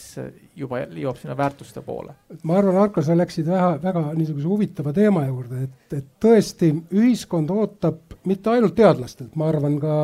juba 0.59 0.83
jõuab 0.85 1.19
sinna 1.21 1.37
väärtuste 1.39 1.83
poole. 1.85 2.15
ma 2.43 2.57
arvan, 2.59 2.81
Arko, 2.83 3.03
sa 3.05 3.15
läksid 3.17 3.47
väga, 3.47 3.77
väga 3.83 4.05
niisuguse 4.17 4.49
huvitava 4.49 4.93
teema 4.95 5.25
juurde, 5.27 5.67
et, 5.67 5.99
et 5.99 6.09
tõesti 6.23 6.73
ühiskond 6.91 7.53
ootab 7.53 8.17
mitte 8.27 8.51
ainult 8.51 8.75
teadlastelt, 8.75 9.37
ma 9.39 9.47
arvan 9.51 9.79
ka, 9.79 9.95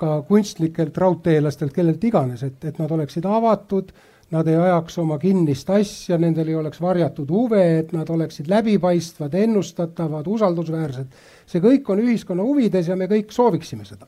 ka 0.00 0.14
kunstnikelt, 0.28 0.96
raudteelastelt, 1.04 1.76
kellelt 1.76 2.04
iganes, 2.04 2.44
et, 2.46 2.64
et 2.64 2.80
nad 2.80 2.90
oleksid 2.92 3.28
avatud 3.28 3.92
nad 4.32 4.48
ei 4.48 4.56
ajaks 4.56 4.96
oma 5.02 5.18
kinnist 5.20 5.68
asja, 5.70 6.16
nendel 6.20 6.48
ei 6.48 6.56
oleks 6.56 6.80
varjatud 6.80 7.28
huve, 7.30 7.60
et 7.82 7.92
nad 7.92 8.08
oleksid 8.08 8.48
läbipaistvad, 8.48 9.34
ennustatavad, 9.36 10.28
usaldusväärsed. 10.36 11.18
See 11.52 11.62
kõik 11.62 11.88
on 11.92 12.02
ühiskonna 12.02 12.44
huvides 12.46 12.88
ja 12.88 12.96
me 12.96 13.08
kõik 13.10 13.32
sooviksime 13.34 13.84
seda. 13.88 14.06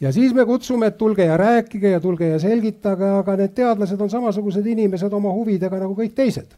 ja 0.00 0.12
siis 0.12 0.34
me 0.34 0.44
kutsume, 0.46 0.86
et 0.86 0.98
tulge 0.98 1.24
ja 1.24 1.36
rääkige 1.36 1.90
ja 1.96 2.00
tulge 2.00 2.28
ja 2.28 2.38
selgitage, 2.38 3.10
aga 3.22 3.36
need 3.36 3.54
teadlased 3.54 4.00
on 4.00 4.10
samasugused 4.10 4.66
inimesed 4.66 5.12
oma 5.12 5.32
huvidega 5.34 5.78
nagu 5.78 5.94
kõik 5.98 6.14
teised. 6.14 6.56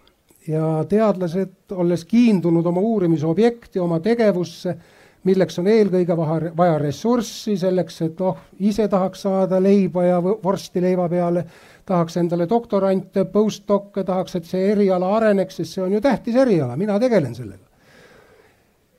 ja 0.49 0.85
teadlased, 0.89 1.73
olles 1.73 2.05
kiindunud 2.05 2.67
oma 2.67 2.81
uurimisobjekti, 2.81 3.79
oma 3.79 4.01
tegevusse, 4.01 4.77
milleks 5.25 5.59
on 5.61 5.67
eelkõige 5.69 6.17
vaja, 6.17 6.53
vaja 6.57 6.79
ressurssi 6.81 7.57
selleks, 7.61 8.01
et 8.03 8.21
noh, 8.25 8.39
ise 8.59 8.89
tahaks 8.89 9.27
saada 9.27 9.61
leiba 9.63 10.05
ja 10.05 10.23
vorsti 10.23 10.81
leiva 10.81 11.09
peale 11.09 11.45
tahaks 11.91 12.17
endale 12.17 12.47
doktorante, 12.49 13.25
postdoc'e, 13.25 14.05
tahaks, 14.07 14.39
et 14.39 14.47
see 14.49 14.71
eriala 14.73 15.11
areneks, 15.17 15.61
sest 15.61 15.77
see 15.77 15.85
on 15.85 15.93
ju 15.93 16.01
tähtis 16.01 16.39
eriala, 16.39 16.77
mina 16.77 16.99
tegelen 17.03 17.35
sellega. 17.35 17.70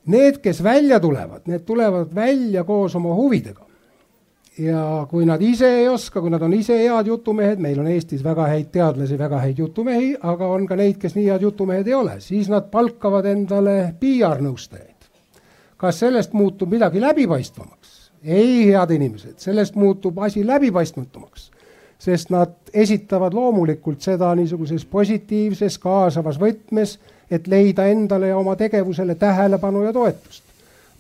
Need, 0.06 0.40
kes 0.42 0.64
välja 0.64 1.00
tulevad, 1.00 1.42
need 1.46 1.66
tulevad 1.66 2.16
välja 2.16 2.64
koos 2.64 2.96
oma 2.96 3.14
huvidega. 3.16 3.66
ja 4.58 5.08
kui 5.10 5.26
nad 5.26 5.42
ise 5.42 5.68
ei 5.80 5.88
oska, 5.90 6.22
kui 6.22 6.30
nad 6.30 6.42
on 6.42 6.54
ise 6.54 6.76
head 6.78 7.08
jutumehed, 7.08 7.60
meil 7.64 7.80
on 7.80 7.88
Eestis 7.88 8.24
väga 8.24 8.46
häid 8.50 8.68
teadlasi, 8.72 9.18
väga 9.18 9.40
häid 9.40 9.58
jutumehi, 9.58 10.10
aga 10.22 10.48
on 10.48 10.66
ka 10.68 10.76
neid, 10.76 10.98
kes 11.02 11.16
nii 11.16 11.30
head 11.30 11.46
jutumehed 11.46 11.88
ei 11.88 11.94
ole, 11.94 12.18
siis 12.20 12.50
nad 12.52 12.68
palkavad 12.72 13.26
endale 13.26 13.96
PR-nõustajaid. 14.00 15.08
kas 15.78 16.00
sellest 16.04 16.34
muutub 16.34 16.70
midagi 16.70 17.02
läbipaistvamaks? 17.02 18.12
ei, 18.24 18.68
head 18.74 18.92
inimesed, 18.92 19.40
sellest 19.40 19.76
muutub 19.76 20.20
asi 20.20 20.46
läbipaistmatumaks 20.48 21.52
sest 22.02 22.32
nad 22.34 22.54
esitavad 22.74 23.36
loomulikult 23.38 24.02
seda 24.02 24.32
niisuguses 24.38 24.86
positiivses, 24.90 25.78
kaasavas 25.82 26.40
võtmes, 26.42 26.96
et 27.32 27.48
leida 27.48 27.88
endale 27.88 28.32
ja 28.32 28.38
oma 28.38 28.56
tegevusele 28.56 29.16
tähelepanu 29.16 29.84
ja 29.84 29.94
toetust. 29.94 30.44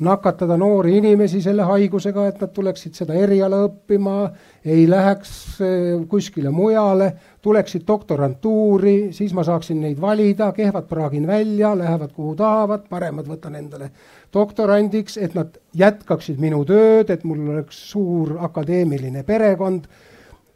nakatada 0.02 0.56
noori 0.58 0.96
inimesi 0.98 1.42
selle 1.46 1.62
haigusega, 1.62 2.24
et 2.28 2.40
nad 2.42 2.50
tuleksid 2.50 2.96
seda 2.98 3.14
eriala 3.14 3.60
õppima, 3.68 4.32
ei 4.66 4.88
läheks 4.90 5.34
eh, 5.62 6.00
kuskile 6.10 6.50
mujale, 6.50 7.12
tuleksid 7.42 7.84
doktorantuuri, 7.88 9.12
siis 9.14 9.36
ma 9.38 9.44
saaksin 9.46 9.78
neid 9.82 10.02
valida, 10.02 10.48
kehvad 10.58 10.88
praagin 10.90 11.28
välja, 11.28 11.76
lähevad 11.78 12.16
kuhu 12.16 12.34
tahavad, 12.40 12.88
paremad 12.90 13.30
võtan 13.30 13.60
endale 13.60 13.92
doktorandiks, 14.34 15.20
et 15.22 15.38
nad 15.38 15.62
jätkaksid 15.78 16.42
minu 16.42 16.64
tööd, 16.66 17.14
et 17.14 17.24
mul 17.24 17.52
oleks 17.54 17.84
suur 17.92 18.40
akadeemiline 18.42 19.22
perekond 19.28 19.86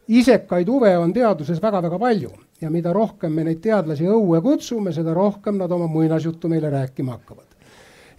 isekaid 0.08 0.68
huve 0.68 0.96
on 0.98 1.14
teaduses 1.14 1.62
väga-väga 1.62 1.98
palju 1.98 2.34
ja 2.60 2.70
mida 2.70 2.92
rohkem 2.92 3.32
me 3.32 3.44
neid 3.44 3.60
teadlasi 3.64 4.08
õue 4.08 4.40
kutsume, 4.44 4.92
seda 4.92 5.14
rohkem 5.14 5.58
nad 5.60 5.72
oma 5.72 5.88
muinasjuttu 5.90 6.48
meile 6.48 6.70
rääkima 6.70 7.18
hakkavad. 7.18 7.46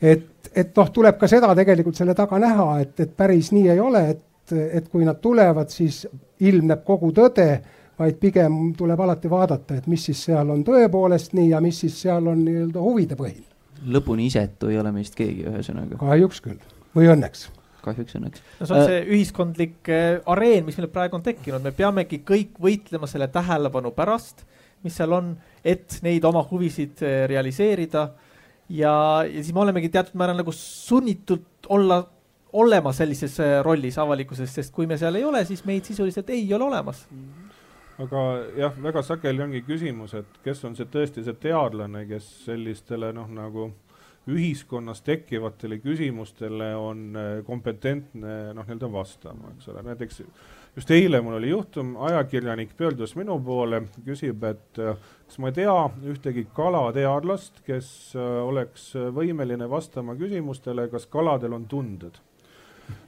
et, 0.02 0.52
et 0.56 0.78
noh, 0.78 0.92
tuleb 0.94 1.18
ka 1.18 1.28
seda 1.28 1.56
tegelikult 1.56 1.98
selle 1.98 2.14
taga 2.16 2.40
näha, 2.40 2.70
et, 2.82 3.00
et 3.00 3.18
päris 3.18 3.52
nii 3.52 3.70
ei 3.74 3.80
ole, 3.80 4.04
et, 4.14 4.54
et 4.54 4.88
kui 4.90 5.06
nad 5.06 5.20
tulevad, 5.22 5.70
siis 5.74 6.06
ilmneb 6.40 6.84
kogu 6.86 7.12
tõde, 7.12 7.50
vaid 7.98 8.20
pigem 8.22 8.74
tuleb 8.78 9.00
alati 9.02 9.30
vaadata, 9.30 9.76
et 9.76 9.88
mis 9.90 10.06
siis 10.06 10.24
seal 10.30 10.50
on 10.54 10.64
tõepoolest 10.66 11.34
nii 11.34 11.50
ja 11.50 11.62
mis 11.62 11.80
siis 11.86 12.02
seal 12.02 12.28
on 12.30 12.44
nii-öelda 12.46 12.82
huvide 12.82 13.18
põhine. 13.18 13.46
lõpuni 13.86 14.30
isetu 14.30 14.70
ei 14.70 14.78
ole 14.80 14.92
meist 14.92 15.16
keegi, 15.16 15.48
ühesõnaga. 15.50 15.98
kahjuks 15.98 16.42
küll 16.42 16.62
või 16.96 17.10
õnneks 17.14 17.50
kahjuks 17.88 18.18
õnneks. 18.20 18.44
no 18.60 18.68
see 18.68 18.78
on 18.78 18.90
see 18.90 19.00
ühiskondlik 19.16 19.92
äh, 19.94 20.20
areen, 20.34 20.66
mis 20.68 20.78
meil 20.80 20.92
praegu 20.94 21.18
on 21.20 21.26
tekkinud, 21.26 21.64
me 21.64 21.74
peamegi 21.76 22.22
kõik 22.28 22.60
võitlema 22.64 23.10
selle 23.10 23.30
tähelepanu 23.34 23.94
pärast, 23.98 24.46
mis 24.86 24.98
seal 24.98 25.16
on, 25.18 25.34
et 25.66 26.00
neid 26.06 26.26
oma 26.28 26.44
huvisid 26.52 27.02
äh, 27.06 27.24
realiseerida. 27.32 28.10
ja, 28.70 28.94
ja 29.26 29.42
siis 29.42 29.54
me 29.56 29.66
olemegi 29.66 29.90
teatud 29.94 30.20
määral 30.20 30.40
nagu 30.40 30.54
sunnitud 30.56 31.72
olla, 31.74 32.04
olema 32.58 32.94
sellises 32.94 33.40
äh, 33.44 33.58
rollis 33.66 33.98
avalikkuses, 33.98 34.54
sest 34.54 34.74
kui 34.76 34.88
me 34.88 34.98
seal 34.98 35.16
ei 35.16 35.26
ole, 35.28 35.46
siis 35.46 35.66
meid 35.66 35.86
sisuliselt 35.88 36.30
ei 36.30 36.48
ole 36.54 36.70
olemas 36.72 37.06
aga 37.98 38.24
jah, 38.58 38.76
väga 38.78 39.02
sageli 39.02 39.42
ongi 39.42 39.64
küsimus, 39.66 40.14
et 40.18 40.40
kes 40.46 40.64
on 40.70 40.76
see 40.78 40.86
tõesti 40.94 41.24
see 41.26 41.38
teadlane, 41.42 42.04
kes 42.10 42.28
sellistele 42.46 43.10
noh, 43.16 43.30
nagu 43.34 43.72
ühiskonnas 44.28 45.02
tekkivatele 45.02 45.80
küsimustele 45.80 46.74
on 46.76 47.16
äh, 47.16 47.34
kompetentne 47.48 48.38
noh, 48.54 48.68
nii-öelda 48.68 48.90
vastama, 48.92 49.54
eks 49.56 49.70
ole, 49.72 49.84
näiteks 49.88 50.22
just 50.76 50.92
eile 50.92 51.22
mul 51.24 51.38
oli 51.40 51.52
juhtum, 51.54 51.96
ajakirjanik 52.10 52.76
pöördus 52.78 53.16
minu 53.16 53.40
poole, 53.44 53.86
küsib, 54.06 54.44
et 54.50 54.82
äh, 54.84 55.00
kas 55.28 55.40
ma 55.42 55.52
ei 55.52 55.60
tea 55.62 55.76
ühtegi 56.14 56.48
kalateadlast, 56.58 57.64
kes 57.68 57.90
äh, 58.20 58.32
oleks 58.44 58.92
võimeline 59.16 59.70
vastama 59.72 60.18
küsimustele, 60.20 60.90
kas 60.92 61.08
kaladel 61.12 61.56
on 61.58 61.70
tunded? 61.72 62.20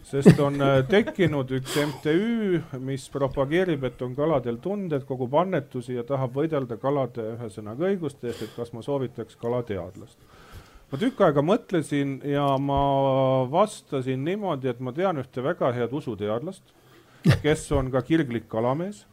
Sest 0.03 0.35
on 0.43 0.59
tekkinud 0.91 1.51
üks 1.55 1.77
MTÜ, 1.79 2.57
mis 2.83 3.05
propageerib, 3.13 3.85
et 3.87 4.01
on 4.03 4.11
kaladel 4.17 4.57
tunded, 4.59 5.05
kogub 5.07 5.37
annetusi 5.39 5.95
ja 5.95 6.03
tahab 6.03 6.33
võidelda 6.35 6.75
kalade 6.81 7.23
ühesõnaga 7.37 7.87
õiguste 7.87 8.27
eest, 8.27 8.43
et 8.43 8.57
kas 8.57 8.73
ma 8.75 8.83
soovitaks 8.83 9.39
kalateadlast 9.39 10.19
ma 10.89 10.97
tükk 10.97 11.21
aega 11.21 11.43
mõtlesin 11.45 12.17
ja 12.25 12.45
ma 12.61 12.81
vastasin 13.51 14.23
niimoodi, 14.25 14.71
et 14.71 14.79
ma 14.81 14.93
tean 14.95 15.21
ühte 15.21 15.43
väga 15.45 15.71
head 15.75 15.93
usuteadlast, 15.93 16.63
kes 17.43 17.67
on 17.77 17.91
ka 17.93 18.01
kirglik 18.05 18.47
kalamees 18.49 19.05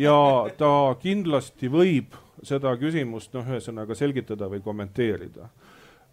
ja 0.00 0.14
ta 0.58 0.72
kindlasti 1.00 1.70
võib 1.70 2.16
seda 2.46 2.72
küsimust 2.80 3.34
noh, 3.36 3.46
ühesõnaga 3.46 3.94
selgitada 3.94 4.48
või 4.50 4.62
kommenteerida. 4.64 5.50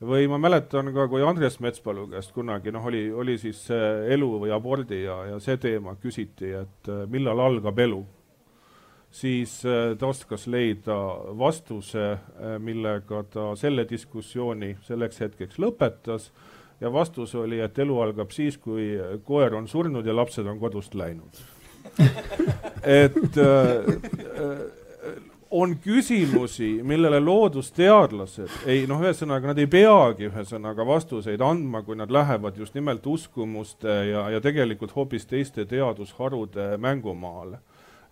või 0.01 0.27
ma 0.29 0.37
mäletan 0.37 0.93
ka, 0.93 1.07
kui 1.09 1.23
Andres 1.25 1.59
Metspalu 1.59 2.07
käest 2.11 2.31
kunagi 2.31 2.71
noh, 2.71 2.85
oli, 2.85 3.07
oli 3.11 3.37
siis 3.37 3.63
elu 3.71 4.29
või 4.43 4.51
abordi 4.53 5.03
ja, 5.03 5.23
ja 5.31 5.39
see 5.39 5.57
teema 5.57 5.95
küsiti, 5.95 6.51
et 6.53 6.91
millal 7.09 7.39
algab 7.39 7.79
elu 7.79 8.03
siis 9.11 9.59
äh, 9.65 9.95
ta 9.97 10.07
oskas 10.07 10.47
leida 10.47 10.97
vastuse, 11.37 12.11
äh, 12.11 12.57
millega 12.59 13.23
ta 13.23 13.49
selle 13.55 13.87
diskussiooni 13.89 14.75
selleks 14.87 15.21
hetkeks 15.25 15.59
lõpetas. 15.61 16.31
Ja 16.81 16.91
vastus 16.93 17.33
oli, 17.35 17.57
et 17.59 17.79
elu 17.81 17.95
algab 18.03 18.29
siis, 18.29 18.59
kui 18.61 18.91
koer 19.25 19.55
on 19.57 19.65
surnud 19.67 20.05
ja 20.05 20.13
lapsed 20.13 20.45
on 20.45 20.59
kodust 20.61 20.93
läinud. 20.93 21.39
Et 22.83 23.37
äh, 23.41 23.87
on 25.51 25.75
küsimusi, 25.81 26.83
millele 26.83 27.19
loodusteadlased 27.23 28.67
ei 28.69 28.85
noh, 28.89 29.01
ühesõnaga 29.01 29.51
nad 29.51 29.61
ei 29.61 29.69
peagi 29.71 30.27
ühesõnaga 30.27 30.85
vastuseid 30.85 31.41
andma, 31.41 31.81
kui 31.87 31.97
nad 31.97 32.11
lähevad 32.11 32.59
just 32.59 32.75
nimelt 32.75 33.05
uskumuste 33.07 33.95
ja, 34.11 34.27
ja 34.35 34.41
tegelikult 34.43 34.93
hoopis 34.95 35.25
teiste 35.25 35.65
teadusharude 35.65 36.75
mängumaale 36.83 37.61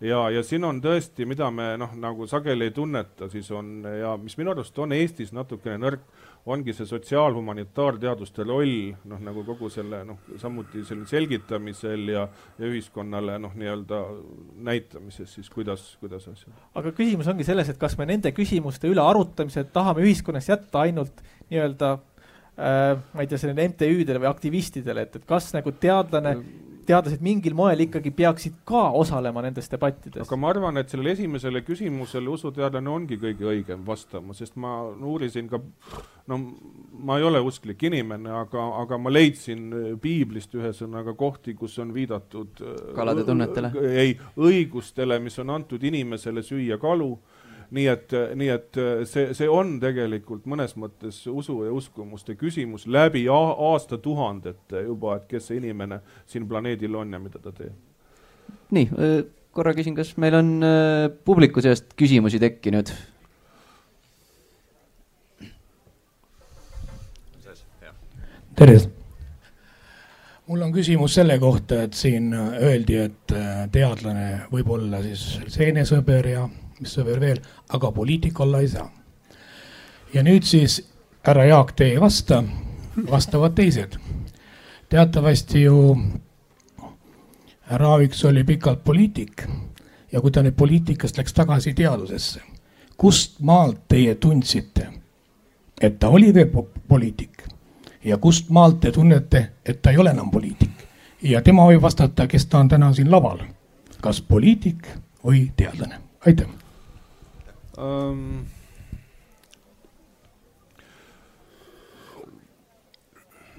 ja, 0.00 0.20
ja 0.30 0.42
siin 0.44 0.64
on 0.64 0.80
tõesti, 0.82 1.26
mida 1.28 1.48
me 1.54 1.72
noh, 1.80 1.94
nagu 2.00 2.26
sageli 2.28 2.68
ei 2.68 2.74
tunneta, 2.74 3.30
siis 3.32 3.48
on 3.54 3.84
ja 3.86 4.16
mis 4.20 4.36
minu 4.38 4.52
arust 4.52 4.78
on 4.82 4.92
Eestis 4.96 5.32
natukene 5.36 5.78
nõrk, 5.80 6.04
ongi 6.46 6.74
see 6.76 6.86
sotsiaalhumanitaarteaduste 6.86 8.44
roll 8.46 8.92
noh, 9.10 9.22
nagu 9.24 9.42
kogu 9.46 9.70
selle 9.72 10.02
noh, 10.06 10.20
samuti 10.38 10.84
selle 10.86 11.06
selgitamisel 11.10 12.12
ja, 12.12 12.26
ja 12.58 12.68
ühiskonnale 12.68 13.38
noh, 13.42 13.54
nii-öelda 13.58 14.02
näitamises 14.68 15.32
siis, 15.38 15.50
kuidas, 15.50 15.88
kuidas 16.02 16.28
asjad. 16.30 16.52
aga 16.78 16.92
küsimus 16.96 17.30
ongi 17.32 17.46
selles, 17.48 17.72
et 17.72 17.80
kas 17.80 17.98
me 17.98 18.06
nende 18.08 18.30
küsimuste 18.36 18.90
üle 18.90 19.02
arutamisel 19.02 19.66
tahame 19.72 20.06
ühiskonnas 20.06 20.52
jätta 20.52 20.84
ainult 20.86 21.24
nii-öelda 21.50 21.92
äh, 21.96 22.94
ma 23.00 23.24
ei 23.24 23.32
tea, 23.32 23.40
selline 23.42 23.70
MTÜ-dele 23.72 24.22
või 24.22 24.30
aktivistidele, 24.30 25.08
et, 25.08 25.18
et 25.18 25.26
kas 25.26 25.50
nagu 25.56 25.74
teadlane 25.74 26.36
teadlased 26.86 27.22
mingil 27.24 27.56
moel 27.58 27.82
ikkagi 27.86 28.12
peaksid 28.16 28.58
ka 28.68 28.88
osalema 28.98 29.42
nendes 29.44 29.70
debattides. 29.72 30.26
aga 30.26 30.38
ma 30.40 30.50
arvan, 30.52 30.80
et 30.80 30.92
sellele 30.92 31.14
esimesele 31.16 31.62
küsimusele 31.66 32.30
usuteadlane 32.32 32.90
ongi 32.90 33.18
kõige 33.22 33.48
õigem 33.52 33.84
vastama, 33.86 34.36
sest 34.36 34.56
ma 34.60 34.78
uurisin 34.94 35.50
ka, 35.50 35.60
no 36.30 36.40
ma 37.06 37.18
ei 37.20 37.26
ole 37.28 37.40
usklik 37.44 37.82
inimene, 37.90 38.32
aga, 38.42 38.66
aga 38.82 38.98
ma 38.98 39.12
leidsin 39.12 39.68
piiblist 40.02 40.54
ühesõnaga 40.56 41.16
kohti, 41.18 41.54
kus 41.58 41.78
on 41.82 41.94
viidatud 41.94 42.62
kalade 42.96 43.26
tunnetele? 43.28 43.72
ei, 43.92 44.16
õigustele, 44.36 45.20
mis 45.22 45.38
on 45.42 45.54
antud 45.58 45.82
inimesele 45.82 46.44
süüa 46.46 46.80
kalu 46.82 47.14
nii 47.74 47.86
et, 47.90 48.14
nii 48.38 48.50
et 48.52 48.78
see, 49.08 49.32
see 49.36 49.48
on 49.50 49.76
tegelikult 49.82 50.46
mõnes 50.50 50.76
mõttes 50.78 51.22
usu 51.30 51.58
ja 51.66 51.72
uskumuste 51.74 52.36
küsimus 52.38 52.86
läbi 52.86 53.24
aastatuhandete 53.32 54.84
juba, 54.86 55.16
et 55.18 55.26
kes 55.30 55.50
see 55.50 55.60
inimene 55.62 56.00
siin 56.26 56.46
planeedil 56.48 56.94
on 56.94 57.16
ja 57.16 57.22
mida 57.22 57.42
ta 57.42 57.52
teeb. 57.56 57.74
nii, 58.76 58.88
korra 59.56 59.74
küsin, 59.76 59.96
kas 59.98 60.14
meil 60.20 60.38
on 60.38 60.56
publiku 61.24 61.64
seast 61.64 61.94
küsimusi 61.98 62.40
tekkinud? 62.42 62.92
tervist! 68.56 68.92
mul 70.46 70.62
on 70.62 70.70
küsimus 70.72 71.16
selle 71.18 71.38
kohta, 71.42 71.82
et 71.86 71.96
siin 71.98 72.30
öeldi, 72.36 73.00
et 73.08 73.34
teadlane 73.72 74.46
võib 74.52 74.70
olla 74.78 75.02
siis 75.04 75.24
seenesõber 75.52 76.30
ja 76.30 76.46
mis 76.80 76.92
sõber 76.98 77.20
veel, 77.20 77.40
aga 77.68 77.92
poliitik 77.92 78.40
olla 78.40 78.60
ei 78.60 78.68
saa. 78.68 78.90
ja 80.14 80.22
nüüd 80.22 80.44
siis 80.44 80.80
härra 81.26 81.44
Jaak, 81.44 81.72
te 81.72 81.84
ei 81.84 82.00
vasta, 82.00 82.44
vastavad 83.10 83.54
teised. 83.54 83.96
teatavasti 84.88 85.62
ju 85.62 85.98
härra 87.60 87.88
Aaviksoo 87.88 88.30
oli 88.30 88.44
pikalt 88.44 88.84
poliitik 88.84 89.42
ja 90.12 90.20
kui 90.20 90.30
ta 90.30 90.42
nüüd 90.42 90.54
poliitikast 90.56 91.18
läks 91.18 91.34
tagasi 91.34 91.74
teadusesse, 91.74 92.40
kust 92.96 93.40
maalt 93.40 93.88
teie 93.88 94.14
tundsite, 94.14 94.86
et 95.80 95.98
ta 95.98 96.08
oli 96.08 96.34
veel 96.34 96.50
poliitik? 96.88 97.42
Ja 98.04 98.18
kust 98.18 98.50
maalt 98.50 98.80
te 98.80 98.92
tunnete, 98.92 99.50
et 99.66 99.82
ta 99.82 99.90
ei 99.90 99.98
ole 99.98 100.10
enam 100.14 100.30
poliitik? 100.30 100.86
Ja 101.22 101.42
tema 101.42 101.66
võib 101.66 101.82
vastata, 101.82 102.26
kes 102.26 102.46
ta 102.46 102.58
on 102.58 102.68
täna 102.68 102.92
siin 102.94 103.10
laval, 103.10 103.42
kas 104.00 104.22
poliitik 104.22 104.86
või 105.24 105.48
teadlane, 105.56 105.98
aitäh 106.26 106.65
ähm,? 107.78 108.46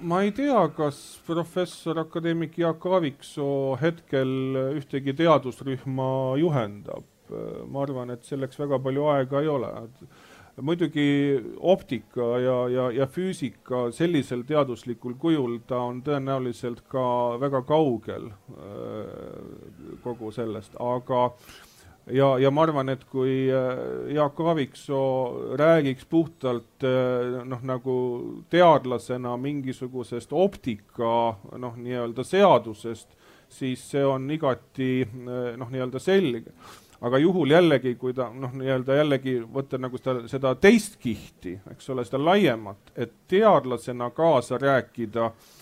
ma 0.00 0.22
ei 0.22 0.32
tea, 0.32 0.60
kas 0.76 0.98
professor 1.26 1.98
akadeemik 2.04 2.58
Jaak 2.58 2.84
Aaviksoo 2.86 3.76
hetkel 3.80 4.30
ühtegi 4.78 5.14
teadusrühma 5.18 6.38
juhendab. 6.38 7.06
ma 7.68 7.82
arvan, 7.82 8.08
et 8.14 8.24
selleks 8.24 8.56
väga 8.56 8.78
palju 8.80 9.04
aega 9.12 9.40
ei 9.42 9.48
ole. 9.48 9.72
muidugi 10.62 11.38
optika 11.60 12.38
ja, 12.42 12.56
ja, 12.68 12.90
ja 12.90 13.06
füüsika 13.06 13.92
sellisel 13.92 14.42
teaduslikul 14.42 15.14
kujul, 15.14 15.58
ta 15.66 15.78
on 15.90 16.00
tõenäoliselt 16.02 16.82
ka 16.90 17.38
väga 17.38 17.62
kaugel 17.62 18.30
kogu 20.02 20.32
sellest, 20.34 20.74
aga 20.80 21.24
äh, 21.26 21.67
ja, 22.10 22.38
ja 22.38 22.50
ma 22.50 22.64
arvan, 22.66 22.88
et 22.92 23.04
kui 23.10 23.48
äh, 23.52 24.14
Jaak 24.14 24.40
Aaviksoo 24.40 25.54
räägiks 25.58 26.06
puhtalt 26.10 26.84
äh, 26.84 27.44
noh, 27.44 27.62
nagu 27.66 27.94
teadlasena 28.50 29.36
mingisugusest 29.36 30.32
optika 30.32 31.12
noh, 31.58 31.76
nii-öelda 31.76 32.24
seadusest, 32.24 33.08
siis 33.48 33.84
see 33.90 34.04
on 34.04 34.28
igati 34.30 34.92
äh, 35.04 35.54
noh, 35.60 35.70
nii-öelda 35.72 36.02
selge. 36.02 36.52
aga 37.00 37.18
juhul 37.22 37.50
jällegi, 37.50 37.94
kui 37.94 38.14
ta 38.14 38.26
noh, 38.34 38.50
nii-öelda 38.58 38.96
jällegi 38.98 39.36
võtta 39.54 39.78
nagu 39.78 39.98
seda, 40.02 40.26
seda 40.28 40.54
teist 40.58 40.96
kihti, 40.98 41.60
eks 41.70 41.90
ole, 41.94 42.04
seda 42.04 42.18
laiemat, 42.24 42.92
et 42.96 43.12
teadlasena 43.30 44.10
kaasa 44.10 44.58
rääkida 44.58 45.28
äh, 45.30 45.57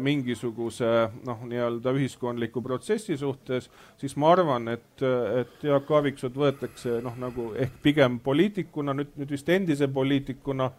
mingisuguse 0.00 0.88
noh, 1.28 1.42
nii-öelda 1.44 1.92
ühiskondliku 1.92 2.62
protsessi 2.64 3.18
suhtes, 3.20 3.68
siis 4.00 4.14
ma 4.16 4.32
arvan, 4.32 4.70
et, 4.72 5.02
et 5.42 5.66
Jaak 5.68 5.90
Aaviksood 5.92 6.36
võetakse 6.40 7.02
noh, 7.04 7.16
nagu 7.20 7.50
ehk 7.58 7.76
pigem 7.84 8.16
poliitikuna, 8.24 8.96
nüüd, 8.96 9.12
nüüd 9.20 9.34
vist 9.36 9.48
endise 9.52 9.90
poliitikuna, 9.92 10.70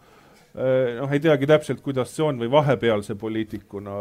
äh, 0.56 0.98
noh, 0.98 1.14
ei 1.14 1.22
teagi 1.22 1.46
täpselt, 1.50 1.84
kuidas 1.86 2.16
see 2.16 2.26
on 2.26 2.42
või 2.42 2.50
vahepealse 2.50 3.14
poliitikuna 3.20 3.98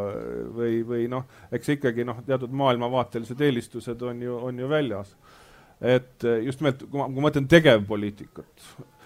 või, 0.57 0.81
või 0.87 1.05
noh, 1.11 1.29
eks 1.53 1.75
ikkagi 1.77 2.07
noh, 2.09 2.23
teatud 2.25 2.53
maailmavaatelised 2.63 3.45
eelistused 3.45 4.07
on 4.09 4.25
ju, 4.25 4.39
on 4.49 4.63
ju 4.65 4.71
väljas. 4.73 5.13
et 5.79 6.25
just 6.43 6.59
nimelt, 6.59 6.81
kui 6.89 6.99
ma, 6.99 7.05
kui 7.07 7.21
ma 7.21 7.29
mõtlen 7.29 7.45
tegevpoliitikat, 7.47 8.71
Äh, 8.81 8.98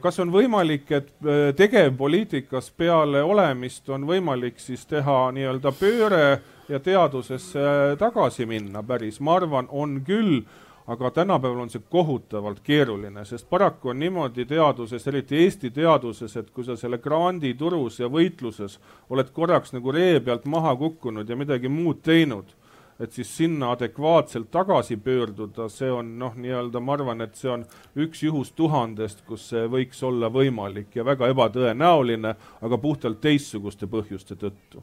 kas 0.00 0.18
on 0.20 0.32
võimalik, 0.32 0.90
et 0.92 1.12
äh, 1.24 1.50
tegevpoliitikas 1.56 2.70
peale 2.76 3.22
olemist 3.24 3.88
on 3.88 4.04
võimalik 4.08 4.58
siis 4.60 4.84
teha 4.86 5.30
nii-öelda 5.32 5.72
pööre 5.72 6.24
ja 6.68 6.80
teadusesse 6.84 7.60
äh, 7.60 7.94
tagasi 7.98 8.46
minna? 8.46 8.82
Päris, 8.84 9.20
ma 9.24 9.38
arvan, 9.40 9.70
on 9.70 10.02
küll, 10.04 10.42
aga 10.90 11.10
tänapäeval 11.16 11.64
on 11.64 11.72
see 11.72 11.80
kohutavalt 11.88 12.60
keeruline, 12.66 13.24
sest 13.24 13.48
paraku 13.48 13.94
on 13.94 14.00
niimoodi 14.02 14.44
teaduses, 14.50 15.06
eriti 15.08 15.40
Eesti 15.44 15.70
teaduses, 15.72 16.36
et 16.36 16.50
kui 16.52 16.66
sa 16.66 16.76
selle 16.76 16.98
granditurus 17.00 18.02
ja 18.02 18.10
võitluses 18.12 18.76
oled 19.08 19.32
korraks 19.32 19.72
nagu 19.72 19.96
ree 19.96 20.20
pealt 20.20 20.44
maha 20.44 20.74
kukkunud 20.76 21.28
ja 21.28 21.40
midagi 21.40 21.72
muud 21.72 22.02
teinud 22.04 22.52
et 23.00 23.12
siis 23.12 23.30
sinna 23.36 23.72
adekvaatselt 23.72 24.50
tagasi 24.52 24.96
pöörduda, 25.00 25.68
see 25.72 25.90
on 25.92 26.12
noh, 26.20 26.36
nii-öelda 26.36 26.82
ma 26.84 26.94
arvan, 26.98 27.24
et 27.24 27.36
see 27.38 27.50
on 27.52 27.64
üks 28.04 28.22
juhus 28.26 28.52
tuhandest, 28.56 29.24
kus 29.28 29.48
see 29.54 29.64
võiks 29.72 30.02
olla 30.06 30.28
võimalik 30.32 30.98
ja 30.98 31.04
väga 31.08 31.30
ebatõenäoline, 31.32 32.34
aga 32.60 32.78
puhtalt 32.78 33.20
teistsuguste 33.24 33.88
põhjuste 33.90 34.36
tõttu. 34.40 34.82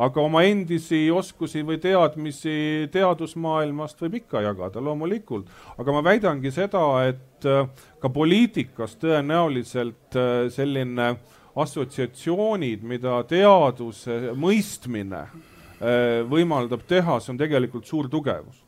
aga 0.00 0.20
oma 0.22 0.40
endisi 0.48 1.10
oskusi 1.10 1.60
või 1.66 1.76
teadmisi 1.78 2.88
teadusmaailmast 2.92 4.00
võib 4.00 4.14
ikka 4.22 4.40
jagada, 4.40 4.80
loomulikult, 4.80 5.50
aga 5.76 5.92
ma 5.92 6.00
väidangi 6.04 6.50
seda, 6.50 6.84
et 7.04 7.44
äh, 7.44 7.68
ka 8.00 8.08
poliitikas 8.08 8.96
tõenäoliselt 8.96 10.16
äh, 10.16 10.48
selline 10.48 11.16
assotsiatsioonid, 11.56 12.82
mida 12.82 13.20
teaduse 13.28 14.32
mõistmine 14.32 15.26
võimaldab 15.80 16.82
teha, 16.88 17.14
see 17.20 17.32
on 17.32 17.38
tegelikult 17.40 17.86
suur 17.88 18.08
tugevus. 18.12 18.58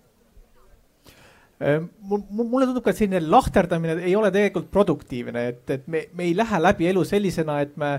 Äh, 1.63 1.79
mulle 2.09 2.67
tundub 2.67 2.83
ka, 2.83 2.91
et 2.91 2.99
selline 2.99 3.21
lahterdamine 3.23 4.01
ei 4.03 4.17
ole 4.19 4.33
tegelikult 4.35 4.71
produktiivne, 4.73 5.45
et, 5.53 5.63
et 5.71 5.85
me, 5.87 6.07
me 6.17 6.27
ei 6.27 6.35
lähe 6.35 6.59
läbi 6.59 6.89
elu 6.91 7.05
sellisena, 7.07 7.61
et 7.63 7.77
me 7.79 7.93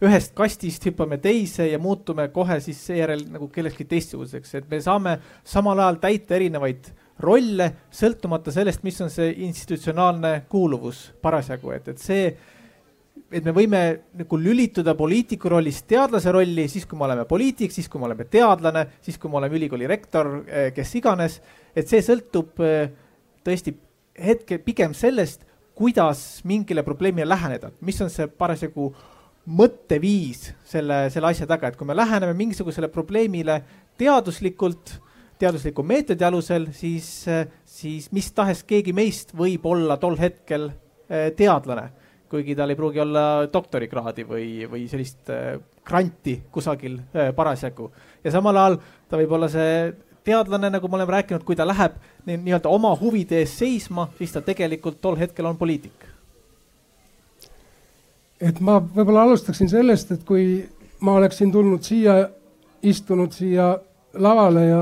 ühest 0.00 0.32
kastist 0.36 0.86
hüppame 0.88 1.18
teise 1.20 1.66
ja 1.68 1.78
muutume 1.82 2.30
kohe 2.32 2.56
siis 2.64 2.80
seejärel 2.88 3.26
nagu 3.34 3.50
kellekski 3.52 3.84
teistsuguseks, 3.90 4.54
et 4.56 4.70
me 4.70 4.80
saame 4.80 5.18
samal 5.44 5.82
ajal 5.82 6.00
täita 6.00 6.38
erinevaid 6.38 6.88
rolle, 7.20 7.66
sõltumata 7.92 8.54
sellest, 8.54 8.86
mis 8.86 8.96
on 9.04 9.12
see 9.12 9.34
institutsionaalne 9.44 10.46
kuuluvus 10.48 11.10
parasjagu, 11.20 11.74
et, 11.76 11.92
et 11.92 12.00
see 12.00 12.30
et 13.30 13.46
me 13.46 13.52
võime 13.54 13.80
nagu 14.18 14.38
lülituda 14.38 14.96
poliitiku 14.98 15.52
rollist 15.52 15.86
teadlase 15.90 16.32
rolli 16.34 16.66
siis, 16.70 16.86
kui 16.88 16.98
me 16.98 17.06
oleme 17.06 17.26
poliitik, 17.30 17.72
siis 17.72 17.88
kui 17.90 18.02
me 18.02 18.08
oleme 18.08 18.26
teadlane, 18.30 18.86
siis 19.04 19.18
kui 19.20 19.30
me 19.30 19.38
oleme 19.38 19.58
ülikooli 19.58 19.86
rektor, 19.90 20.32
eh, 20.46 20.72
kes 20.74 20.94
iganes. 20.98 21.40
et 21.76 21.86
see 21.86 22.02
sõltub 22.02 22.58
eh, 22.66 22.90
tõesti 23.46 23.76
hetke 24.18 24.58
pigem 24.58 24.94
sellest, 24.94 25.46
kuidas 25.74 26.42
mingile 26.44 26.82
probleemile 26.82 27.28
läheneda, 27.28 27.70
mis 27.80 28.00
on 28.02 28.10
see 28.10 28.26
parasjagu 28.26 28.90
mõtteviis 29.46 30.50
selle, 30.66 31.06
selle 31.10 31.30
asja 31.30 31.46
taga, 31.46 31.70
et 31.70 31.78
kui 31.78 31.86
me 31.86 31.94
läheneme 31.94 32.34
mingisugusele 32.36 32.90
probleemile 32.92 33.62
teaduslikult, 33.98 34.98
teadusliku 35.38 35.82
meetodi 35.86 36.26
alusel, 36.26 36.66
siis, 36.74 37.28
eh, 37.28 37.46
siis 37.64 38.10
mis 38.12 38.32
tahes 38.32 38.64
keegi 38.66 38.92
meist 38.92 39.32
võib 39.32 39.64
olla 39.70 39.96
tol 40.02 40.18
hetkel 40.18 40.72
teadlane 41.10 41.88
kuigi 42.30 42.54
tal 42.56 42.70
ei 42.70 42.78
pruugi 42.78 43.00
olla 43.02 43.24
doktorikraadi 43.52 44.26
või, 44.28 44.46
või 44.70 44.84
sellist 44.90 45.32
äh, 45.34 45.58
granti 45.86 46.36
kusagil 46.52 47.00
äh, 47.00 47.34
parasjagu. 47.36 47.90
ja 48.24 48.30
samal 48.30 48.56
ajal 48.56 48.78
ta 49.08 49.18
võib 49.18 49.34
olla 49.38 49.48
see 49.50 49.92
teadlane, 50.24 50.70
nagu 50.70 50.88
me 50.88 50.98
oleme 51.00 51.16
rääkinud, 51.16 51.44
kui 51.44 51.56
ta 51.56 51.66
läheb 51.66 51.96
nii-öelda 52.28 52.68
oma 52.68 52.92
huvide 53.00 53.40
eest 53.40 53.62
seisma, 53.62 54.08
siis 54.18 54.32
ta 54.32 54.42
tegelikult 54.44 55.00
tol 55.00 55.16
hetkel 55.18 55.48
on 55.48 55.58
poliitik? 55.58 56.06
et 58.40 58.60
ma 58.64 58.78
võib-olla 58.80 59.26
alustaksin 59.28 59.68
sellest, 59.68 60.12
et 60.14 60.24
kui 60.24 60.62
ma 61.04 61.18
oleksin 61.18 61.52
tulnud 61.52 61.84
siia, 61.84 62.16
istunud 62.82 63.34
siia 63.36 63.74
lavale 64.14 64.64
ja, 64.66 64.80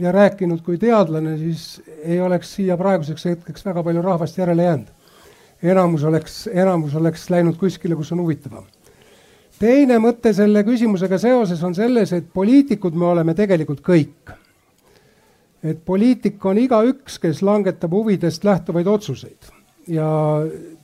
ja 0.00 0.12
rääkinud 0.14 0.62
kui 0.66 0.78
teadlane, 0.78 1.36
siis 1.38 1.82
ei 2.04 2.20
oleks 2.22 2.54
siia 2.56 2.76
praeguseks 2.78 3.26
hetkeks 3.32 3.66
väga 3.66 3.82
palju 3.86 4.02
rahvast 4.06 4.38
järele 4.38 4.68
jäänud. 4.68 4.99
Enamus 5.62 6.04
oleks, 6.04 6.46
enamus 6.52 6.94
oleks 6.94 7.30
läinud 7.30 7.58
kuskile, 7.60 7.96
kus 7.96 8.12
on 8.12 8.22
huvitavam. 8.24 8.64
Teine 9.60 9.98
mõte 10.00 10.32
selle 10.32 10.62
küsimusega 10.64 11.18
seoses 11.20 11.60
on 11.66 11.74
selles, 11.76 12.14
et 12.16 12.30
poliitikud 12.32 12.94
me 12.96 13.10
oleme 13.10 13.34
tegelikult 13.36 13.82
kõik. 13.84 14.36
et 15.62 15.80
poliitik 15.84 16.44
on 16.48 16.56
igaüks, 16.56 17.18
kes 17.20 17.42
langetab 17.44 17.92
huvidest 17.92 18.44
lähtuvaid 18.44 18.86
otsuseid. 18.86 19.50
Ja 19.88 20.06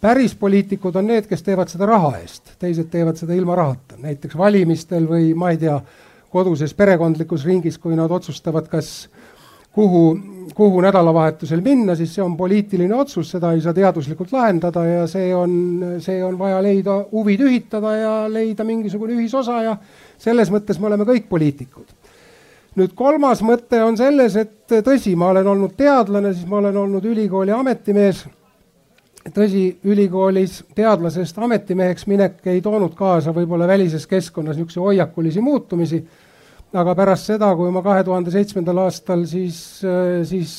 päris 0.00 0.34
poliitikud 0.34 0.96
on 0.96 1.06
need, 1.06 1.24
kes 1.30 1.42
teevad 1.42 1.72
seda 1.72 1.86
raha 1.86 2.18
eest, 2.18 2.52
teised 2.60 2.90
teevad 2.92 3.16
seda 3.16 3.32
ilma 3.32 3.56
rahata, 3.56 3.96
näiteks 3.96 4.36
valimistel 4.36 5.08
või 5.08 5.32
ma 5.32 5.54
ei 5.54 5.56
tea, 5.62 5.78
koduses 6.28 6.74
perekondlikus 6.74 7.46
ringis, 7.48 7.78
kui 7.78 7.96
nad 7.96 8.12
otsustavad, 8.12 8.68
kas 8.68 9.08
kuhu, 9.76 10.18
kuhu 10.54 10.80
nädalavahetusel 10.80 11.60
minna, 11.60 11.94
siis 11.94 12.14
see 12.16 12.24
on 12.24 12.36
poliitiline 12.36 12.94
otsus, 12.96 13.28
seda 13.34 13.52
ei 13.52 13.60
saa 13.60 13.74
teaduslikult 13.76 14.32
lahendada 14.32 14.84
ja 14.88 15.04
see 15.10 15.28
on, 15.36 15.52
see 16.00 16.22
on 16.24 16.38
vaja 16.40 16.62
leida, 16.64 16.96
huvid 17.12 17.44
ühitada 17.44 17.92
ja 17.96 18.14
leida 18.32 18.64
mingisugune 18.64 19.18
ühisosa 19.18 19.60
ja 19.66 19.76
selles 20.22 20.52
mõttes 20.52 20.80
me 20.80 20.88
oleme 20.88 21.08
kõik 21.08 21.28
poliitikud. 21.28 21.92
nüüd 22.76 22.92
kolmas 22.96 23.40
mõte 23.44 23.78
on 23.84 23.96
selles, 23.96 24.34
et 24.36 24.72
tõsi, 24.84 25.14
ma 25.16 25.30
olen 25.32 25.46
olnud 25.48 25.76
teadlane, 25.76 26.32
siis 26.34 26.48
ma 26.48 26.58
olen 26.60 26.76
olnud 26.76 27.04
ülikooli 27.04 27.52
ametimees. 27.52 28.24
tõsi, 29.36 29.76
ülikoolis 29.84 30.62
teadlasest 30.74 31.38
ametimeheks 31.38 32.06
minek 32.06 32.46
ei 32.46 32.60
toonud 32.62 32.94
kaasa 32.94 33.34
võib-olla 33.34 33.66
välises 33.66 34.06
keskkonnas 34.06 34.56
niisuguseid 34.56 34.84
hoiakulisi 34.84 35.40
muutumisi 35.40 36.06
aga 36.76 36.94
pärast 36.98 37.30
seda, 37.30 37.50
kui 37.58 37.70
ma 37.74 37.82
kahe 37.84 38.04
tuhande 38.06 38.32
seitsmendal 38.34 38.82
aastal 38.84 39.24
siis, 39.28 39.58
siis 40.28 40.52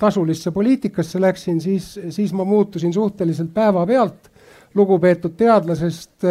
tasulisse 0.00 0.52
poliitikasse 0.54 1.20
läksin, 1.22 1.60
siis, 1.60 1.92
siis 2.14 2.32
ma 2.36 2.46
muutusin 2.48 2.92
suhteliselt 2.94 3.52
päevapealt 3.54 4.30
lugupeetud 4.74 5.36
teadlasest 5.36 6.24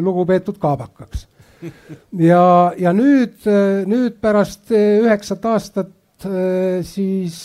lugupeetud 0.00 0.58
kaabakaks. 0.62 1.26
ja, 2.18 2.44
ja 2.78 2.92
nüüd, 2.94 3.42
nüüd 3.86 4.18
pärast 4.22 4.70
üheksat 4.74 5.44
aastat 5.50 5.90
siis 6.86 7.36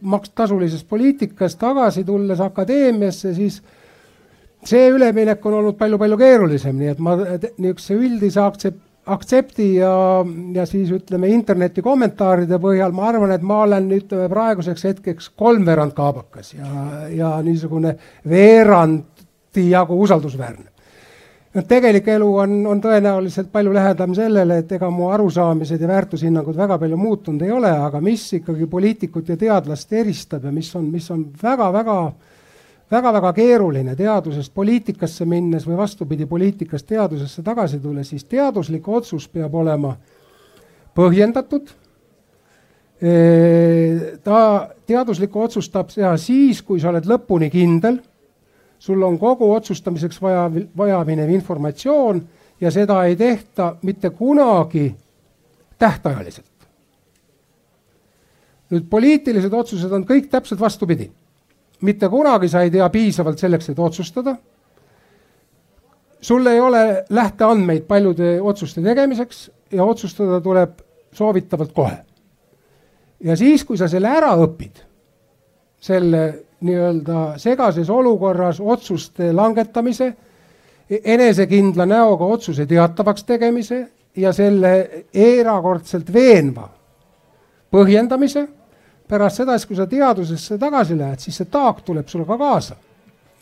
maks-, 0.00 0.32
tasulisest 0.36 0.88
poliitikast 0.88 1.58
tagasi 1.60 2.04
tulles 2.04 2.40
akadeemiasse, 2.40 3.34
siis 3.36 3.60
see 4.64 4.88
üleminek 4.92 5.44
on 5.46 5.58
olnud 5.60 5.76
palju-palju 5.76 6.18
keerulisem, 6.20 6.76
nii 6.80 6.92
et 6.94 7.00
ma 7.04 7.16
niisuguse 7.20 7.96
üldise 7.98 8.40
aktsept-, 8.40 8.93
aktsepti 9.06 9.74
ja, 9.74 10.24
ja 10.54 10.66
siis 10.66 10.90
ütleme 10.94 11.28
interneti 11.32 11.82
kommentaaride 11.84 12.58
põhjal 12.60 12.92
ma 12.96 13.08
arvan, 13.10 13.34
et 13.34 13.42
ma 13.44 13.62
olen 13.66 13.90
ütleme 13.92 14.28
praeguseks 14.32 14.84
hetkeks 14.88 15.30
kolmveerand 15.36 15.92
kaabakas 15.96 16.54
ja, 16.54 16.68
ja 17.12 17.32
niisugune 17.44 17.96
veerandi 18.28 19.68
jagu 19.68 20.00
usaldusväärne. 20.02 20.70
tegelik 21.68 22.08
elu 22.08 22.30
on, 22.36 22.56
on 22.66 22.80
tõenäoliselt 22.82 23.52
palju 23.52 23.74
lähedam 23.74 24.14
sellele, 24.14 24.58
et 24.58 24.72
ega 24.72 24.90
mu 24.90 25.10
arusaamised 25.12 25.80
ja 25.80 25.88
väärtushinnangud 25.88 26.56
väga 26.56 26.78
palju 26.78 26.96
muutunud 26.96 27.42
ei 27.42 27.52
ole, 27.52 27.70
aga 27.70 28.00
mis 28.00 28.32
ikkagi 28.40 28.66
poliitikut 28.66 29.28
ja 29.28 29.36
teadlast 29.36 29.92
eristab 29.92 30.44
ja 30.44 30.52
mis 30.52 30.74
on, 30.76 30.88
mis 30.90 31.10
on 31.10 31.28
väga-väga 31.42 31.98
väga-väga 32.94 33.32
keeruline 33.36 33.94
teadusest 33.98 34.52
poliitikasse 34.54 35.26
minnes 35.28 35.66
või 35.66 35.78
vastupidi, 35.78 36.26
poliitikast 36.30 36.86
teadusesse 36.86 37.42
tagasi 37.42 37.80
tulles, 37.82 38.08
siis 38.12 38.24
teaduslik 38.30 38.88
otsus 38.88 39.26
peab 39.28 39.54
olema 39.54 39.94
põhjendatud. 40.94 41.72
ta, 44.24 44.38
teaduslikku 44.86 45.42
otsust 45.42 45.72
tahab 45.72 45.90
teha 45.92 46.14
siis, 46.16 46.62
kui 46.62 46.80
sa 46.80 46.88
oled 46.92 47.04
lõpuni 47.10 47.50
kindel, 47.52 47.98
sul 48.78 49.02
on 49.02 49.18
kogu 49.18 49.50
otsustamiseks 49.52 50.22
vaja, 50.22 50.46
vajaminev 50.76 51.30
informatsioon 51.34 52.22
ja 52.60 52.70
seda 52.70 53.02
ei 53.04 53.16
tehta 53.16 53.74
mitte 53.82 54.10
kunagi 54.10 54.94
tähtajaliselt. 55.78 56.50
nüüd 58.70 58.88
poliitilised 58.90 59.52
otsused 59.52 59.92
on 59.92 60.06
kõik 60.08 60.30
täpselt 60.32 60.60
vastupidi 60.60 61.10
mitte 61.84 62.08
kunagi 62.08 62.48
sa 62.48 62.64
ei 62.64 62.72
tea 62.72 62.88
piisavalt 62.90 63.38
selleks, 63.38 63.68
et 63.70 63.78
otsustada. 63.78 64.36
sul 66.20 66.46
ei 66.46 66.60
ole 66.60 67.04
lähteandmeid 67.10 67.82
paljude 67.84 68.40
otsuste 68.40 68.82
tegemiseks 68.82 69.50
ja 69.72 69.84
otsustada 69.84 70.40
tuleb 70.40 70.80
soovitavalt 71.12 71.72
kohe. 71.72 71.96
ja 73.20 73.36
siis, 73.36 73.64
kui 73.64 73.76
sa 73.76 73.88
selle 73.88 74.08
ära 74.08 74.32
õpid, 74.36 74.80
selle 75.80 76.44
nii-öelda 76.60 77.38
segases 77.38 77.90
olukorras 77.90 78.60
otsuste 78.60 79.32
langetamise, 79.32 80.14
enesekindla 81.04 81.86
näoga 81.86 82.24
otsuse 82.24 82.66
teatavaks 82.66 83.24
tegemise 83.24 83.88
ja 84.16 84.32
selle 84.32 85.04
erakordselt 85.14 86.12
veenva 86.12 86.68
põhjendamise 87.72 88.46
pärast 89.14 89.42
seda, 89.42 89.54
siis 89.58 89.70
kui 89.70 89.78
sa 89.78 89.86
teadusesse 89.90 90.58
tagasi 90.58 90.98
lähed, 90.98 91.22
siis 91.22 91.38
see 91.40 91.50
taak 91.50 91.84
tuleb 91.86 92.10
sulle 92.10 92.26
ka 92.26 92.38
kaasa. 92.40 92.76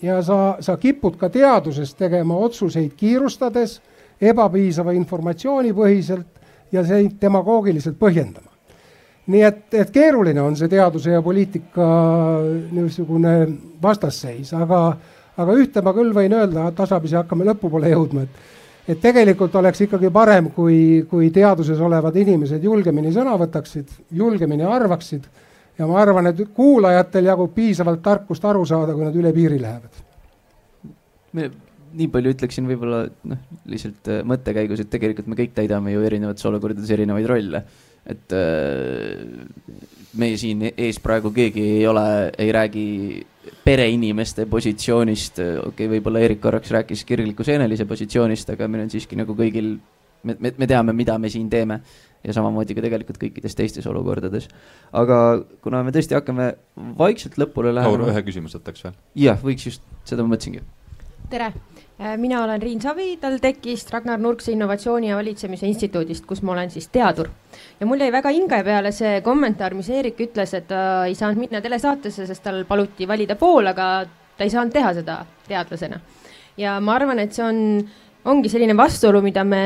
ja 0.03 0.19
sa, 0.23 0.57
sa 0.61 0.77
kipud 0.77 1.15
ka 1.17 1.29
teaduses 1.31 1.95
tegema 1.95 2.35
otsuseid 2.35 2.97
kiirustades, 2.99 3.81
ebapiisava 4.21 4.93
informatsiooni 4.99 5.71
põhiselt 5.73 6.41
ja 6.73 6.83
neid 6.83 7.21
demagoogiliselt 7.21 7.99
põhjendama. 7.99 8.51
nii 9.27 9.43
et, 9.47 9.75
et 9.79 9.91
keeruline 9.95 10.43
on 10.43 10.57
see 10.59 10.69
teaduse 10.69 11.13
ja 11.13 11.23
poliitika 11.23 11.87
niisugune 12.73 13.35
vastasseis, 13.83 14.51
aga, 14.59 14.81
aga 15.39 15.55
ühte 15.55 15.83
ma 15.83 15.95
küll 15.95 16.11
võin 16.15 16.35
öelda, 16.35 16.71
tasapisi 16.77 17.17
hakkame 17.17 17.47
lõpupoole 17.47 17.95
jõudma, 17.95 18.27
et 18.27 18.51
et 18.89 18.99
tegelikult 18.99 19.55
oleks 19.55 19.85
ikkagi 19.85 20.11
parem, 20.11 20.49
kui, 20.51 21.05
kui 21.11 21.31
teaduses 21.31 21.79
olevad 21.79 22.17
inimesed 22.19 22.65
julgemini 22.67 23.13
sõna 23.15 23.37
võtaksid, 23.39 23.93
julgemini 24.11 24.67
arvaksid 24.67 25.29
ja 25.79 25.89
ma 25.89 26.01
arvan, 26.03 26.31
et 26.31 26.41
kuulajatel 26.55 27.29
jagub 27.31 27.53
piisavalt 27.55 28.03
tarkust 28.05 28.45
aru 28.49 28.65
saada, 28.69 28.97
kui 28.97 29.07
nad 29.07 29.17
üle 29.19 29.33
piiri 29.35 29.61
lähevad. 29.63 30.03
nii 31.93 32.09
palju 32.09 32.33
ütleksin 32.33 32.69
võib-olla 32.69 33.03
noh, 33.29 33.41
lihtsalt 33.69 34.09
äh, 34.09 34.21
mõttekäigus, 34.29 34.81
et 34.81 34.91
tegelikult 34.93 35.27
me 35.29 35.37
kõik 35.37 35.53
täidame 35.57 35.93
ju 35.93 36.05
erinevates 36.09 36.47
olukordades 36.49 36.91
erinevaid 36.91 37.29
rolle. 37.29 37.65
et 38.07 38.33
äh, 38.35 39.21
meie 40.19 40.37
siin 40.37 40.65
ees 40.73 40.99
praegu 41.01 41.31
keegi 41.33 41.63
ei 41.79 41.87
ole, 41.87 42.33
ei 42.39 42.53
räägi 42.53 42.87
pereinimeste 43.65 44.47
positsioonist, 44.47 45.39
okei 45.39 45.69
okay,, 45.69 45.91
võib-olla 45.97 46.23
Eerik 46.23 46.41
korraks 46.43 46.71
rääkis 46.75 47.05
kirgliku 47.07 47.45
seenelise 47.47 47.87
positsioonist, 47.87 48.51
aga 48.55 48.69
meil 48.69 48.87
on 48.87 48.91
siiski 48.93 49.19
nagu 49.19 49.37
kõigil, 49.39 49.77
me, 50.25 50.37
me, 50.39 50.53
me 50.59 50.69
teame, 50.71 50.95
mida 50.97 51.19
me 51.19 51.31
siin 51.33 51.49
teeme 51.51 51.81
ja 52.25 52.35
samamoodi 52.37 52.77
ka 52.77 52.85
tegelikult 52.85 53.19
kõikides 53.21 53.57
teistes 53.59 53.87
olukordades. 53.91 54.49
aga 54.93 55.17
kuna 55.63 55.83
me 55.83 55.95
tõesti 55.95 56.17
hakkame 56.19 56.53
vaikselt 56.99 57.39
lõpule 57.41 57.75
lähema. 57.75 57.99
Laur, 57.99 58.13
ühe 58.13 58.23
küsimuse 58.27 58.61
võtaks 58.61 58.87
veel? 58.87 58.95
jah, 59.27 59.41
võiks 59.43 59.67
just, 59.67 59.83
seda 60.09 60.23
ma 60.23 60.35
mõtlesingi. 60.35 60.63
tere, 61.33 61.53
äh, 61.99 62.17
mina 62.21 62.43
olen 62.45 62.63
Riin 62.63 62.81
Savi 62.81 63.17
TalTechist, 63.21 63.91
Ragnar 63.91 64.21
Nurkse 64.21 64.53
Innovatsiooni 64.53 65.11
ja 65.11 65.19
Valitsemise 65.19 65.67
Instituudist, 65.67 66.27
kus 66.27 66.43
ma 66.43 66.53
olen 66.53 66.71
siis 66.71 66.89
teadur. 66.89 67.31
ja 67.81 67.87
mul 67.87 68.01
jäi 68.01 68.13
väga 68.13 68.31
hinge 68.31 68.63
peale 68.65 68.93
see 68.93 69.21
kommentaar, 69.21 69.75
mis 69.75 69.91
Eerik 69.91 70.21
ütles, 70.21 70.55
et 70.55 70.69
ta 70.69 71.05
ei 71.07 71.19
saanud 71.19 71.43
minna 71.43 71.61
telesaatesse, 71.61 72.27
sest 72.27 72.43
tal 72.43 72.65
paluti 72.69 73.09
valida 73.09 73.37
pool, 73.37 73.67
aga 73.67 74.07
ta 74.37 74.45
ei 74.45 74.51
saanud 74.51 74.73
teha 74.73 74.95
seda 74.95 75.25
teadlasena. 75.49 76.01
ja 76.57 76.79
ma 76.81 76.95
arvan, 76.95 77.19
et 77.19 77.33
see 77.33 77.45
on, 77.45 77.89
ongi 78.25 78.49
selline 78.49 78.77
vastuolu, 78.79 79.23
mida 79.23 79.43
me 79.45 79.65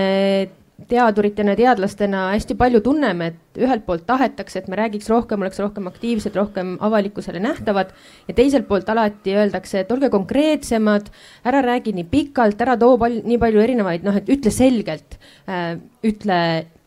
teaduritena, 0.84 1.54
teadlastena 1.56 2.26
hästi 2.34 2.54
palju 2.58 2.82
tunneme, 2.84 3.30
et 3.32 3.60
ühelt 3.64 3.86
poolt 3.86 4.04
tahetakse, 4.06 4.60
et 4.60 4.68
me 4.68 4.76
räägiks 4.76 5.08
rohkem, 5.08 5.40
oleks 5.40 5.58
rohkem 5.62 5.88
aktiivsed, 5.88 6.34
rohkem 6.36 6.74
avalikkusele 6.84 7.40
nähtavad 7.40 7.94
ja 8.28 8.34
teiselt 8.36 8.68
poolt 8.68 8.88
alati 8.92 9.32
öeldakse, 9.38 9.80
et 9.82 9.92
olge 9.94 10.10
konkreetsemad, 10.12 11.08
ära 11.48 11.62
räägi 11.64 11.94
nii 11.96 12.04
pikalt, 12.10 12.60
ära 12.60 12.76
too 12.80 12.98
palju, 13.00 13.22
nii 13.24 13.40
palju 13.40 13.62
erinevaid, 13.64 14.04
noh, 14.06 14.18
et 14.20 14.28
ütle 14.32 14.52
selgelt 14.52 15.16
äh,, 15.48 15.78
ütle, 16.04 16.40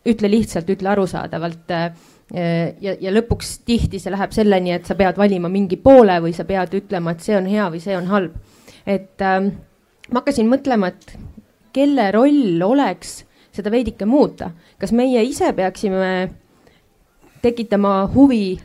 ütle 0.06 0.30
lihtsalt, 0.30 0.70
ütle 0.70 0.92
arusaadavalt 0.92 1.74
äh, 1.74 1.88
ja, 2.80 2.94
ja 2.94 3.14
lõpuks 3.14 3.56
tihti 3.66 3.98
see 3.98 4.14
läheb 4.14 4.36
selleni, 4.36 4.76
et 4.76 4.86
sa 4.86 4.94
pead 4.98 5.18
valima 5.18 5.50
mingi 5.50 5.80
poole 5.82 6.20
või 6.22 6.36
sa 6.36 6.46
pead 6.46 6.78
ütlema, 6.78 7.16
et 7.16 7.26
see 7.26 7.34
on 7.36 7.50
hea 7.50 7.66
või 7.74 7.82
see 7.82 7.98
on 7.98 8.06
halb. 8.12 8.38
et 8.86 9.26
äh, 9.26 9.50
ma 10.10 10.22
hakkasin 10.22 10.48
mõtlema, 10.48 10.94
et 10.94 11.18
kelle 11.74 12.06
roll 12.14 12.62
oleks 12.66 13.24
seda 13.60 13.70
veidike 13.72 14.08
muuta. 14.08 14.50
kas 14.78 14.92
meie 14.96 15.22
ise 15.24 15.52
peaksime 15.52 16.30
tekitama 17.42 18.10
huvi 18.14 18.58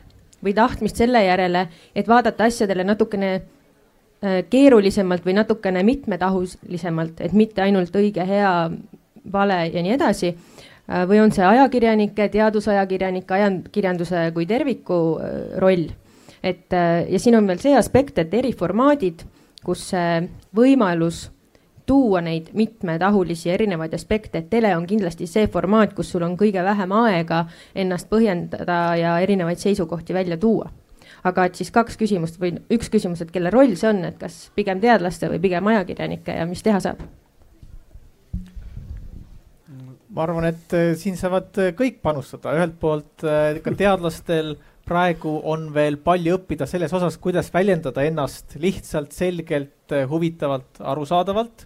või 0.43 0.54
tahtmist 0.54 1.00
selle 1.00 1.24
järele, 1.26 1.68
et 1.96 2.08
vaadata 2.08 2.48
asjadele 2.50 2.86
natukene 2.86 3.32
äh, 3.36 4.43
keerulisemalt 4.50 5.26
või 5.26 5.38
natukene 5.39 5.84
mitmetahulisemalt, 5.88 7.22
et 7.22 7.34
mitte 7.34 7.64
ainult 7.66 7.96
õige, 7.96 8.26
hea, 8.28 8.54
vale 9.32 9.60
ja 9.74 9.84
nii 9.84 9.96
edasi. 9.96 10.34
Äh, 10.36 11.06
või 11.10 11.22
on 11.24 11.34
see 11.34 11.46
ajakirjanike, 11.46 12.30
teadusajakirjanike, 12.36 13.38
ajakirjanduse 13.39 14.30
kui 14.36 14.46
terviku 14.50 15.00
äh, 15.20 15.38
roll. 15.62 15.88
et 16.46 16.70
ja 17.10 17.18
siin 17.18 17.34
on 17.39 17.48
veel 17.50 17.58
see 17.58 17.72
aspekt, 17.74 18.20
et 18.22 18.34
eriformaadid, 18.38 19.24
kus 19.66 19.88
see 19.89 20.28
võimalus 20.54 21.24
tuua 21.86 22.22
neid 22.22 22.50
mitmetahulisi 22.54 23.52
erinevaid 23.54 23.94
aspekte, 23.94 24.42
et 24.42 24.50
tele 24.50 24.76
on 24.78 24.88
kindlasti 24.90 25.28
see 25.30 25.48
formaat, 25.52 25.94
kus 25.98 26.12
sul 26.14 26.26
on 26.26 26.38
kõige 26.40 26.64
vähem 26.64 26.96
aega 27.02 27.46
ennast 27.76 28.10
põhjendada 28.10 28.80
ja 29.00 29.20
erinevaid 29.24 29.62
seisukohti 29.62 30.14
välja 30.14 30.38
tuua. 30.38 30.72
aga 31.26 31.46
et 31.46 31.56
siis 31.58 31.72
kaks 31.74 31.98
küsimust 31.98 32.36
või 32.42 32.52
üks 32.70 32.90
küsimus, 32.94 33.22
et 33.22 33.32
kelle 33.34 33.50
roll 33.50 33.74
see 33.76 33.90
on, 33.90 34.04
et 34.06 34.18
kas 34.22 34.52
pigem 34.56 34.82
teadlaste 34.82 35.30
või 35.30 35.40
pigem 35.42 35.68
ajakirjanike 35.68 36.36
ja 36.38 36.46
mis 36.46 36.62
teha 36.64 36.80
saab? 36.80 37.02
ma 40.16 40.24
arvan, 40.24 40.48
et 40.48 40.74
äh, 40.76 40.94
siin 41.00 41.18
saavad 41.20 41.58
äh, 41.60 41.74
kõik 41.76 42.00
panustada, 42.06 42.54
ühelt 42.56 42.78
poolt 42.80 43.26
äh, 43.28 43.60
ka 43.64 43.74
teadlastel 43.76 44.56
praegu 44.88 45.40
on 45.50 45.72
veel 45.76 45.98
palju 45.98 46.38
õppida 46.38 46.68
selles 46.70 46.94
osas, 46.94 47.18
kuidas 47.20 47.50
väljendada 47.54 48.06
ennast 48.06 48.56
lihtsalt, 48.62 49.16
selgelt, 49.18 49.96
huvitavalt, 50.12 50.78
arusaadavalt 50.80 51.66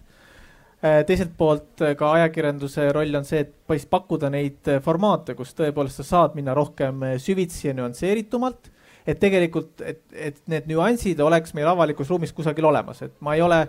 teiselt 0.80 1.32
poolt 1.36 1.82
äh, 1.84 1.94
ka 1.98 2.14
ajakirjanduse 2.16 2.86
roll 2.96 3.18
on 3.18 3.26
see, 3.28 3.44
et 3.44 3.86
pakkuda 3.90 4.30
neid 4.32 4.68
äh, 4.70 4.80
formaate, 4.84 5.36
kus 5.36 5.52
tõepoolest 5.58 6.00
sa 6.00 6.06
saad 6.08 6.36
minna 6.38 6.54
rohkem 6.56 7.04
süvitsi 7.20 7.68
ja 7.68 7.76
nüansseeritumalt. 7.76 8.70
et 9.10 9.18
tegelikult, 9.18 9.80
et, 9.80 10.02
et 10.12 10.36
need 10.52 10.66
nüansid 10.68 11.20
oleks 11.24 11.54
meil 11.56 11.66
avalikus 11.70 12.10
ruumis 12.12 12.32
kusagil 12.36 12.66
olemas, 12.68 13.00
et 13.02 13.14
ma 13.24 13.32
ei 13.34 13.40
ole 13.42 13.62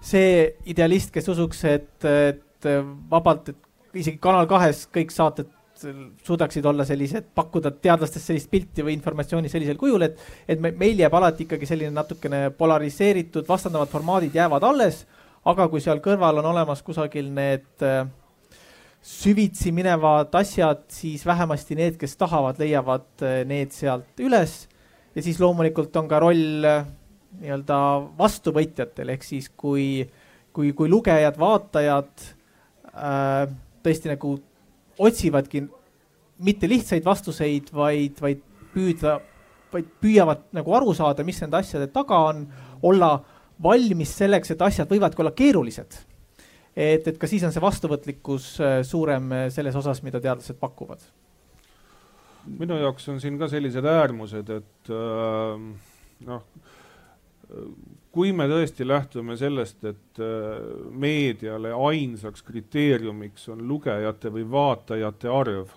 see 0.00 0.48
idealist, 0.72 1.12
kes 1.12 1.28
usuks, 1.28 1.60
et, 1.68 2.04
et 2.08 2.68
vabalt, 3.10 3.50
et 3.52 4.00
isegi 4.00 4.18
Kanal 4.18 4.48
kahes 4.48 4.86
kõik 4.92 5.12
saated 5.12 5.52
suudaksid 6.24 6.64
olla 6.66 6.86
sellised, 6.88 7.28
pakkuda 7.36 7.70
teadlastest 7.84 8.30
sellist 8.30 8.50
pilti 8.50 8.82
või 8.82 8.96
informatsiooni 8.96 9.52
sellisel 9.52 9.76
kujul, 9.78 10.08
et, 10.08 10.18
et 10.48 10.60
meil 10.64 10.98
jääb 10.98 11.14
alati 11.14 11.44
ikkagi 11.44 11.68
selline 11.68 11.92
natukene 11.94 12.48
polariseeritud, 12.58 13.46
vastandavad 13.48 13.92
formaadid 13.92 14.34
jäävad 14.34 14.66
alles 14.72 15.04
aga 15.48 15.68
kui 15.72 15.80
seal 15.80 16.02
kõrval 16.04 16.40
on 16.42 16.50
olemas 16.50 16.82
kusagil 16.84 17.30
need 17.34 17.84
äh, 17.86 18.04
süvitsi 19.02 19.72
minevad 19.72 20.34
asjad, 20.36 20.84
siis 20.92 21.24
vähemasti 21.26 21.76
need, 21.78 21.96
kes 22.00 22.16
tahavad, 22.20 22.58
leiavad 22.60 23.24
äh, 23.24 23.40
need 23.48 23.72
sealt 23.72 24.20
üles. 24.20 24.66
ja 25.14 25.22
siis 25.22 25.40
loomulikult 25.40 25.96
on 25.96 26.08
ka 26.08 26.18
roll 26.22 26.66
äh, 26.66 26.84
nii-öelda 27.40 27.78
vastuvõtjatel, 28.18 29.14
ehk 29.14 29.24
siis 29.24 29.48
kui, 29.56 30.04
kui, 30.52 30.72
kui 30.76 30.90
lugejad, 30.90 31.38
vaatajad 31.38 32.28
äh, 32.92 33.48
tõesti 33.84 34.12
nagu 34.12 34.36
otsivadki 34.98 35.64
mitte 36.44 36.68
lihtsaid 36.70 37.04
vastuseid, 37.06 37.72
vaid, 37.74 38.20
vaid 38.22 38.42
püüda, 38.74 39.18
vaid 39.72 39.88
püüavad 40.02 40.44
nagu 40.54 40.74
aru 40.76 40.94
saada, 40.94 41.24
mis 41.26 41.40
nende 41.42 41.58
asjade 41.58 41.88
taga 41.94 42.20
on, 42.30 42.46
olla 42.82 43.16
valmis 43.62 44.14
selleks, 44.20 44.52
et 44.52 44.62
asjad 44.62 44.90
võivadki 44.90 45.22
olla 45.22 45.34
keerulised. 45.36 45.98
et, 46.76 47.08
et 47.08 47.18
ka 47.18 47.26
siis 47.26 47.42
on 47.44 47.54
see 47.54 47.62
vastuvõtlikkus 47.62 48.50
äh, 48.62 48.80
suurem 48.86 49.32
äh, 49.32 49.46
selles 49.50 49.76
osas, 49.76 50.02
mida 50.02 50.20
teadlased 50.20 50.58
pakuvad. 50.60 51.02
minu 52.58 52.78
jaoks 52.78 53.08
on 53.08 53.20
siin 53.20 53.38
ka 53.38 53.48
sellised 53.48 53.84
äärmused, 53.84 54.50
et 54.50 54.92
äh, 54.94 55.64
noh, 56.26 56.44
kui 58.12 58.32
me 58.32 58.44
tõesti 58.48 58.84
lähtume 58.84 59.36
sellest, 59.40 59.84
et 59.88 60.18
meediale 60.92 61.70
ainsaks 61.72 62.42
kriteeriumiks 62.44 63.46
on 63.54 63.62
lugejate 63.68 64.28
või 64.34 64.44
vaatajate 64.50 65.30
arv 65.32 65.70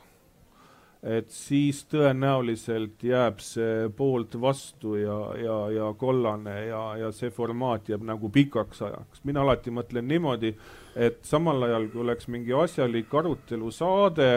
et 1.01 1.31
siis 1.33 1.81
tõenäoliselt 1.89 3.01
jääb 3.03 3.39
see 3.41 3.87
poolt 3.97 4.35
vastu 4.41 4.95
ja, 4.99 5.17
ja, 5.41 5.57
ja 5.73 5.87
kollane 5.97 6.57
ja, 6.67 6.81
ja 6.99 7.09
see 7.15 7.31
formaat 7.33 7.89
jääb 7.89 8.05
nagu 8.05 8.29
pikaks 8.29 8.83
ajaks. 8.85 9.23
mina 9.25 9.41
alati 9.41 9.73
mõtlen 9.73 10.05
niimoodi, 10.07 10.53
et 10.95 11.23
samal 11.25 11.63
ajal, 11.65 11.87
kui 11.89 12.03
oleks 12.05 12.29
mingi 12.29 12.53
asjalik 12.53 13.13
arutelusaade 13.13 14.29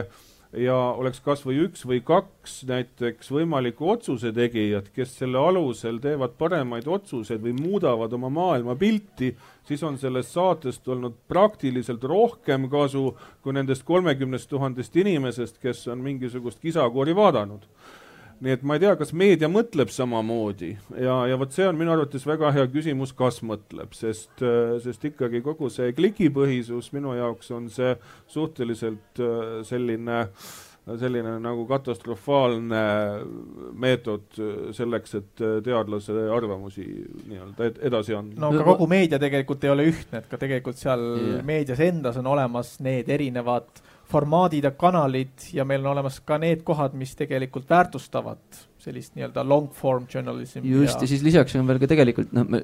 ja 0.60 0.76
oleks 0.98 1.20
kasvõi 1.24 1.56
üks 1.66 1.84
või 1.88 2.00
kaks 2.04 2.60
näiteks 2.68 3.30
võimalikku 3.34 3.88
otsuse 3.94 4.32
tegijat, 4.34 4.90
kes 4.94 5.16
selle 5.20 5.40
alusel 5.40 5.98
teevad 6.02 6.36
paremaid 6.38 6.88
otsuseid 6.90 7.42
või 7.42 7.54
muudavad 7.58 8.12
oma 8.16 8.30
maailmapilti, 8.32 9.32
siis 9.66 9.82
on 9.86 9.98
sellest 9.98 10.34
saatest 10.34 10.88
olnud 10.88 11.16
praktiliselt 11.28 12.04
rohkem 12.04 12.68
kasu 12.70 13.10
kui 13.42 13.56
nendest 13.56 13.84
kolmekümnest 13.88 14.50
tuhandest 14.50 14.96
inimesest, 14.96 15.58
kes 15.62 15.86
on 15.92 16.04
mingisugust 16.04 16.62
kisakoori 16.62 17.16
vaadanud 17.16 17.66
nii 18.44 18.56
et 18.58 18.66
ma 18.66 18.76
ei 18.76 18.84
tea, 18.84 18.92
kas 19.00 19.14
meedia 19.16 19.48
mõtleb 19.50 19.92
samamoodi 19.92 20.74
ja, 21.00 21.16
ja 21.30 21.38
vot 21.40 21.54
see 21.54 21.66
on 21.68 21.78
minu 21.80 21.94
arvates 21.94 22.26
väga 22.28 22.52
hea 22.56 22.66
küsimus, 22.72 23.14
kas 23.16 23.40
mõtleb, 23.46 23.96
sest, 23.96 24.44
sest 24.84 25.08
ikkagi 25.10 25.40
kogu 25.44 25.70
see 25.72 25.94
klikipõhisus 25.96 26.92
minu 26.96 27.16
jaoks 27.16 27.50
on 27.56 27.70
see 27.72 27.94
suhteliselt 28.36 29.24
selline 29.68 30.24
selline 30.84 31.38
nagu 31.40 31.64
katastrofaalne 31.68 32.80
meetod 33.80 34.36
selleks, 34.76 35.14
et 35.16 35.42
teadlase 35.64 36.26
arvamusi 36.32 36.84
nii-öelda 36.84 37.70
edasi 37.88 38.16
anda. 38.18 38.36
no 38.42 38.52
aga 38.52 38.66
kogu 38.68 38.88
meedia 38.90 39.18
tegelikult 39.22 39.64
ei 39.64 39.72
ole 39.72 39.88
ühtne, 39.88 40.20
et 40.20 40.28
ka 40.28 40.40
tegelikult 40.40 40.80
seal 40.80 41.06
yeah. 41.14 41.40
meedias 41.46 41.80
endas 41.84 42.20
on 42.20 42.28
olemas 42.34 42.76
need 42.84 43.08
erinevad 43.08 43.80
formaadid 44.14 44.68
ja 44.68 44.72
kanalid 44.78 45.48
ja 45.54 45.66
meil 45.68 45.82
on 45.84 45.92
olemas 45.94 46.20
ka 46.26 46.38
need 46.40 46.62
kohad, 46.66 46.94
mis 46.98 47.14
tegelikult 47.18 47.68
väärtustavad 47.70 48.62
sellist 48.84 49.14
nii-öelda 49.16 49.44
long 49.48 49.70
form 49.74 50.06
journalism. 50.12 50.64
just 50.64 50.98
ja... 50.98 51.04
ja 51.04 51.10
siis 51.10 51.24
lisaks 51.24 51.56
on 51.58 51.68
veel 51.68 51.80
ka 51.82 51.90
tegelikult 51.90 52.34
noh, 52.36 52.48
ma 52.48 52.60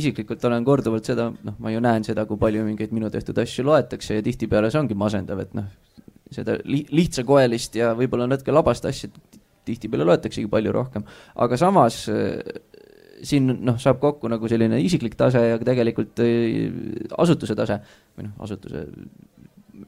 isiklikult 0.00 0.44
olen 0.48 0.66
korduvalt 0.66 1.10
seda, 1.10 1.30
noh, 1.34 1.56
ma 1.62 1.72
ju 1.74 1.82
näen 1.84 2.06
seda, 2.06 2.26
kui 2.28 2.40
palju 2.40 2.66
mingeid 2.66 2.94
minu 2.94 3.10
tehtud 3.12 3.38
asju 3.42 3.66
loetakse 3.66 4.20
ja 4.20 4.24
tihtipeale 4.24 4.70
see 4.72 4.82
ongi 4.82 4.98
masendav, 4.98 5.42
et 5.44 5.56
noh, 5.58 5.70
seda 6.34 6.58
li 6.68 6.84
lihtsakoelist 6.94 7.80
ja 7.80 7.92
võib-olla 7.98 8.28
natuke 8.30 8.54
labast 8.54 8.86
asja 8.90 9.10
tihtipeale 9.64 10.06
loetaksegi 10.08 10.50
palju 10.52 10.72
rohkem, 10.74 11.04
aga 11.40 11.58
samas 11.60 12.04
siin 13.24 13.48
noh, 13.64 13.78
saab 13.80 14.00
kokku 14.02 14.28
nagu 14.30 14.48
selline 14.50 14.78
isiklik 14.84 15.16
tase 15.18 15.42
ja 15.46 15.58
tegelikult 15.62 16.20
äh, 16.24 16.68
asutuse 17.18 17.56
tase 17.58 17.78
või 18.16 18.28
noh, 18.28 18.34
asutuse 18.44 18.84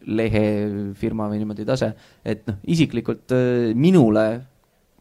lehefirma 0.06 1.30
või 1.30 1.40
niimoodi 1.42 1.66
tase, 1.66 1.92
et 2.24 2.44
noh, 2.48 2.60
isiklikult 2.72 3.34
äh, 3.34 3.72
minule 3.74 4.26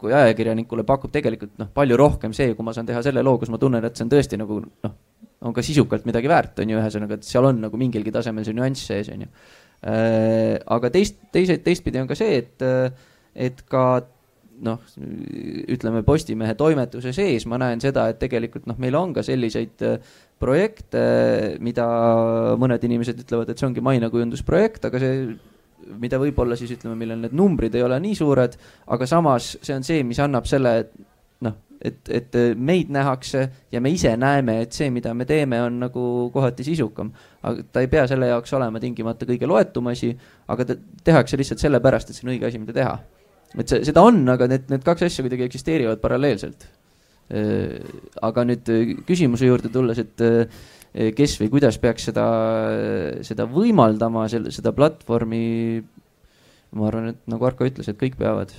kui 0.01 0.13
ajakirjanikule 0.13 0.83
pakub 0.87 1.13
tegelikult 1.13 1.55
noh, 1.61 1.69
palju 1.73 1.97
rohkem 1.99 2.33
see, 2.35 2.53
kui 2.55 2.65
ma 2.67 2.73
saan 2.75 2.87
teha 2.89 3.03
selle 3.05 3.23
loo, 3.23 3.37
kus 3.41 3.51
ma 3.53 3.59
tunnen, 3.61 3.85
et 3.85 3.95
see 3.95 4.05
on 4.05 4.11
tõesti 4.11 4.39
nagu 4.41 4.59
noh, 4.61 4.95
on 5.45 5.53
ka 5.55 5.63
sisukalt 5.65 6.07
midagi 6.09 6.29
väärt, 6.31 6.59
on 6.61 6.73
ju, 6.73 6.79
ühesõnaga, 6.81 7.19
et 7.19 7.27
seal 7.27 7.47
on 7.47 7.61
nagu 7.67 7.79
mingilgi 7.79 8.13
tasemel 8.13 8.47
see 8.47 8.57
nüanss 8.57 8.89
sees, 8.89 9.11
on 9.13 9.25
ju. 9.25 9.31
Äh, 9.85 10.57
aga 10.75 10.91
teist, 10.91 11.21
teise, 11.35 11.59
teistpidi 11.63 12.01
on 12.01 12.09
ka 12.09 12.17
see, 12.17 12.41
et, 12.41 12.65
et 13.47 13.63
ka 13.69 13.85
noh, 14.65 14.79
ütleme 15.71 16.03
Postimehe 16.07 16.55
toimetuse 16.57 17.11
sees 17.15 17.45
ma 17.49 17.59
näen 17.61 17.81
seda, 17.83 18.07
et 18.11 18.19
tegelikult 18.21 18.67
noh, 18.69 18.77
meil 18.81 18.95
on 18.99 19.13
ka 19.15 19.23
selliseid 19.25 19.83
projekte, 20.41 21.01
mida 21.63 21.85
mõned 22.59 22.83
inimesed 22.83 23.19
ütlevad, 23.23 23.49
et 23.51 23.59
see 23.59 23.67
ongi 23.69 23.83
mainekujundusprojekt, 23.85 24.87
aga 24.89 25.01
see, 25.01 25.19
mida 26.01 26.19
võib-olla 26.19 26.57
siis 26.59 26.73
ütleme, 26.75 26.97
millel 26.99 27.21
need 27.23 27.35
numbrid 27.37 27.75
ei 27.77 27.85
ole 27.85 27.99
nii 28.03 28.17
suured, 28.19 28.57
aga 28.91 29.07
samas 29.09 29.53
see 29.61 29.75
on 29.77 29.85
see, 29.87 30.03
mis 30.07 30.19
annab 30.23 30.47
selle, 30.49 30.73
noh, 31.45 31.55
et, 31.79 31.99
et 32.11 32.37
meid 32.57 32.91
nähakse 32.93 33.45
ja 33.71 33.81
me 33.83 33.93
ise 33.95 34.15
näeme, 34.19 34.59
et 34.65 34.75
see, 34.75 34.89
mida 34.93 35.13
me 35.15 35.27
teeme, 35.29 35.61
on 35.63 35.79
nagu 35.85 36.05
kohati 36.33 36.67
sisukam. 36.67 37.13
aga 37.45 37.67
ta 37.71 37.83
ei 37.83 37.91
pea 37.91 38.07
selle 38.09 38.31
jaoks 38.31 38.55
olema 38.57 38.81
tingimata 38.83 39.27
kõige 39.29 39.47
loetum 39.47 39.91
asi, 39.93 40.11
aga 40.51 40.71
ta 40.71 40.79
tehakse 41.05 41.39
lihtsalt 41.39 41.63
sellepärast, 41.63 42.09
et 42.09 42.17
see 42.17 42.27
on 42.27 42.35
õige 42.35 42.49
asi, 42.49 42.59
mida 42.59 42.75
teha. 42.75 42.97
et 43.55 43.69
see, 43.69 43.85
seda 43.87 44.03
on, 44.03 44.25
aga 44.35 44.49
need, 44.51 44.67
need 44.73 44.83
kaks 44.83 45.07
asja 45.07 45.23
kuidagi 45.23 45.47
eksisteerivad 45.47 46.03
paralleelselt 46.03 46.67
aga 47.29 48.45
nüüd 48.45 48.69
äh, 48.69 48.95
küsimuse 49.07 49.49
juurde 49.49 49.71
tulles, 49.73 49.99
et 50.01 50.21
äh, 50.21 50.65
kes 51.17 51.39
või 51.41 51.49
kuidas 51.57 51.79
peaks 51.81 52.09
seda, 52.11 52.25
seda 53.25 53.47
võimaldama, 53.49 54.27
selle, 54.31 54.53
seda 54.55 54.71
platvormi. 54.75 55.83
ma 56.75 56.87
arvan, 56.89 57.13
et 57.13 57.31
nagu 57.31 57.45
Arko 57.47 57.65
ütles, 57.67 57.87
et 57.89 57.97
kõik 57.99 58.17
peavad, 58.19 58.51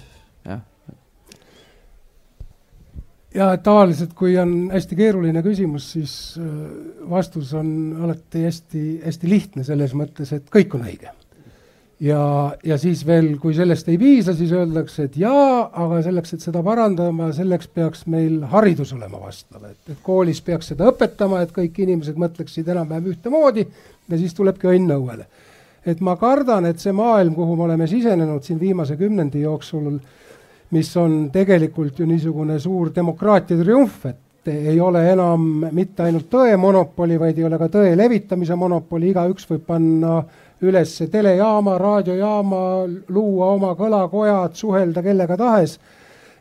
jah. 0.45 0.63
ja 3.37 3.51
et 3.53 3.63
tavaliselt, 3.63 4.15
kui 4.17 4.37
on 4.41 4.71
hästi 4.73 4.97
keeruline 4.97 5.43
küsimus, 5.45 5.91
siis 5.97 6.15
vastus 7.09 7.53
on 7.55 7.69
alati 8.03 8.47
hästi-hästi 8.49 9.31
lihtne 9.31 9.65
selles 9.65 9.95
mõttes, 9.95 10.33
et 10.33 10.49
kõik 10.53 10.77
on 10.77 10.89
õige. 10.89 11.13
Ja, 12.01 12.53
ja 12.65 12.79
siis 12.79 13.03
veel, 13.07 13.35
kui 13.41 13.55
sellest 13.57 13.89
ei 13.89 13.99
piisa, 14.01 14.35
siis 14.37 14.53
öeldakse, 14.57 15.09
et 15.09 15.17
jaa, 15.21 15.67
aga 15.73 16.01
selleks, 16.05 16.35
et 16.37 16.45
seda 16.45 16.63
parandama, 16.67 17.31
selleks 17.37 17.71
peaks 17.73 18.05
meil 18.13 18.43
haridus 18.53 18.93
olema 18.97 19.21
vastav, 19.23 19.65
et, 19.71 19.81
et 19.93 20.03
koolis 20.05 20.43
peaks 20.45 20.73
seda 20.73 20.91
õpetama, 20.93 21.43
et 21.45 21.55
kõik 21.57 21.81
inimesed 21.87 22.19
mõtleksid 22.21 22.69
enam-vähem 22.75 23.13
ühtemoodi 23.15 23.67
ja 23.67 24.21
siis 24.21 24.37
tulebki 24.37 24.71
õnn 24.75 24.97
õuele. 24.99 25.27
et 25.87 26.01
ma 26.03 26.17
kardan, 26.19 26.67
et 26.67 26.83
see 26.83 26.93
maailm, 26.93 27.35
kuhu 27.35 27.57
me 27.57 27.63
oleme 27.69 27.87
sisenenud 27.87 28.43
siin 28.43 28.59
viimase 28.59 28.97
kümnendi 28.99 29.45
jooksul, 29.45 30.01
mis 30.75 30.97
on 30.99 31.29
tegelikult 31.31 32.01
ju 32.01 32.07
niisugune 32.07 32.59
suur 32.59 32.91
demokraatia 32.95 33.57
triumf, 33.61 34.01
et 34.07 34.51
ei 34.51 34.81
ole 34.81 35.05
enam 35.13 35.45
mitte 35.75 36.03
ainult 36.03 36.27
tõe 36.31 36.57
monopoli, 36.59 37.19
vaid 37.19 37.39
ei 37.39 37.47
ole 37.47 37.59
ka 37.59 37.69
tõe 37.71 37.95
levitamise 37.99 38.55
monopoli, 38.59 39.13
igaüks 39.13 39.47
võib 39.51 39.63
panna 39.67 40.19
äh, 40.19 40.46
üles 40.63 40.97
telejaama, 41.11 41.77
raadiojaama, 41.79 42.61
luua 43.09 43.53
oma 43.53 43.75
kõlakojad, 43.77 44.55
suhelda 44.57 45.03
kellega 45.03 45.37
tahes. 45.37 45.79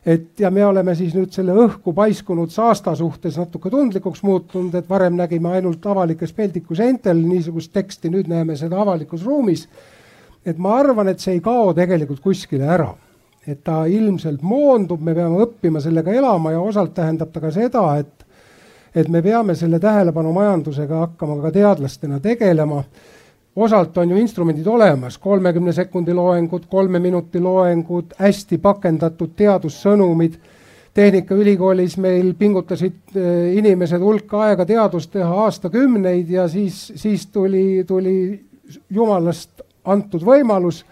et 0.06 0.40
ja 0.40 0.50
me 0.50 0.62
oleme 0.66 0.94
siis 0.94 1.14
nüüd 1.14 1.32
selle 1.34 1.52
õhku 1.52 1.92
paiskunud 1.94 2.50
saasta 2.50 2.94
suhtes 2.94 3.36
natuke 3.36 3.70
tundlikuks 3.70 4.22
muutunud, 4.22 4.74
et 4.74 4.88
varem 4.88 5.16
nägime 5.16 5.48
ainult 5.48 5.86
avalikes 5.86 6.32
peldikuseintel 6.32 7.16
niisugust 7.16 7.72
teksti, 7.72 8.10
nüüd 8.10 8.28
näeme 8.28 8.56
seda 8.56 8.80
avalikus 8.80 9.24
ruumis. 9.24 9.68
et 10.46 10.58
ma 10.58 10.76
arvan, 10.78 11.08
et 11.08 11.20
see 11.20 11.32
ei 11.32 11.40
kao 11.40 11.74
tegelikult 11.74 12.20
kuskile 12.20 12.64
ära 12.64 12.94
et 13.46 13.62
ta 13.64 13.84
ilmselt 13.86 14.42
moondub, 14.42 15.00
me 15.00 15.14
peame 15.14 15.38
õppima 15.44 15.80
sellega 15.80 16.12
elama 16.12 16.50
ja 16.50 16.60
osalt 16.60 16.94
tähendab 16.94 17.30
ta 17.32 17.40
ka 17.40 17.50
seda, 17.50 17.88
et 17.98 18.24
et 18.96 19.08
me 19.12 19.20
peame 19.22 19.54
selle 19.54 19.78
tähelepanumajandusega 19.78 20.98
hakkama 21.02 21.36
ka 21.42 21.50
teadlastena 21.52 22.16
tegelema 22.20 22.80
osalt 23.56 23.96
on 23.98 24.10
ju 24.10 24.16
instrumendid 24.16 24.66
olemas, 24.66 25.18
kolmekümne 25.18 25.72
sekundi 25.72 26.14
loengud, 26.14 26.66
kolme 26.70 26.98
minuti 26.98 27.40
loengud, 27.40 28.16
hästi 28.18 28.58
pakendatud 28.58 29.34
teadussõnumid. 29.36 30.36
tehnikaülikoolis 30.96 31.98
meil 32.00 32.30
pingutasid 32.34 33.16
eh, 33.20 33.56
inimesed 33.58 34.00
hulk 34.00 34.32
aega 34.34 34.64
teadust 34.64 35.10
teha 35.12 35.42
aastakümneid 35.44 36.30
ja 36.30 36.48
siis, 36.48 36.92
siis 36.96 37.26
tuli, 37.26 37.84
tuli 37.86 38.44
jumalast 38.90 39.60
antud 39.84 40.22
võimalus. 40.24 40.84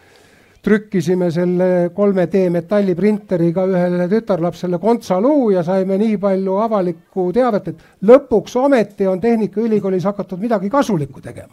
trükkisime 0.64 1.30
selle 1.30 1.90
3D 1.92 2.50
metalliprinteriga 2.50 3.66
ühele 3.68 4.08
tütarlapsele 4.08 4.78
kontsaluu 4.78 5.50
ja 5.50 5.62
saime 5.62 5.98
nii 5.98 6.16
palju 6.16 6.54
avalikku 6.56 7.32
teavet, 7.32 7.68
et 7.68 7.82
lõpuks 8.02 8.56
ometi 8.56 9.06
on 9.06 9.20
Tehnikaülikoolis 9.20 10.04
hakatud 10.04 10.40
midagi 10.40 10.70
kasulikku 10.70 11.20
tegema 11.20 11.52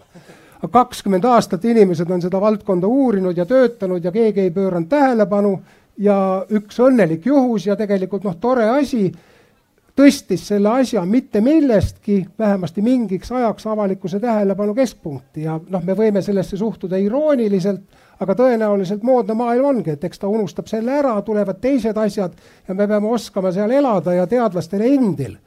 kakskümmend 0.70 1.26
aastat 1.26 1.66
inimesed 1.66 2.10
on 2.12 2.22
seda 2.22 2.42
valdkonda 2.42 2.88
uurinud 2.88 3.38
ja 3.38 3.46
töötanud 3.46 4.04
ja 4.04 4.12
keegi 4.12 4.46
ei 4.46 4.52
pööranud 4.52 4.90
tähelepanu 4.90 5.56
ja 5.98 6.46
üks 6.50 6.80
õnnelik 6.82 7.26
juhus 7.26 7.66
ja 7.66 7.76
tegelikult 7.76 8.24
noh, 8.24 8.36
tore 8.42 8.68
asi, 8.70 9.10
tõstis 9.98 10.46
selle 10.48 10.70
asja 10.70 11.04
mitte 11.06 11.42
millestki, 11.42 12.22
vähemasti 12.40 12.82
mingiks 12.82 13.32
ajaks 13.32 13.68
avalikkuse 13.68 14.20
tähelepanu 14.20 14.74
keskpunkti. 14.78 15.44
Ja 15.44 15.60
noh, 15.70 15.84
me 15.84 15.98
võime 15.98 16.22
sellesse 16.22 16.58
suhtuda 16.58 16.98
irooniliselt, 17.02 17.82
aga 18.22 18.36
tõenäoliselt 18.38 19.04
moodne 19.04 19.34
maailm 19.34 19.66
ongi, 19.66 19.96
et 19.96 20.04
eks 20.04 20.22
ta 20.22 20.30
unustab 20.30 20.70
selle 20.70 20.94
ära, 21.02 21.16
tulevad 21.26 21.60
teised 21.62 21.98
asjad 21.98 22.38
ja 22.68 22.78
me 22.78 22.88
peame 22.88 23.10
oskama 23.10 23.52
seal 23.52 23.72
elada 23.72 24.14
ja 24.14 24.28
teadlastel 24.30 24.86
endil 24.86 25.38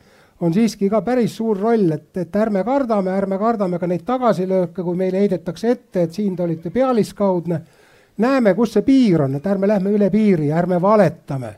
on 0.41 0.55
siiski 0.55 0.91
ka 0.91 1.01
päris 1.03 1.37
suur 1.37 1.59
roll, 1.61 1.91
et, 1.95 2.11
et 2.17 2.37
ärme 2.37 2.65
kardame, 2.65 3.13
ärme 3.15 3.39
kardame 3.39 3.79
ka 3.79 3.89
neid 3.91 4.05
tagasilööke, 4.07 4.83
kui 4.83 4.97
meile 4.99 5.23
heidetakse 5.23 5.71
ette, 5.71 6.07
et 6.07 6.13
siin 6.13 6.37
te 6.37 6.43
olite 6.43 6.71
pealiskaudne. 6.71 7.61
näeme, 8.19 8.55
kus 8.55 8.73
see 8.73 8.83
piir 8.83 9.23
on, 9.23 9.35
et 9.35 9.47
ärme 9.47 9.67
lähme 9.67 9.91
üle 9.91 10.11
piiri, 10.11 10.53
ärme 10.53 10.81
valetame. 10.83 11.57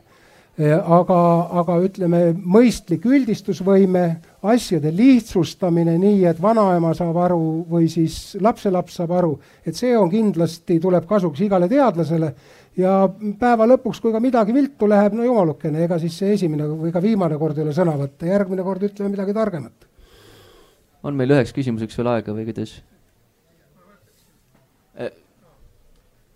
Aga, 0.57 1.17
aga 1.61 1.75
ütleme, 1.85 2.19
mõistlik 2.33 3.03
üldistusvõime, 3.05 4.05
asjade 4.41 4.89
lihtsustamine 4.89 5.93
nii, 6.01 6.23
et 6.25 6.39
vanaema 6.41 6.95
saab 6.97 7.19
aru 7.27 7.43
või 7.69 7.85
siis 7.93 8.33
lapselaps 8.41 8.95
saab 8.97 9.13
aru, 9.19 9.35
et 9.61 9.77
see 9.77 9.93
on 9.97 10.09
kindlasti, 10.09 10.79
tuleb 10.81 11.05
kasuks 11.05 11.43
igale 11.45 11.69
teadlasele 11.69 12.31
ja 12.77 12.93
päeva 13.39 13.67
lõpuks, 13.73 14.01
kui 14.01 14.13
ka 14.13 14.21
midagi 14.23 14.55
viltu 14.55 14.89
läheb, 14.89 15.15
no 15.17 15.25
jumalukene, 15.25 15.83
ega 15.87 15.97
siis 16.01 16.17
see 16.21 16.35
esimene 16.37 16.67
või 16.69 16.93
ka 16.93 17.01
viimane 17.03 17.39
kord 17.41 17.57
ei 17.57 17.65
ole 17.65 17.75
sõna 17.75 17.97
võtta, 17.97 18.29
järgmine 18.29 18.65
kord 18.65 18.85
ütleme 18.87 19.13
midagi 19.15 19.35
targemat. 19.37 19.87
on 21.03 21.15
meil 21.15 21.31
üheks 21.31 21.53
küsimuseks 21.55 21.97
veel 21.97 22.13
aega 22.13 22.33
või 22.33 22.45
kuidas? 22.49 22.77
Eh, 24.97 25.13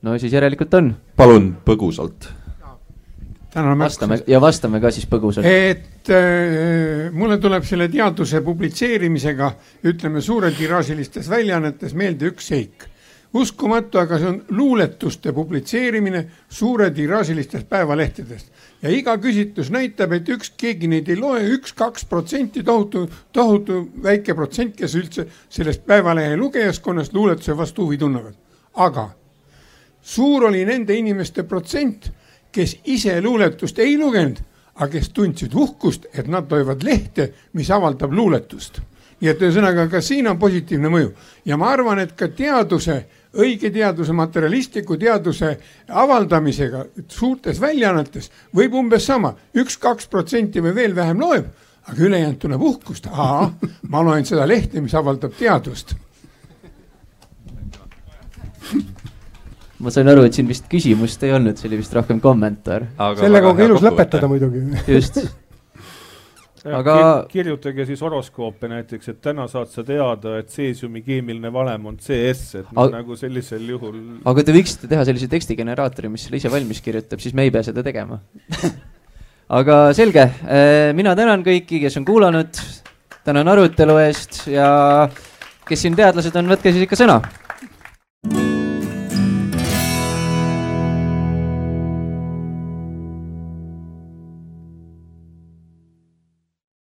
no 0.02 0.18
siis 0.18 0.34
järelikult 0.34 0.74
on. 0.74 0.94
palun 1.16 1.56
põgusalt. 1.66 2.30
vastame 3.54 4.22
ja 4.28 4.40
vastame 4.42 4.80
ka 4.82 4.92
siis 4.92 5.06
põgusalt. 5.06 5.46
et 5.46 6.10
äh, 6.10 7.12
mulle 7.14 7.38
tuleb 7.38 7.64
selle 7.64 7.90
teaduse 7.90 8.42
publitseerimisega, 8.42 9.54
ütleme 9.84 10.22
suuretiraažilistes 10.22 11.30
väljaannetes 11.30 11.94
meelde 11.94 12.34
üks 12.34 12.48
seik 12.48 12.91
uskumatu, 13.34 14.00
aga 14.00 14.20
see 14.20 14.28
on 14.28 14.42
luuletuste 14.50 15.32
publitseerimine 15.34 16.26
suure 16.50 16.90
tiraažilistest 16.92 17.70
päevalehtedest 17.70 18.52
ja 18.82 18.90
iga 18.92 19.16
küsitlus 19.22 19.72
näitab, 19.72 20.12
et 20.18 20.30
üks, 20.30 20.52
keegi 20.58 20.90
neid 20.92 21.10
ei 21.10 21.20
loe, 21.20 21.44
üks-kaks 21.56 22.06
protsenti, 22.10 22.64
tohutu, 22.64 23.06
tohutu 23.34 23.86
väike 24.04 24.36
protsent, 24.36 24.76
kes 24.76 24.96
üldse 25.00 25.28
sellest 25.50 25.86
päevalehe 25.88 26.38
lugejaskonnast 26.38 27.14
luuletuse 27.14 27.58
vastu 27.58 27.86
huvi 27.86 27.98
tunnevad. 27.98 28.36
aga 28.74 29.10
suur 30.02 30.46
oli 30.46 30.66
nende 30.66 30.96
inimeste 30.96 31.44
protsent, 31.44 32.12
kes 32.52 32.78
ise 32.84 33.22
luuletust 33.22 33.80
ei 33.80 33.98
lugenud, 33.98 34.40
aga 34.76 34.88
kes 34.92 35.10
tundsid 35.10 35.54
uhkust, 35.54 36.06
et 36.14 36.28
nad 36.28 36.52
loevad 36.52 36.84
lehte, 36.84 37.34
mis 37.54 37.72
avaldab 37.72 38.14
luuletust. 38.14 38.82
nii 39.22 39.30
et 39.30 39.42
ühesõnaga, 39.42 39.86
ka 39.88 40.02
siin 40.02 40.28
on 40.28 40.40
positiivne 40.40 40.90
mõju 40.90 41.12
ja 41.46 41.58
ma 41.58 41.70
arvan, 41.70 42.00
et 42.00 42.16
ka 42.18 42.28
teaduse 42.28 43.06
õige 43.38 43.72
teaduse, 43.72 44.14
materialistliku 44.14 44.98
teaduse 45.00 45.54
avaldamisega 45.88 46.86
suurtes 47.08 47.62
väljaannetes 47.62 48.32
võib 48.56 48.76
umbes 48.82 49.06
sama 49.08 49.34
üks,, 49.56 49.72
üks-kaks 49.82 50.10
protsenti 50.12 50.62
või 50.64 50.76
veel 50.76 50.96
vähem 50.96 51.20
loeb, 51.22 51.48
aga 51.88 52.08
ülejäänud 52.08 52.40
tunneb 52.42 52.62
uhkust, 52.62 53.08
aa, 53.12 53.52
ma 53.90 54.04
loen 54.04 54.26
seda 54.28 54.48
lehte, 54.48 54.82
mis 54.82 54.96
avaldab 54.96 55.36
teadust. 55.40 55.96
ma 59.82 59.90
sain 59.90 60.08
aru, 60.12 60.28
et 60.28 60.36
siin 60.38 60.46
vist 60.46 60.68
küsimust 60.70 61.24
ei 61.26 61.32
olnud, 61.34 61.58
see 61.58 61.70
oli 61.72 61.80
vist 61.80 61.94
rohkem 61.98 62.20
kommentaar. 62.22 62.86
sellega 63.18 63.50
on 63.50 63.58
ka 63.58 63.70
ilus 63.70 63.82
lõpetada 63.82 64.30
muidugi. 64.30 64.62
just 64.88 65.24
aga 66.70 66.96
kirjutage 67.32 67.86
siis 67.90 68.02
horoskoope 68.06 68.70
näiteks, 68.70 69.12
et 69.14 69.20
täna 69.24 69.48
saad 69.50 69.72
sa 69.72 69.84
teada, 69.86 70.38
et 70.42 70.52
seesiumi 70.54 71.02
keemiline 71.06 71.52
valem 71.54 71.90
on 71.90 71.98
CS, 71.98 72.62
et 72.62 72.72
aga, 72.76 72.88
nagu 73.00 73.18
sellisel 73.18 73.66
juhul. 73.74 73.98
aga 74.30 74.46
te 74.46 74.56
võiksite 74.56 74.90
teha 74.92 75.06
sellise 75.08 75.30
tekstigeneraatori, 75.32 76.12
mis 76.14 76.28
selle 76.28 76.42
ise 76.42 76.52
valmis 76.54 76.84
kirjutab, 76.86 77.24
siis 77.24 77.36
me 77.38 77.48
ei 77.48 77.54
pea 77.54 77.66
seda 77.66 77.84
tegema 77.86 78.22
aga 79.60 79.82
selge, 79.98 80.28
äh, 80.46 80.92
mina 80.98 81.16
tänan 81.18 81.46
kõiki, 81.46 81.82
kes 81.84 81.98
on 82.02 82.08
kuulanud, 82.08 82.64
tänan 83.26 83.52
arutelu 83.52 83.98
eest 84.06 84.44
ja 84.52 84.70
kes 85.68 85.88
siin 85.88 85.98
teadlased 85.98 86.36
on, 86.38 86.52
võtke 86.54 86.74
siis 86.74 86.86
ikka 86.86 87.00
sõna 87.00 87.22